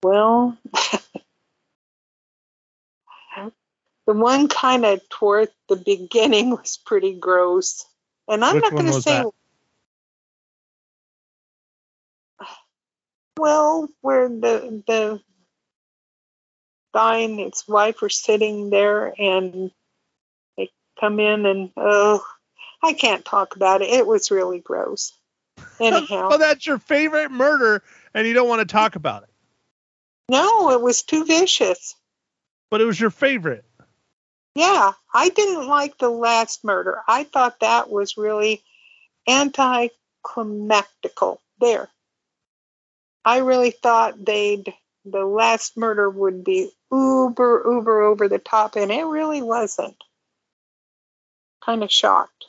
Well, 0.02 0.58
the 4.06 4.14
one 4.14 4.48
kind 4.48 4.84
of 4.84 5.08
toward 5.08 5.48
the 5.68 5.76
beginning 5.76 6.50
was 6.50 6.78
pretty 6.84 7.14
gross. 7.14 7.84
And 8.28 8.44
I'm 8.44 8.56
Which 8.56 8.62
not 8.64 8.72
going 8.72 8.86
to 8.86 9.00
say, 9.00 9.22
that? 9.22 9.30
well, 13.38 13.88
where 14.00 14.28
the, 14.28 14.82
the 14.86 15.20
guy 16.92 17.18
and 17.18 17.38
his 17.38 17.64
wife 17.66 18.02
are 18.02 18.08
sitting 18.08 18.70
there 18.70 19.12
and 19.18 19.70
they 20.56 20.70
come 21.00 21.20
in 21.20 21.46
and, 21.46 21.70
oh, 21.76 22.24
I 22.82 22.92
can't 22.92 23.24
talk 23.24 23.56
about 23.56 23.82
it. 23.82 23.90
It 23.90 24.06
was 24.06 24.30
really 24.30 24.60
gross. 24.60 25.12
Anyhow. 25.80 26.30
oh, 26.32 26.38
that's 26.38 26.66
your 26.66 26.78
favorite 26.78 27.30
murder 27.30 27.82
and 28.14 28.26
you 28.26 28.34
don't 28.34 28.48
want 28.48 28.60
to 28.60 28.72
talk 28.72 28.96
about 28.96 29.24
it. 29.24 29.28
No, 30.28 30.70
it 30.70 30.80
was 30.80 31.02
too 31.02 31.24
vicious. 31.24 31.96
But 32.70 32.80
it 32.80 32.84
was 32.84 32.98
your 32.98 33.10
favorite. 33.10 33.64
Yeah, 34.54 34.92
I 35.12 35.30
didn't 35.30 35.66
like 35.66 35.98
the 35.98 36.10
last 36.10 36.64
murder. 36.64 37.00
I 37.08 37.24
thought 37.24 37.60
that 37.60 37.90
was 37.90 38.16
really 38.16 38.62
anticlimactical. 39.28 41.40
There. 41.60 41.88
I 43.24 43.38
really 43.38 43.70
thought 43.70 44.24
they'd 44.24 44.72
the 45.04 45.24
last 45.24 45.76
murder 45.76 46.08
would 46.08 46.44
be 46.44 46.70
uber 46.90 47.62
uber 47.66 48.02
over 48.02 48.28
the 48.28 48.38
top 48.38 48.76
and 48.76 48.90
it 48.90 49.04
really 49.04 49.42
wasn't. 49.42 49.96
Kind 51.64 51.82
of 51.82 51.90
shocked. 51.90 52.46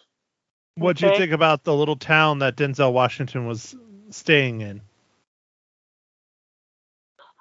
What 0.76 0.98
do 0.98 1.08
you 1.08 1.16
think 1.16 1.32
about 1.32 1.64
the 1.64 1.76
little 1.76 1.96
town 1.96 2.40
that 2.40 2.56
Denzel 2.56 2.94
Washington 2.94 3.46
was 3.46 3.76
staying 4.10 4.62
in? 4.62 4.82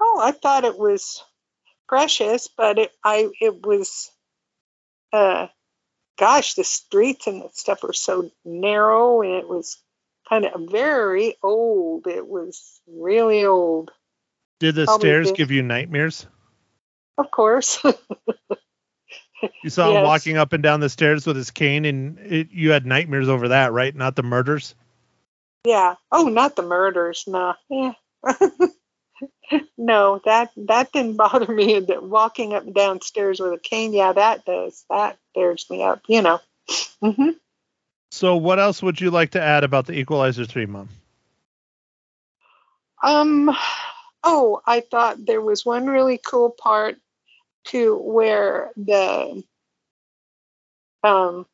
Oh, 0.00 0.20
I 0.22 0.32
thought 0.32 0.64
it 0.64 0.78
was 0.78 1.22
precious, 1.88 2.48
but 2.48 2.78
it 2.78 2.90
I 3.04 3.28
it 3.40 3.64
was 3.64 4.10
uh 5.12 5.46
gosh, 6.18 6.54
the 6.54 6.64
streets 6.64 7.26
and 7.26 7.42
the 7.42 7.50
stuff 7.52 7.82
were 7.82 7.92
so 7.92 8.30
narrow 8.44 9.22
and 9.22 9.32
it 9.32 9.48
was 9.48 9.82
kind 10.28 10.44
of 10.44 10.70
very 10.70 11.36
old. 11.42 12.06
It 12.06 12.26
was 12.26 12.80
really 12.86 13.44
old. 13.44 13.90
Did 14.62 14.76
the 14.76 14.84
Probably 14.84 15.08
stairs 15.08 15.26
did. 15.26 15.36
give 15.38 15.50
you 15.50 15.64
nightmares? 15.64 16.24
Of 17.18 17.32
course. 17.32 17.82
You 19.64 19.70
saw 19.70 19.96
him 19.96 20.04
walking 20.04 20.36
up 20.36 20.52
and 20.52 20.62
down 20.62 20.78
the 20.78 20.88
stairs 20.88 21.26
with 21.26 21.34
his 21.34 21.50
cane, 21.50 21.84
and 21.84 22.16
it, 22.20 22.52
you 22.52 22.70
had 22.70 22.86
nightmares 22.86 23.28
over 23.28 23.48
that, 23.48 23.72
right? 23.72 23.92
Not 23.92 24.14
the 24.14 24.22
murders. 24.22 24.76
yeah. 25.66 25.96
Oh, 26.12 26.28
not 26.28 26.54
the 26.54 26.62
murders. 26.62 27.24
No. 27.26 27.54
Yeah. 27.68 27.94
no, 29.76 30.20
that 30.24 30.50
that 30.56 30.92
didn't 30.92 31.16
bother 31.16 31.52
me. 31.52 31.80
That 31.80 32.04
walking 32.04 32.54
up 32.54 32.62
and 32.62 32.72
down 32.72 33.00
stairs 33.00 33.40
with 33.40 33.52
a 33.54 33.58
cane, 33.58 33.92
yeah, 33.92 34.12
that 34.12 34.44
does. 34.44 34.84
That 34.88 35.18
tears 35.34 35.66
me 35.70 35.82
up. 35.82 36.02
You 36.06 36.22
know. 36.22 36.40
hmm 37.02 37.30
So, 38.12 38.36
what 38.36 38.60
else 38.60 38.80
would 38.80 39.00
you 39.00 39.10
like 39.10 39.32
to 39.32 39.42
add 39.42 39.64
about 39.64 39.86
the 39.86 39.94
Equalizer 39.94 40.44
three, 40.44 40.66
Mom? 40.66 40.88
Um, 43.02 43.50
oh, 44.24 44.60
I 44.66 44.80
thought 44.80 45.24
there 45.24 45.40
was 45.40 45.64
one 45.64 45.86
really 45.86 46.18
cool 46.18 46.50
part 46.50 46.96
to 47.66 47.96
where 47.96 48.70
the 48.76 49.42
um, 51.04 51.46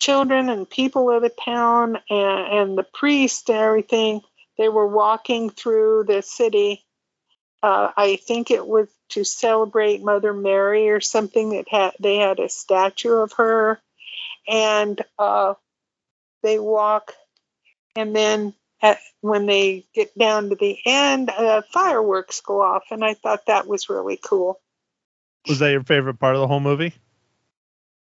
children 0.00 0.48
and 0.48 0.68
people 0.68 1.10
of 1.10 1.22
the 1.22 1.28
town 1.28 1.98
and, 2.10 2.58
and 2.58 2.78
the 2.78 2.86
priest 2.94 3.48
and 3.48 3.58
everything, 3.58 4.20
they 4.58 4.68
were 4.68 4.86
walking 4.86 5.50
through 5.50 6.04
the 6.04 6.22
city. 6.22 6.84
Uh, 7.62 7.90
I 7.96 8.16
think 8.16 8.50
it 8.50 8.66
was 8.66 8.88
to 9.10 9.24
celebrate 9.24 10.02
Mother 10.02 10.32
Mary 10.32 10.90
or 10.90 11.00
something 11.00 11.50
that 11.50 11.68
had 11.68 11.92
they 12.00 12.16
had 12.16 12.38
a 12.38 12.48
statue 12.48 13.14
of 13.14 13.32
her, 13.34 13.80
and 14.46 15.00
uh, 15.18 15.54
they 16.42 16.58
walk, 16.58 17.12
and 17.96 18.14
then 18.14 18.54
at, 18.82 18.98
when 19.26 19.46
they 19.46 19.84
get 19.94 20.16
down 20.18 20.50
to 20.50 20.56
the 20.56 20.78
end, 20.84 21.30
uh, 21.30 21.62
fireworks 21.72 22.40
go 22.40 22.62
off, 22.62 22.84
and 22.90 23.04
I 23.04 23.14
thought 23.14 23.46
that 23.46 23.66
was 23.66 23.88
really 23.88 24.18
cool. 24.22 24.60
Was 25.48 25.58
that 25.60 25.70
your 25.70 25.84
favorite 25.84 26.18
part 26.18 26.34
of 26.34 26.40
the 26.40 26.48
whole 26.48 26.60
movie? 26.60 26.92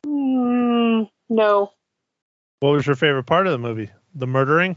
Mm, 0.06 1.10
no, 1.30 1.72
What 2.60 2.72
was 2.72 2.86
your 2.86 2.96
favorite 2.96 3.26
part 3.26 3.48
of 3.48 3.52
the 3.54 3.58
movie? 3.58 3.90
The 4.16 4.28
murdering? 4.28 4.76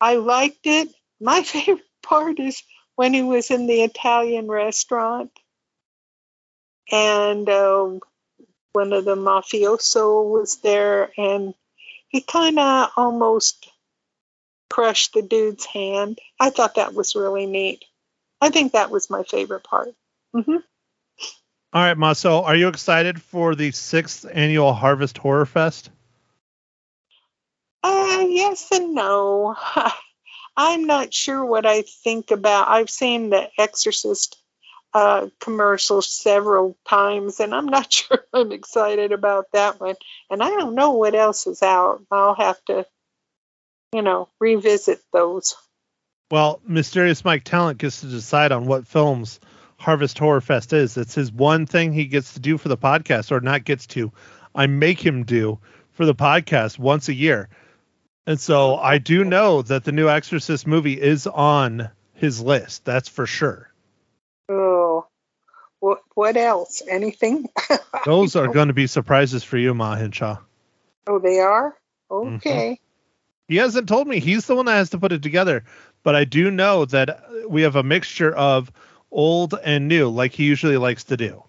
I 0.00 0.16
liked 0.16 0.66
it. 0.66 0.88
My 1.20 1.42
favorite 1.44 1.84
part 2.02 2.38
is 2.38 2.62
when 2.94 3.14
he 3.14 3.22
was 3.22 3.50
in 3.50 3.66
the 3.66 3.82
Italian 3.82 4.48
restaurant, 4.48 5.30
and 6.90 7.48
uh, 7.48 7.98
one 8.72 8.92
of 8.92 9.04
the 9.04 9.16
mafioso 9.16 10.28
was 10.30 10.58
there, 10.58 11.10
and 11.16 11.54
he 12.08 12.20
kind 12.20 12.58
of 12.58 12.90
almost 12.96 13.68
crushed 14.70 15.14
the 15.14 15.22
dude's 15.22 15.64
hand. 15.64 16.18
I 16.40 16.50
thought 16.50 16.76
that 16.76 16.94
was 16.94 17.14
really 17.16 17.46
neat. 17.46 17.84
I 18.40 18.50
think 18.50 18.72
that 18.72 18.90
was 18.90 19.10
my 19.10 19.22
favorite 19.24 19.64
part. 19.64 19.94
hmm 20.32 20.56
All 21.72 21.82
right, 21.82 21.96
Ma. 21.98 22.12
So, 22.14 22.44
are 22.44 22.56
you 22.56 22.68
excited 22.68 23.20
for 23.20 23.54
the 23.54 23.70
sixth 23.72 24.26
annual 24.32 24.72
Harvest 24.72 25.18
Horror 25.18 25.46
Fest? 25.46 25.90
Uh, 27.82 28.24
yes 28.28 28.68
and 28.72 28.94
no. 28.94 29.56
I'm 30.56 30.86
not 30.86 31.14
sure 31.14 31.44
what 31.44 31.66
I 31.66 31.82
think 31.82 32.30
about. 32.30 32.68
I've 32.68 32.90
seen 32.90 33.30
The 33.30 33.48
Exorcist 33.58 34.36
uh, 34.94 35.28
commercial 35.40 36.02
several 36.02 36.76
times, 36.88 37.40
and 37.40 37.54
I'm 37.54 37.66
not 37.66 37.92
sure 37.94 38.24
I'm 38.32 38.52
excited 38.52 39.12
about 39.12 39.46
that 39.52 39.80
one. 39.80 39.96
And 40.30 40.42
I 40.42 40.48
don't 40.50 40.74
know 40.74 40.92
what 40.92 41.14
else 41.14 41.46
is 41.46 41.62
out. 41.62 42.02
I'll 42.10 42.34
have 42.34 42.62
to, 42.66 42.86
you 43.92 44.02
know, 44.02 44.28
revisit 44.38 45.00
those. 45.12 45.56
Well, 46.30 46.60
Mysterious 46.66 47.24
Mike 47.24 47.44
Talent 47.44 47.78
gets 47.78 48.00
to 48.02 48.06
decide 48.06 48.52
on 48.52 48.66
what 48.66 48.86
films 48.86 49.40
Harvest 49.78 50.18
Horror 50.18 50.40
Fest 50.40 50.72
is. 50.72 50.96
It's 50.96 51.14
his 51.14 51.32
one 51.32 51.66
thing 51.66 51.92
he 51.92 52.04
gets 52.06 52.34
to 52.34 52.40
do 52.40 52.58
for 52.58 52.68
the 52.68 52.76
podcast, 52.76 53.32
or 53.32 53.40
not 53.40 53.64
gets 53.64 53.86
to. 53.88 54.12
I 54.54 54.66
make 54.66 55.04
him 55.04 55.24
do 55.24 55.58
for 55.92 56.04
the 56.04 56.14
podcast 56.14 56.78
once 56.78 57.08
a 57.08 57.14
year. 57.14 57.48
And 58.26 58.38
so 58.38 58.76
I 58.76 58.98
do 58.98 59.24
know 59.24 59.62
that 59.62 59.84
the 59.84 59.92
new 59.92 60.08
Exorcist 60.08 60.66
movie 60.66 61.00
is 61.00 61.26
on 61.26 61.88
his 62.12 62.42
list. 62.42 62.84
That's 62.84 63.08
for 63.08 63.24
sure. 63.24 63.72
Oh, 64.50 65.06
what 65.80 66.00
what 66.14 66.36
else? 66.36 66.82
Anything? 66.86 67.48
Those 68.04 68.36
are 68.36 68.48
going 68.52 68.68
to 68.68 68.74
be 68.74 68.86
surprises 68.86 69.44
for 69.44 69.56
you, 69.56 69.72
Ma 69.72 69.94
Hinshaw. 69.96 70.38
oh, 71.06 71.18
they 71.18 71.38
are. 71.38 71.74
Mm-hmm. 72.10 72.36
Okay. 72.36 72.80
He 73.48 73.56
hasn't 73.56 73.88
told 73.88 74.06
me. 74.06 74.20
He's 74.20 74.46
the 74.46 74.54
one 74.54 74.66
that 74.66 74.76
has 74.76 74.90
to 74.90 74.98
put 74.98 75.12
it 75.12 75.22
together. 75.22 75.64
But 76.02 76.14
I 76.14 76.24
do 76.24 76.50
know 76.50 76.84
that 76.84 77.22
we 77.48 77.62
have 77.62 77.76
a 77.76 77.82
mixture 77.82 78.34
of 78.34 78.70
old 79.10 79.54
and 79.64 79.88
new, 79.88 80.08
like 80.08 80.32
he 80.32 80.44
usually 80.44 80.76
likes 80.76 81.04
to 81.04 81.16
do. 81.16 81.42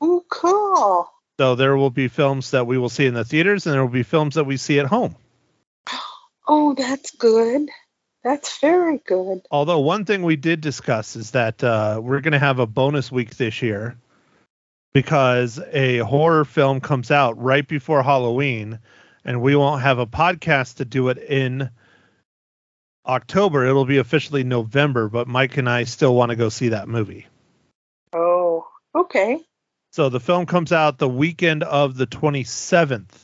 Oh, 0.00 0.24
cool. 0.28 1.10
So 1.38 1.54
there 1.54 1.76
will 1.76 1.90
be 1.90 2.08
films 2.08 2.52
that 2.52 2.66
we 2.66 2.78
will 2.78 2.88
see 2.88 3.06
in 3.06 3.14
the 3.14 3.24
theaters, 3.24 3.66
and 3.66 3.74
there 3.74 3.82
will 3.82 3.92
be 3.92 4.02
films 4.02 4.36
that 4.36 4.44
we 4.44 4.56
see 4.56 4.78
at 4.78 4.86
home. 4.86 5.16
Oh, 6.46 6.74
that's 6.74 7.10
good. 7.12 7.68
That's 8.22 8.58
very 8.60 8.98
good. 8.98 9.42
Although 9.50 9.80
one 9.80 10.04
thing 10.04 10.22
we 10.22 10.36
did 10.36 10.60
discuss 10.60 11.16
is 11.16 11.32
that 11.32 11.62
uh, 11.62 12.00
we're 12.02 12.20
going 12.20 12.32
to 12.32 12.38
have 12.38 12.58
a 12.58 12.66
bonus 12.66 13.12
week 13.12 13.36
this 13.36 13.62
year 13.62 13.96
because 14.94 15.60
a 15.72 15.98
horror 15.98 16.44
film 16.44 16.80
comes 16.80 17.10
out 17.10 17.40
right 17.42 17.66
before 17.66 18.02
Halloween, 18.02 18.78
and 19.24 19.40
we 19.40 19.56
won't 19.56 19.82
have 19.82 19.98
a 19.98 20.06
podcast 20.06 20.76
to 20.76 20.84
do 20.84 21.08
it 21.08 21.18
in 21.18 21.70
October. 23.06 23.64
It'll 23.66 23.84
be 23.84 23.98
officially 23.98 24.44
November, 24.44 25.08
but 25.08 25.28
Mike 25.28 25.56
and 25.56 25.68
I 25.68 25.84
still 25.84 26.14
want 26.14 26.30
to 26.30 26.36
go 26.36 26.48
see 26.48 26.68
that 26.68 26.88
movie. 26.88 27.26
Oh, 28.12 28.66
okay. 28.94 29.40
So 29.92 30.08
the 30.08 30.20
film 30.20 30.46
comes 30.46 30.72
out 30.72 30.98
the 30.98 31.08
weekend 31.08 31.62
of 31.62 31.96
the 31.96 32.06
27th, 32.06 33.14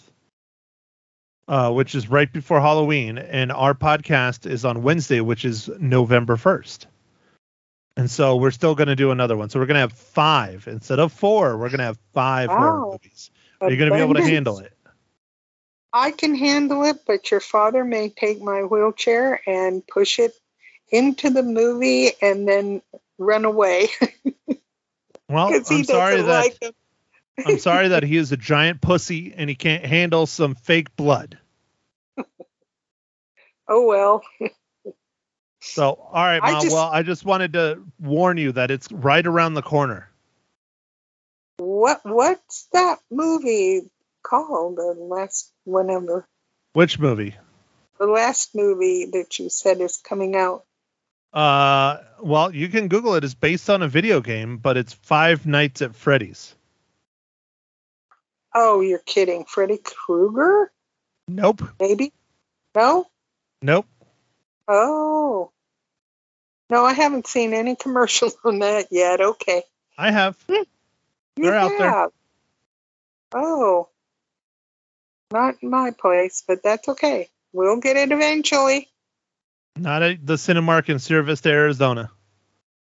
uh, 1.49 1.73
which 1.73 1.95
is 1.95 2.09
right 2.09 2.33
before 2.33 2.61
Halloween, 2.61 3.19
and 3.19 3.51
our 3.51 3.75
podcast 3.75 4.49
is 4.49 4.65
on 4.65 4.83
Wednesday, 4.83 5.21
which 5.21 5.45
is 5.45 5.69
November 5.79 6.37
1st. 6.37 6.87
And 7.97 8.11
so 8.11 8.37
we're 8.37 8.53
still 8.53 8.75
going 8.75 8.89
to 8.89 8.97
do 8.97 9.11
another 9.11 9.37
one. 9.37 9.51
So 9.51 9.59
we're 9.59 9.67
going 9.67 9.75
to 9.75 9.81
have 9.81 9.93
five 9.93 10.69
instead 10.69 11.01
of 11.01 11.13
four. 11.13 11.57
We're 11.59 11.69
going 11.69 11.79
to 11.79 11.85
have 11.85 11.99
five 12.15 12.49
horror 12.49 12.93
movies. 12.93 13.31
Are 13.61 13.71
you 13.71 13.77
going 13.77 13.91
to 13.91 13.97
be 13.97 14.01
able 14.01 14.15
to 14.15 14.23
handle 14.23 14.59
it? 14.61 14.73
I 15.93 16.11
can 16.13 16.35
handle 16.35 16.85
it, 16.85 16.99
but 17.07 17.31
your 17.31 17.41
father 17.41 17.85
may 17.85 18.11
take 18.11 18.41
my 18.41 18.63
wheelchair 18.63 19.41
and 19.47 19.87
push 19.87 20.19
it 20.19 20.33
into 20.91 21.31
the 21.31 21.43
movie 21.43 22.11
and 22.23 22.47
then 22.49 22.83
run 23.19 23.45
away 23.45 23.89
Well, 25.31 25.55
I'm 25.71 25.85
sorry 25.85 26.23
that 26.23 26.27
like. 26.27 26.75
I'm 27.47 27.59
sorry 27.61 27.89
that 27.89 28.03
he 28.03 28.17
is 28.17 28.33
a 28.33 28.37
giant 28.37 28.81
pussy 28.81 29.33
and 29.37 29.49
he 29.49 29.55
can't 29.55 29.85
handle 29.85 30.27
some 30.27 30.55
fake 30.55 30.95
blood. 30.97 31.39
Oh 33.73 33.87
well. 33.87 34.23
So, 35.61 35.93
all 35.93 36.25
right, 36.25 36.43
I 36.43 36.51
Mom. 36.51 36.63
just- 36.63 36.75
well, 36.75 36.91
I 36.91 37.05
just 37.05 37.25
wanted 37.25 37.53
to 37.53 37.85
warn 38.01 38.37
you 38.37 38.51
that 38.51 38.73
it's 38.73 38.91
right 38.91 39.25
around 39.25 39.55
the 39.55 39.63
corner. 39.63 40.11
What 41.59 42.01
what's 42.03 42.67
that 42.73 42.99
movie 43.09 43.83
called? 44.25 44.75
The 44.79 44.95
last 44.99 45.50
whenever 45.71 46.27
Which 46.73 46.99
movie? 46.99 47.37
the 47.99 48.07
last 48.07 48.55
movie 48.55 49.11
that 49.13 49.39
you 49.39 49.51
said 49.51 49.81
is 49.81 49.99
coming 49.99 50.35
out. 50.35 50.65
Uh, 51.33 51.99
well, 52.21 52.53
you 52.53 52.69
can 52.69 52.89
Google 52.89 53.15
it. 53.15 53.25
It's 53.25 53.35
based 53.35 53.71
on 53.71 53.83
a 53.83 53.89
video 53.89 54.21
game, 54.21 54.57
but 54.57 54.77
it's 54.77 54.95
Five 54.95 55.47
Nights 55.47 55.83
at 55.83 55.95
Freddy's. 55.95 56.55
Oh, 58.55 58.81
you're 58.81 58.99
kidding. 58.99 59.45
Freddy 59.45 59.79
Krueger? 59.79 60.73
Nope. 61.29 61.63
Maybe? 61.79 62.13
No? 62.75 63.07
Nope. 63.63 63.87
Oh. 64.67 65.53
No, 66.69 66.85
I 66.85 66.95
haven't 66.95 67.27
seen 67.27 67.55
any 67.55 67.77
commercials 67.77 68.37
on 68.45 68.61
that 68.61 68.89
yet. 68.91 69.21
Okay. 69.21 69.63
I 69.97 70.11
have. 70.11 70.37
You 70.49 70.65
They're 71.37 71.55
out 71.55 71.73
there. 71.79 72.09
Oh. 73.35 73.89
Not 75.33 75.63
my 75.63 75.93
place, 75.93 76.43
but 76.47 76.63
that's 76.63 76.89
okay. 76.89 77.29
We'll 77.53 77.81
get 77.81 77.97
it 77.97 78.13
eventually. 78.13 78.89
Not 79.77 80.03
at 80.03 80.27
the 80.27 80.35
Cinemark 80.35 80.89
in 80.89 80.99
Sierra 80.99 81.25
Vista, 81.25 81.51
Arizona. 81.51 82.11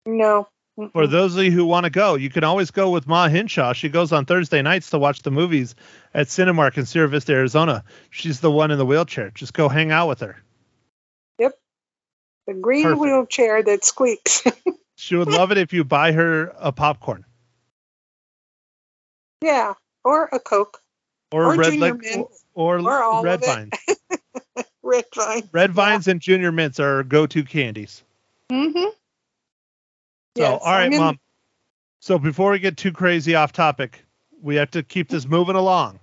No. 0.06 0.48
For 0.94 1.06
those 1.06 1.36
of 1.36 1.44
you 1.44 1.52
who 1.52 1.66
want 1.66 1.84
to 1.84 1.90
go, 1.90 2.16
you 2.16 2.30
can 2.30 2.44
always 2.44 2.72
go 2.72 2.90
with 2.90 3.06
Ma 3.06 3.28
Hinshaw. 3.28 3.74
She 3.74 3.90
goes 3.90 4.12
on 4.12 4.26
Thursday 4.26 4.62
nights 4.62 4.90
to 4.92 4.98
watch 4.98 5.22
the 5.22 5.30
movies 5.30 5.76
at 6.14 6.28
Cinemark 6.28 6.78
in 6.78 6.86
Sierra 6.86 7.08
Vista, 7.08 7.34
Arizona. 7.34 7.84
She's 8.10 8.40
the 8.40 8.50
one 8.50 8.72
in 8.72 8.78
the 8.78 8.86
wheelchair. 8.86 9.32
Just 9.32 9.54
go 9.54 9.70
hang 9.70 9.92
out 9.92 10.08
with 10.08 10.22
her. 10.22 10.42
Yep. 11.38 11.54
The 12.48 12.54
green 12.54 12.84
Perfect. 12.84 13.02
wheelchair 13.02 13.64
that 13.64 13.86
squeaks. 13.86 14.44
She 14.96 15.16
would 15.16 15.30
love 15.30 15.52
it 15.52 15.58
if 15.58 15.74
you 15.74 15.84
buy 15.84 16.12
her 16.12 16.54
a 16.60 16.72
popcorn 16.72 17.26
yeah. 19.42 19.74
Or 20.04 20.30
a 20.32 20.40
Coke. 20.40 20.82
Or, 21.32 21.46
Or 21.54 21.56
red 21.58 21.72
Junior 21.72 21.80
leg 21.94 22.02
Mints. 22.02 22.44
or, 22.54 22.80
Or 22.80 23.24
red 23.24 23.44
vines. 23.44 23.72
Red 24.84 25.06
vine. 25.16 25.50
Red 25.52 25.72
vines 25.72 26.08
and 26.08 26.20
junior 26.20 26.52
mints 26.52 26.80
are 26.80 27.04
go-to 27.04 27.44
candies. 27.44 28.04
Mm-hmm. 28.52 28.90
So, 30.38 30.58
all 30.58 30.74
right, 30.74 30.92
mom. 30.92 31.20
So 32.00 32.18
before 32.18 32.52
we 32.52 32.60
get 32.60 32.78
too 32.78 32.92
crazy 32.92 33.36
off 33.36 33.54
topic, 33.54 34.04
we 34.42 34.56
have 34.56 34.72
to 34.72 34.84
keep 34.84 35.08
this 35.08 35.28
moving 35.28 35.56
along. 35.56 36.00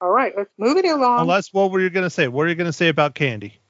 All 0.00 0.10
right, 0.10 0.32
let's 0.36 0.50
move 0.58 0.76
it 0.76 0.86
along. 0.86 1.20
Unless, 1.20 1.52
what 1.52 1.70
were 1.70 1.80
you 1.80 1.90
going 1.90 2.04
to 2.04 2.10
say? 2.10 2.26
What 2.26 2.46
are 2.46 2.48
you 2.48 2.54
going 2.54 2.66
to 2.66 2.72
say 2.72 2.88
about 2.88 3.14
candy? 3.14 3.60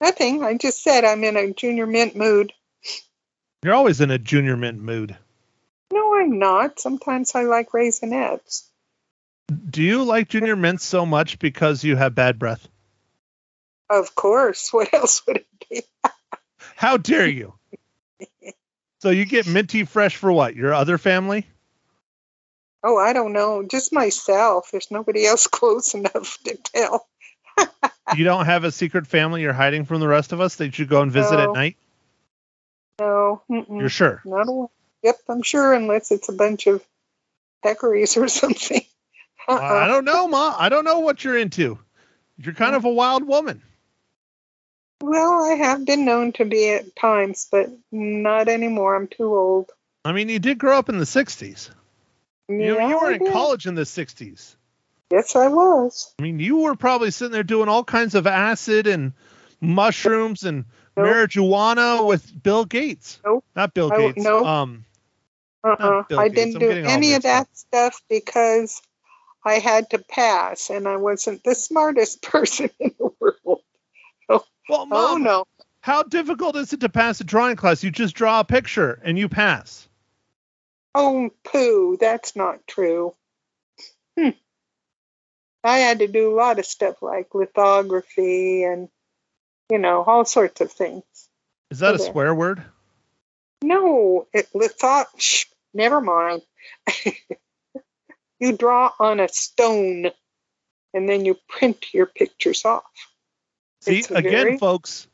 Nothing. 0.00 0.42
I 0.42 0.56
just 0.56 0.82
said 0.82 1.04
I'm 1.04 1.22
in 1.24 1.36
a 1.36 1.52
junior 1.52 1.86
mint 1.86 2.16
mood. 2.16 2.52
You're 3.62 3.74
always 3.74 4.00
in 4.00 4.10
a 4.10 4.18
junior 4.18 4.56
mint 4.56 4.80
mood. 4.80 5.16
No, 5.92 6.14
I'm 6.16 6.38
not. 6.38 6.80
Sometimes 6.80 7.34
I 7.34 7.44
like 7.44 7.70
raisinets. 7.70 8.64
Do 9.48 9.82
you 9.82 10.04
like 10.04 10.28
junior 10.28 10.56
mints 10.56 10.84
so 10.84 11.04
much 11.04 11.38
because 11.38 11.84
you 11.84 11.96
have 11.96 12.14
bad 12.14 12.38
breath? 12.38 12.68
Of 13.90 14.14
course. 14.14 14.70
What 14.72 14.92
else 14.94 15.26
would 15.26 15.38
it 15.38 15.46
be? 15.68 15.82
How 16.76 16.96
dare 16.96 17.28
you? 17.28 17.54
so 19.02 19.10
you 19.10 19.24
get 19.24 19.46
minty 19.46 19.84
fresh 19.84 20.16
for 20.16 20.32
what? 20.32 20.56
Your 20.56 20.72
other 20.72 20.98
family? 20.98 21.46
Oh, 22.82 22.98
I 22.98 23.12
don't 23.12 23.32
know. 23.32 23.62
Just 23.62 23.92
myself. 23.92 24.70
There's 24.70 24.90
nobody 24.90 25.26
else 25.26 25.46
close 25.58 25.94
enough 25.94 26.38
to 26.44 26.56
tell. 26.56 27.06
You 28.14 28.24
don't 28.24 28.44
have 28.44 28.64
a 28.64 28.72
secret 28.72 29.06
family 29.06 29.42
you're 29.42 29.52
hiding 29.52 29.86
from 29.86 30.00
the 30.00 30.08
rest 30.08 30.32
of 30.32 30.40
us 30.40 30.56
that 30.56 30.78
you 30.78 30.84
go 30.84 31.00
and 31.00 31.10
visit 31.10 31.38
at 31.38 31.52
night? 31.52 31.76
No. 32.98 33.42
Mm-mm. 33.50 33.80
You're 33.80 33.88
sure? 33.88 34.20
Not 34.24 34.48
a 34.48 34.52
one. 34.52 34.68
Yep, 35.02 35.20
I'm 35.28 35.42
sure, 35.42 35.72
unless 35.72 36.10
it's 36.10 36.28
a 36.28 36.32
bunch 36.32 36.66
of 36.66 36.84
peccaries 37.64 38.16
or 38.16 38.28
something. 38.28 38.82
Uh-uh. 39.48 39.58
I 39.60 39.86
don't 39.86 40.04
know, 40.04 40.28
Ma. 40.28 40.54
I 40.58 40.68
don't 40.68 40.84
know 40.84 41.00
what 41.00 41.22
you're 41.24 41.38
into. 41.38 41.78
You're 42.38 42.54
kind 42.54 42.74
of 42.74 42.84
a 42.84 42.90
wild 42.90 43.26
woman. 43.26 43.62
Well, 45.02 45.44
I 45.44 45.54
have 45.54 45.84
been 45.84 46.04
known 46.04 46.32
to 46.34 46.44
be 46.44 46.70
at 46.70 46.96
times, 46.96 47.48
but 47.50 47.68
not 47.92 48.48
anymore. 48.48 48.96
I'm 48.96 49.08
too 49.08 49.34
old. 49.34 49.70
I 50.04 50.12
mean, 50.12 50.28
you 50.28 50.38
did 50.38 50.58
grow 50.58 50.78
up 50.78 50.88
in 50.88 50.98
the 50.98 51.04
60s. 51.04 51.70
You, 52.48 52.56
Yeah, 52.76 52.88
you 52.88 52.98
were 52.98 53.06
I 53.08 53.14
in 53.14 53.24
did. 53.24 53.32
college 53.32 53.66
in 53.66 53.74
the 53.74 53.82
60s. 53.82 54.56
Yes, 55.10 55.36
I 55.36 55.48
was. 55.48 56.14
I 56.18 56.22
mean, 56.22 56.38
you 56.40 56.58
were 56.58 56.74
probably 56.74 57.10
sitting 57.10 57.32
there 57.32 57.42
doing 57.42 57.68
all 57.68 57.84
kinds 57.84 58.14
of 58.14 58.26
acid 58.26 58.86
and 58.86 59.12
mushrooms 59.60 60.44
and 60.44 60.64
Nope. 60.96 61.06
marijuana 61.06 62.06
with 62.06 62.42
Bill 62.42 62.64
Gates. 62.64 63.18
Nope. 63.24 63.44
Not 63.56 63.74
Bill 63.74 63.92
I- 63.92 63.96
Gates. 63.96 64.24
nope. 64.24 64.46
Um, 64.46 64.84
Uh-uh. 65.62 66.02
Bill 66.08 66.20
I 66.20 66.28
Gates. 66.28 66.54
didn't 66.54 66.62
I'm 66.62 66.82
do 66.84 66.88
any 66.88 67.14
of 67.14 67.22
that 67.22 67.48
stuff 67.56 68.00
because 68.08 68.80
I 69.44 69.54
had 69.54 69.90
to 69.90 69.98
pass, 69.98 70.70
and 70.70 70.88
I 70.88 70.96
wasn't 70.96 71.44
the 71.44 71.54
smartest 71.54 72.22
person 72.30 72.70
in 72.80 72.94
the 72.98 73.10
world. 73.20 73.62
well, 74.28 74.44
Oh 74.90 75.18
no! 75.20 75.44
how 75.80 76.02
difficult 76.02 76.56
is 76.56 76.72
it 76.72 76.80
to 76.80 76.88
pass 76.88 77.20
a 77.20 77.24
drawing 77.24 77.56
class? 77.56 77.84
You 77.84 77.90
just 77.90 78.14
draw 78.14 78.40
a 78.40 78.44
picture 78.44 79.00
and 79.04 79.18
you 79.18 79.28
pass. 79.28 79.86
Oh 80.94 81.30
pooh! 81.44 81.98
That's 82.00 82.34
not 82.36 82.66
true. 82.66 83.14
Hmm. 84.18 84.30
I 85.62 85.78
had 85.78 85.98
to 85.98 86.06
do 86.08 86.32
a 86.32 86.36
lot 86.36 86.58
of 86.58 86.66
stuff 86.66 87.02
like 87.02 87.34
lithography 87.34 88.62
and 88.64 88.88
you 89.70 89.78
know 89.78 90.02
all 90.04 90.24
sorts 90.24 90.60
of 90.60 90.72
things. 90.72 91.02
Is 91.70 91.80
that 91.80 91.94
a 91.94 92.02
Okay. 92.02 92.12
swear 92.12 92.34
word? 92.34 92.62
No, 93.62 94.26
it 94.32 94.48
litho. 94.54 95.04
Shh, 95.18 95.46
never 95.74 96.00
mind. 96.00 96.42
you 98.44 98.56
draw 98.56 98.92
on 98.98 99.20
a 99.20 99.28
stone, 99.28 100.10
and 100.92 101.08
then 101.08 101.24
you 101.24 101.36
print 101.48 101.92
your 101.94 102.06
pictures 102.06 102.64
off. 102.64 102.84
See, 103.80 103.98
It's 104.00 104.10
again, 104.10 104.30
very- 104.32 104.58
folks, 104.58 105.06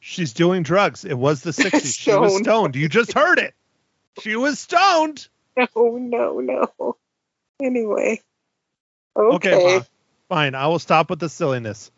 she's 0.00 0.32
doing 0.32 0.62
drugs. 0.62 1.04
It 1.04 1.18
was 1.18 1.42
the 1.42 1.50
60s. 1.52 1.98
she 1.98 2.14
was 2.14 2.38
Stoned. 2.38 2.76
You 2.76 2.88
just 2.88 3.12
heard 3.12 3.38
it. 3.38 3.54
She 4.20 4.36
was 4.36 4.58
stoned. 4.58 5.28
No, 5.74 5.98
no, 5.98 6.38
no. 6.38 6.96
Anyway. 7.60 8.20
Okay. 9.16 9.54
Okay, 9.54 9.76
Ma. 9.78 9.82
Fine. 10.28 10.54
I 10.54 10.68
will 10.68 10.78
stop 10.78 11.10
with 11.10 11.18
the 11.18 11.28
silliness. 11.28 11.90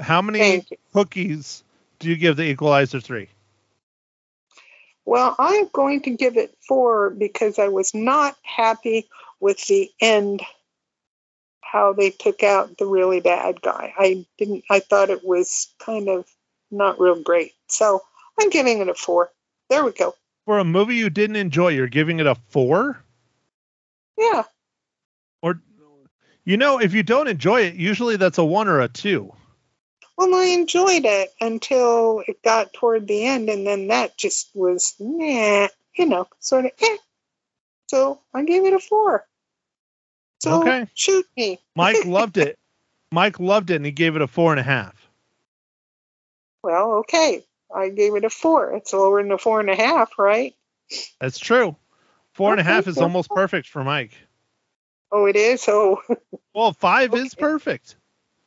How 0.00 0.22
many 0.22 0.64
cookies 0.92 1.64
do 1.98 2.08
you 2.08 2.14
give 2.16 2.36
the 2.36 2.44
Equalizer 2.44 3.00
3? 3.00 3.28
Well, 5.04 5.34
I'm 5.38 5.68
going 5.72 6.02
to 6.02 6.10
give 6.10 6.36
it 6.36 6.54
four 6.68 7.10
because 7.10 7.58
I 7.58 7.68
was 7.68 7.92
not 7.94 8.36
happy 8.42 9.08
with 9.40 9.64
the 9.66 9.90
end, 10.00 10.42
how 11.60 11.92
they 11.92 12.10
took 12.10 12.42
out 12.42 12.78
the 12.78 12.86
really 12.86 13.20
bad 13.20 13.60
guy. 13.60 13.92
I 13.96 14.26
didn't, 14.38 14.64
I 14.70 14.80
thought 14.80 15.10
it 15.10 15.24
was 15.24 15.68
kind 15.78 16.08
of 16.08 16.26
not 16.70 17.00
real 17.00 17.22
great. 17.22 17.52
So 17.68 18.00
I'm 18.40 18.50
giving 18.50 18.80
it 18.80 18.88
a 18.88 18.94
four. 18.94 19.30
There 19.70 19.84
we 19.84 19.92
go. 19.92 20.14
For 20.46 20.58
a 20.58 20.64
movie 20.64 20.96
you 20.96 21.10
didn't 21.10 21.36
enjoy, 21.36 21.68
you're 21.68 21.88
giving 21.88 22.20
it 22.20 22.26
a 22.26 22.34
4? 22.48 22.98
Yeah. 24.16 24.44
Or 25.42 25.60
you 26.44 26.56
know, 26.56 26.80
if 26.80 26.94
you 26.94 27.02
don't 27.02 27.28
enjoy 27.28 27.62
it, 27.62 27.74
usually 27.74 28.16
that's 28.16 28.38
a 28.38 28.44
1 28.44 28.68
or 28.68 28.80
a 28.80 28.88
2. 28.88 29.30
Well, 30.16 30.34
I 30.34 30.46
enjoyed 30.46 31.04
it 31.04 31.30
until 31.40 32.24
it 32.26 32.42
got 32.42 32.72
toward 32.72 33.06
the 33.06 33.26
end, 33.26 33.50
and 33.50 33.66
then 33.66 33.88
that 33.88 34.16
just 34.16 34.50
was, 34.54 34.94
nah, 34.98 35.68
you 35.94 36.06
know, 36.06 36.26
sort 36.40 36.64
of, 36.64 36.70
eh. 36.80 36.96
So 37.88 38.20
I 38.34 38.44
gave 38.44 38.64
it 38.64 38.72
a 38.74 38.78
four. 38.78 39.26
So 40.40 40.60
Okay. 40.60 40.86
shoot 40.94 41.26
me. 41.36 41.58
Mike 41.74 42.04
loved 42.04 42.36
it. 42.38 42.58
Mike 43.10 43.40
loved 43.40 43.70
it 43.70 43.76
and 43.76 43.84
he 43.86 43.92
gave 43.92 44.14
it 44.16 44.22
a 44.22 44.26
four 44.26 44.52
and 44.52 44.60
a 44.60 44.64
half. 44.64 44.94
Well, 46.62 46.92
okay. 47.00 47.44
I 47.74 47.88
gave 47.88 48.14
it 48.14 48.24
a 48.24 48.30
four. 48.30 48.72
It's 48.74 48.92
lower 48.92 49.22
than 49.22 49.32
a 49.32 49.38
four 49.38 49.60
and 49.60 49.70
a 49.70 49.76
half, 49.76 50.18
right? 50.18 50.54
That's 51.20 51.38
true. 51.38 51.76
Four 52.32 52.52
and 52.52 52.60
a 52.60 52.64
half 52.64 52.86
is 52.86 52.98
almost 52.98 53.30
perfect 53.30 53.68
for 53.68 53.82
Mike. 53.84 54.12
Oh, 55.10 55.26
it 55.26 55.36
is. 55.36 55.64
Oh, 55.68 56.00
Well, 56.54 56.72
five 56.72 57.14
is 57.14 57.34
perfect. 57.34 57.96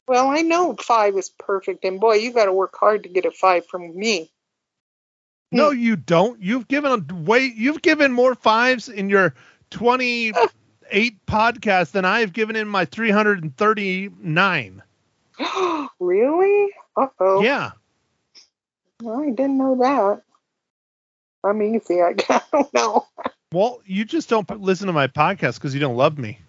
well, 0.08 0.28
I 0.28 0.42
know 0.42 0.76
five 0.76 1.16
is 1.16 1.30
perfect, 1.30 1.86
and 1.86 2.00
boy, 2.00 2.16
you 2.16 2.34
got 2.34 2.46
to 2.46 2.54
work 2.54 2.76
hard 2.78 3.04
to 3.04 3.10
get 3.10 3.26
a 3.26 3.32
five 3.32 3.66
from 3.68 3.96
me. 3.98 4.32
No, 5.52 5.72
you 5.72 5.96
don't. 5.96 6.42
You've 6.42 6.68
given 6.68 7.26
way. 7.26 7.52
You've 7.56 7.82
given 7.82 8.12
more 8.14 8.36
fives 8.36 8.88
in 8.88 9.10
your 9.10 9.34
twenty-eight 9.70 11.26
podcast 11.28 11.92
than 11.92 12.06
I 12.06 12.22
have 12.22 12.32
given 12.32 12.56
in 12.56 12.68
my 12.68 12.86
three 12.86 13.12
hundred 13.12 13.44
and 13.44 13.56
thirty-nine. 13.58 14.82
really? 16.00 16.70
Uh 16.96 17.08
oh. 17.20 17.42
Yeah. 17.42 17.72
I 19.08 19.32
didn't 19.32 19.58
know 19.58 19.78
that. 19.80 20.22
I'm 21.44 21.62
easy. 21.62 22.02
I, 22.02 22.14
I 22.30 22.42
don't 22.52 22.74
know. 22.74 23.08
Well, 23.52 23.82
you 23.86 24.06
just 24.06 24.30
don't 24.30 24.50
listen 24.62 24.88
to 24.88 24.94
my 24.94 25.08
podcast 25.08 25.56
because 25.56 25.74
you 25.74 25.82
don't 25.82 25.98
love 25.98 26.18
me. 26.18 26.40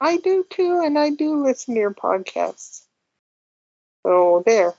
I 0.00 0.18
do 0.18 0.44
too, 0.50 0.82
and 0.84 0.98
I 0.98 1.10
do 1.10 1.42
listen 1.42 1.74
to 1.74 1.80
your 1.80 1.94
podcasts. 1.94 2.82
So 4.04 4.42
there. 4.44 4.74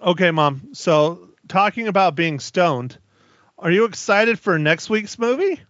Okay, 0.00 0.30
mom. 0.30 0.68
So 0.72 1.31
talking 1.48 1.88
about 1.88 2.14
being 2.14 2.40
stoned, 2.40 2.98
are 3.58 3.70
you 3.70 3.84
excited 3.84 4.38
for 4.38 4.58
next 4.58 4.90
week's 4.90 5.18
movie? 5.18 5.60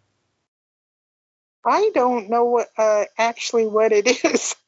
I 1.64 1.90
don't 1.94 2.30
know 2.30 2.46
what 2.46 2.68
uh, 2.76 3.04
actually 3.18 3.66
what 3.66 3.92
it 3.92 4.24
is. 4.24 4.54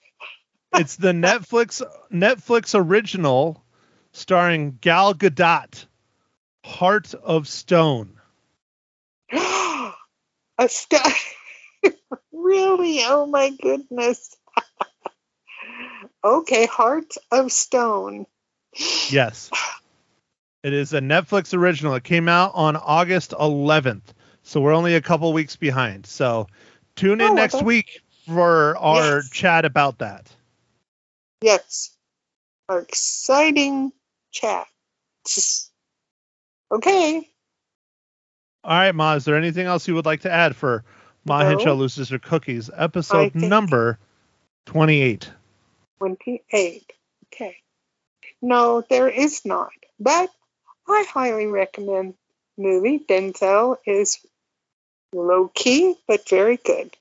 It's 0.77 0.97
the 0.97 1.13
Netflix 1.13 1.83
Netflix 2.13 2.75
original 2.77 3.65
starring 4.11 4.79
Gal 4.81 5.15
Gadot, 5.15 5.87
Heart 6.65 7.15
of 7.15 7.47
Stone. 7.47 8.19
a 9.33 9.95
st- 10.67 11.01
really? 12.33 13.03
Oh 13.05 13.27
my 13.27 13.51
goodness. 13.51 14.37
okay, 16.25 16.67
Heart 16.67 17.15
of 17.31 17.53
Stone. 17.53 18.27
Yes. 19.11 19.51
It 20.65 20.73
is 20.73 20.95
a 20.95 21.01
Netflix 21.01 21.53
original. 21.53 21.95
It 21.95 22.05
came 22.05 22.27
out 22.27 22.53
on 22.55 22.75
August 22.75 23.33
11th. 23.33 24.15
So 24.45 24.63
we're 24.63 24.73
only 24.73 24.95
a 24.95 25.03
couple 25.03 25.31
weeks 25.35 25.57
behind. 25.57 26.07
So 26.07 26.47
tune 26.97 27.21
in 27.21 27.33
Oh, 27.33 27.35
next 27.35 27.57
okay. 27.57 27.65
week 27.67 28.01
for 28.27 28.75
our 28.79 29.17
Yes. 29.17 29.29
chat 29.31 29.67
about 29.67 29.99
that. 29.99 30.35
Yes. 31.43 31.95
Our 32.71 32.81
exciting 32.81 33.93
chat. 34.33 34.67
Okay. 36.73 37.31
All 38.65 38.79
right, 38.79 38.95
Ma, 38.95 39.17
is 39.17 39.27
there 39.27 39.37
anything 39.37 39.67
else 39.67 39.87
you 39.87 39.95
would 39.97 40.07
like 40.07 40.23
to 40.23 40.31
add 40.33 40.57
for 40.57 40.83
Ma 41.27 41.43
No. 41.43 41.51
Hinshaw 41.51 41.75
Loses 41.75 42.09
Her 42.09 42.19
Cookies, 42.19 42.71
episode 42.75 43.35
number 43.35 43.99
28? 44.65 45.31
28. 45.99 46.91
Okay. 47.27 47.59
No, 48.41 48.83
there 48.89 49.09
is 49.11 49.45
not. 49.45 49.73
But 50.01 50.31
I 50.89 51.05
highly 51.09 51.47
recommend 51.47 52.15
movie. 52.59 52.99
Denzel 52.99 53.79
is 53.87 54.19
low 55.13 55.49
key, 55.49 55.97
but 56.07 56.29
very 56.29 56.57
good. 56.57 56.97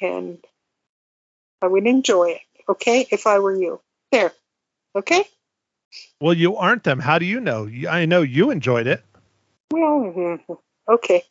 And 0.00 0.38
I 1.62 1.66
would 1.66 1.86
enjoy 1.86 2.30
it. 2.30 2.40
Okay. 2.68 3.06
If 3.10 3.26
I 3.26 3.38
were 3.38 3.54
you. 3.54 3.80
There. 4.12 4.32
Okay. 4.94 5.24
Well, 6.20 6.34
you 6.34 6.56
aren't 6.56 6.84
them. 6.84 6.98
How 6.98 7.18
do 7.18 7.26
you 7.26 7.40
know? 7.40 7.68
I 7.88 8.06
know 8.06 8.22
you 8.22 8.50
enjoyed 8.50 8.86
it. 8.86 9.02
Well, 9.70 10.00
mhm. 10.00 10.58
okay. 10.88 11.24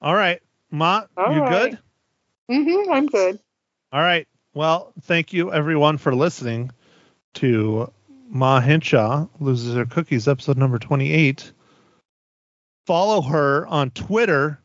All 0.00 0.14
right. 0.14 0.40
Ma, 0.70 1.04
All 1.16 1.32
you 1.32 1.40
right. 1.40 1.76
good? 2.48 2.62
hmm 2.62 2.92
I'm 2.92 3.06
good. 3.06 3.38
All 3.92 4.00
right. 4.00 4.26
Well, 4.54 4.92
thank 5.02 5.32
you 5.32 5.52
everyone 5.52 5.98
for 5.98 6.14
listening 6.14 6.70
to 7.34 7.92
Ma 8.32 8.60
Hinshaw 8.60 9.26
Loses 9.40 9.74
Her 9.74 9.84
Cookies, 9.84 10.28
episode 10.28 10.56
number 10.56 10.78
28. 10.78 11.52
Follow 12.86 13.22
her 13.22 13.66
on 13.66 13.90
Twitter 13.90 14.60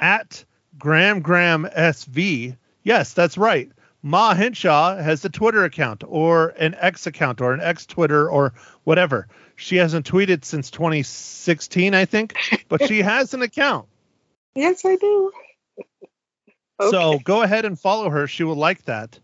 at 0.00 0.44
Graham 0.76 1.20
Graham 1.20 1.66
SV. 1.66 2.56
Yes, 2.82 3.12
that's 3.12 3.38
right. 3.38 3.70
Ma 4.02 4.34
Hinshaw 4.34 4.96
has 4.96 5.24
a 5.24 5.28
Twitter 5.28 5.64
account 5.64 6.02
or 6.06 6.48
an 6.58 6.74
X 6.78 7.06
account 7.06 7.40
or 7.40 7.52
an 7.52 7.60
X 7.60 7.86
Twitter 7.86 8.28
or 8.28 8.54
whatever. 8.82 9.28
She 9.54 9.76
hasn't 9.76 10.10
tweeted 10.10 10.44
since 10.44 10.70
2016, 10.70 11.94
I 11.94 12.04
think, 12.04 12.34
but 12.68 12.86
she 12.86 12.98
has 13.02 13.34
an 13.34 13.42
account. 13.42 13.86
Yes, 14.54 14.84
I 14.84 14.96
do. 14.96 15.32
So 16.90 17.18
go 17.20 17.42
ahead 17.42 17.64
and 17.64 17.78
follow 17.78 18.10
her. 18.10 18.26
She 18.26 18.44
will 18.44 18.56
like 18.56 18.84
that. 18.84 19.18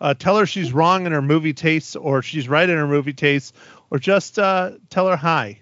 Uh, 0.00 0.14
tell 0.14 0.38
her 0.38 0.46
she's 0.46 0.72
wrong 0.72 1.06
in 1.06 1.12
her 1.12 1.22
movie 1.22 1.52
tastes, 1.52 1.96
or 1.96 2.22
she's 2.22 2.48
right 2.48 2.68
in 2.68 2.76
her 2.76 2.86
movie 2.86 3.12
tastes, 3.12 3.52
or 3.90 3.98
just 3.98 4.38
uh, 4.38 4.72
tell 4.90 5.08
her 5.08 5.16
hi. 5.16 5.60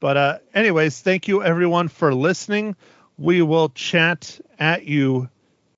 But 0.00 0.16
uh, 0.16 0.38
anyways, 0.54 1.00
thank 1.00 1.28
you 1.28 1.42
everyone 1.42 1.88
for 1.88 2.14
listening. 2.14 2.76
We 3.16 3.42
will 3.42 3.68
chat 3.70 4.40
at 4.58 4.84
you 4.84 5.28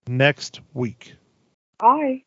next 0.09 0.61
week. 0.75 1.15
Bye. 1.79 2.23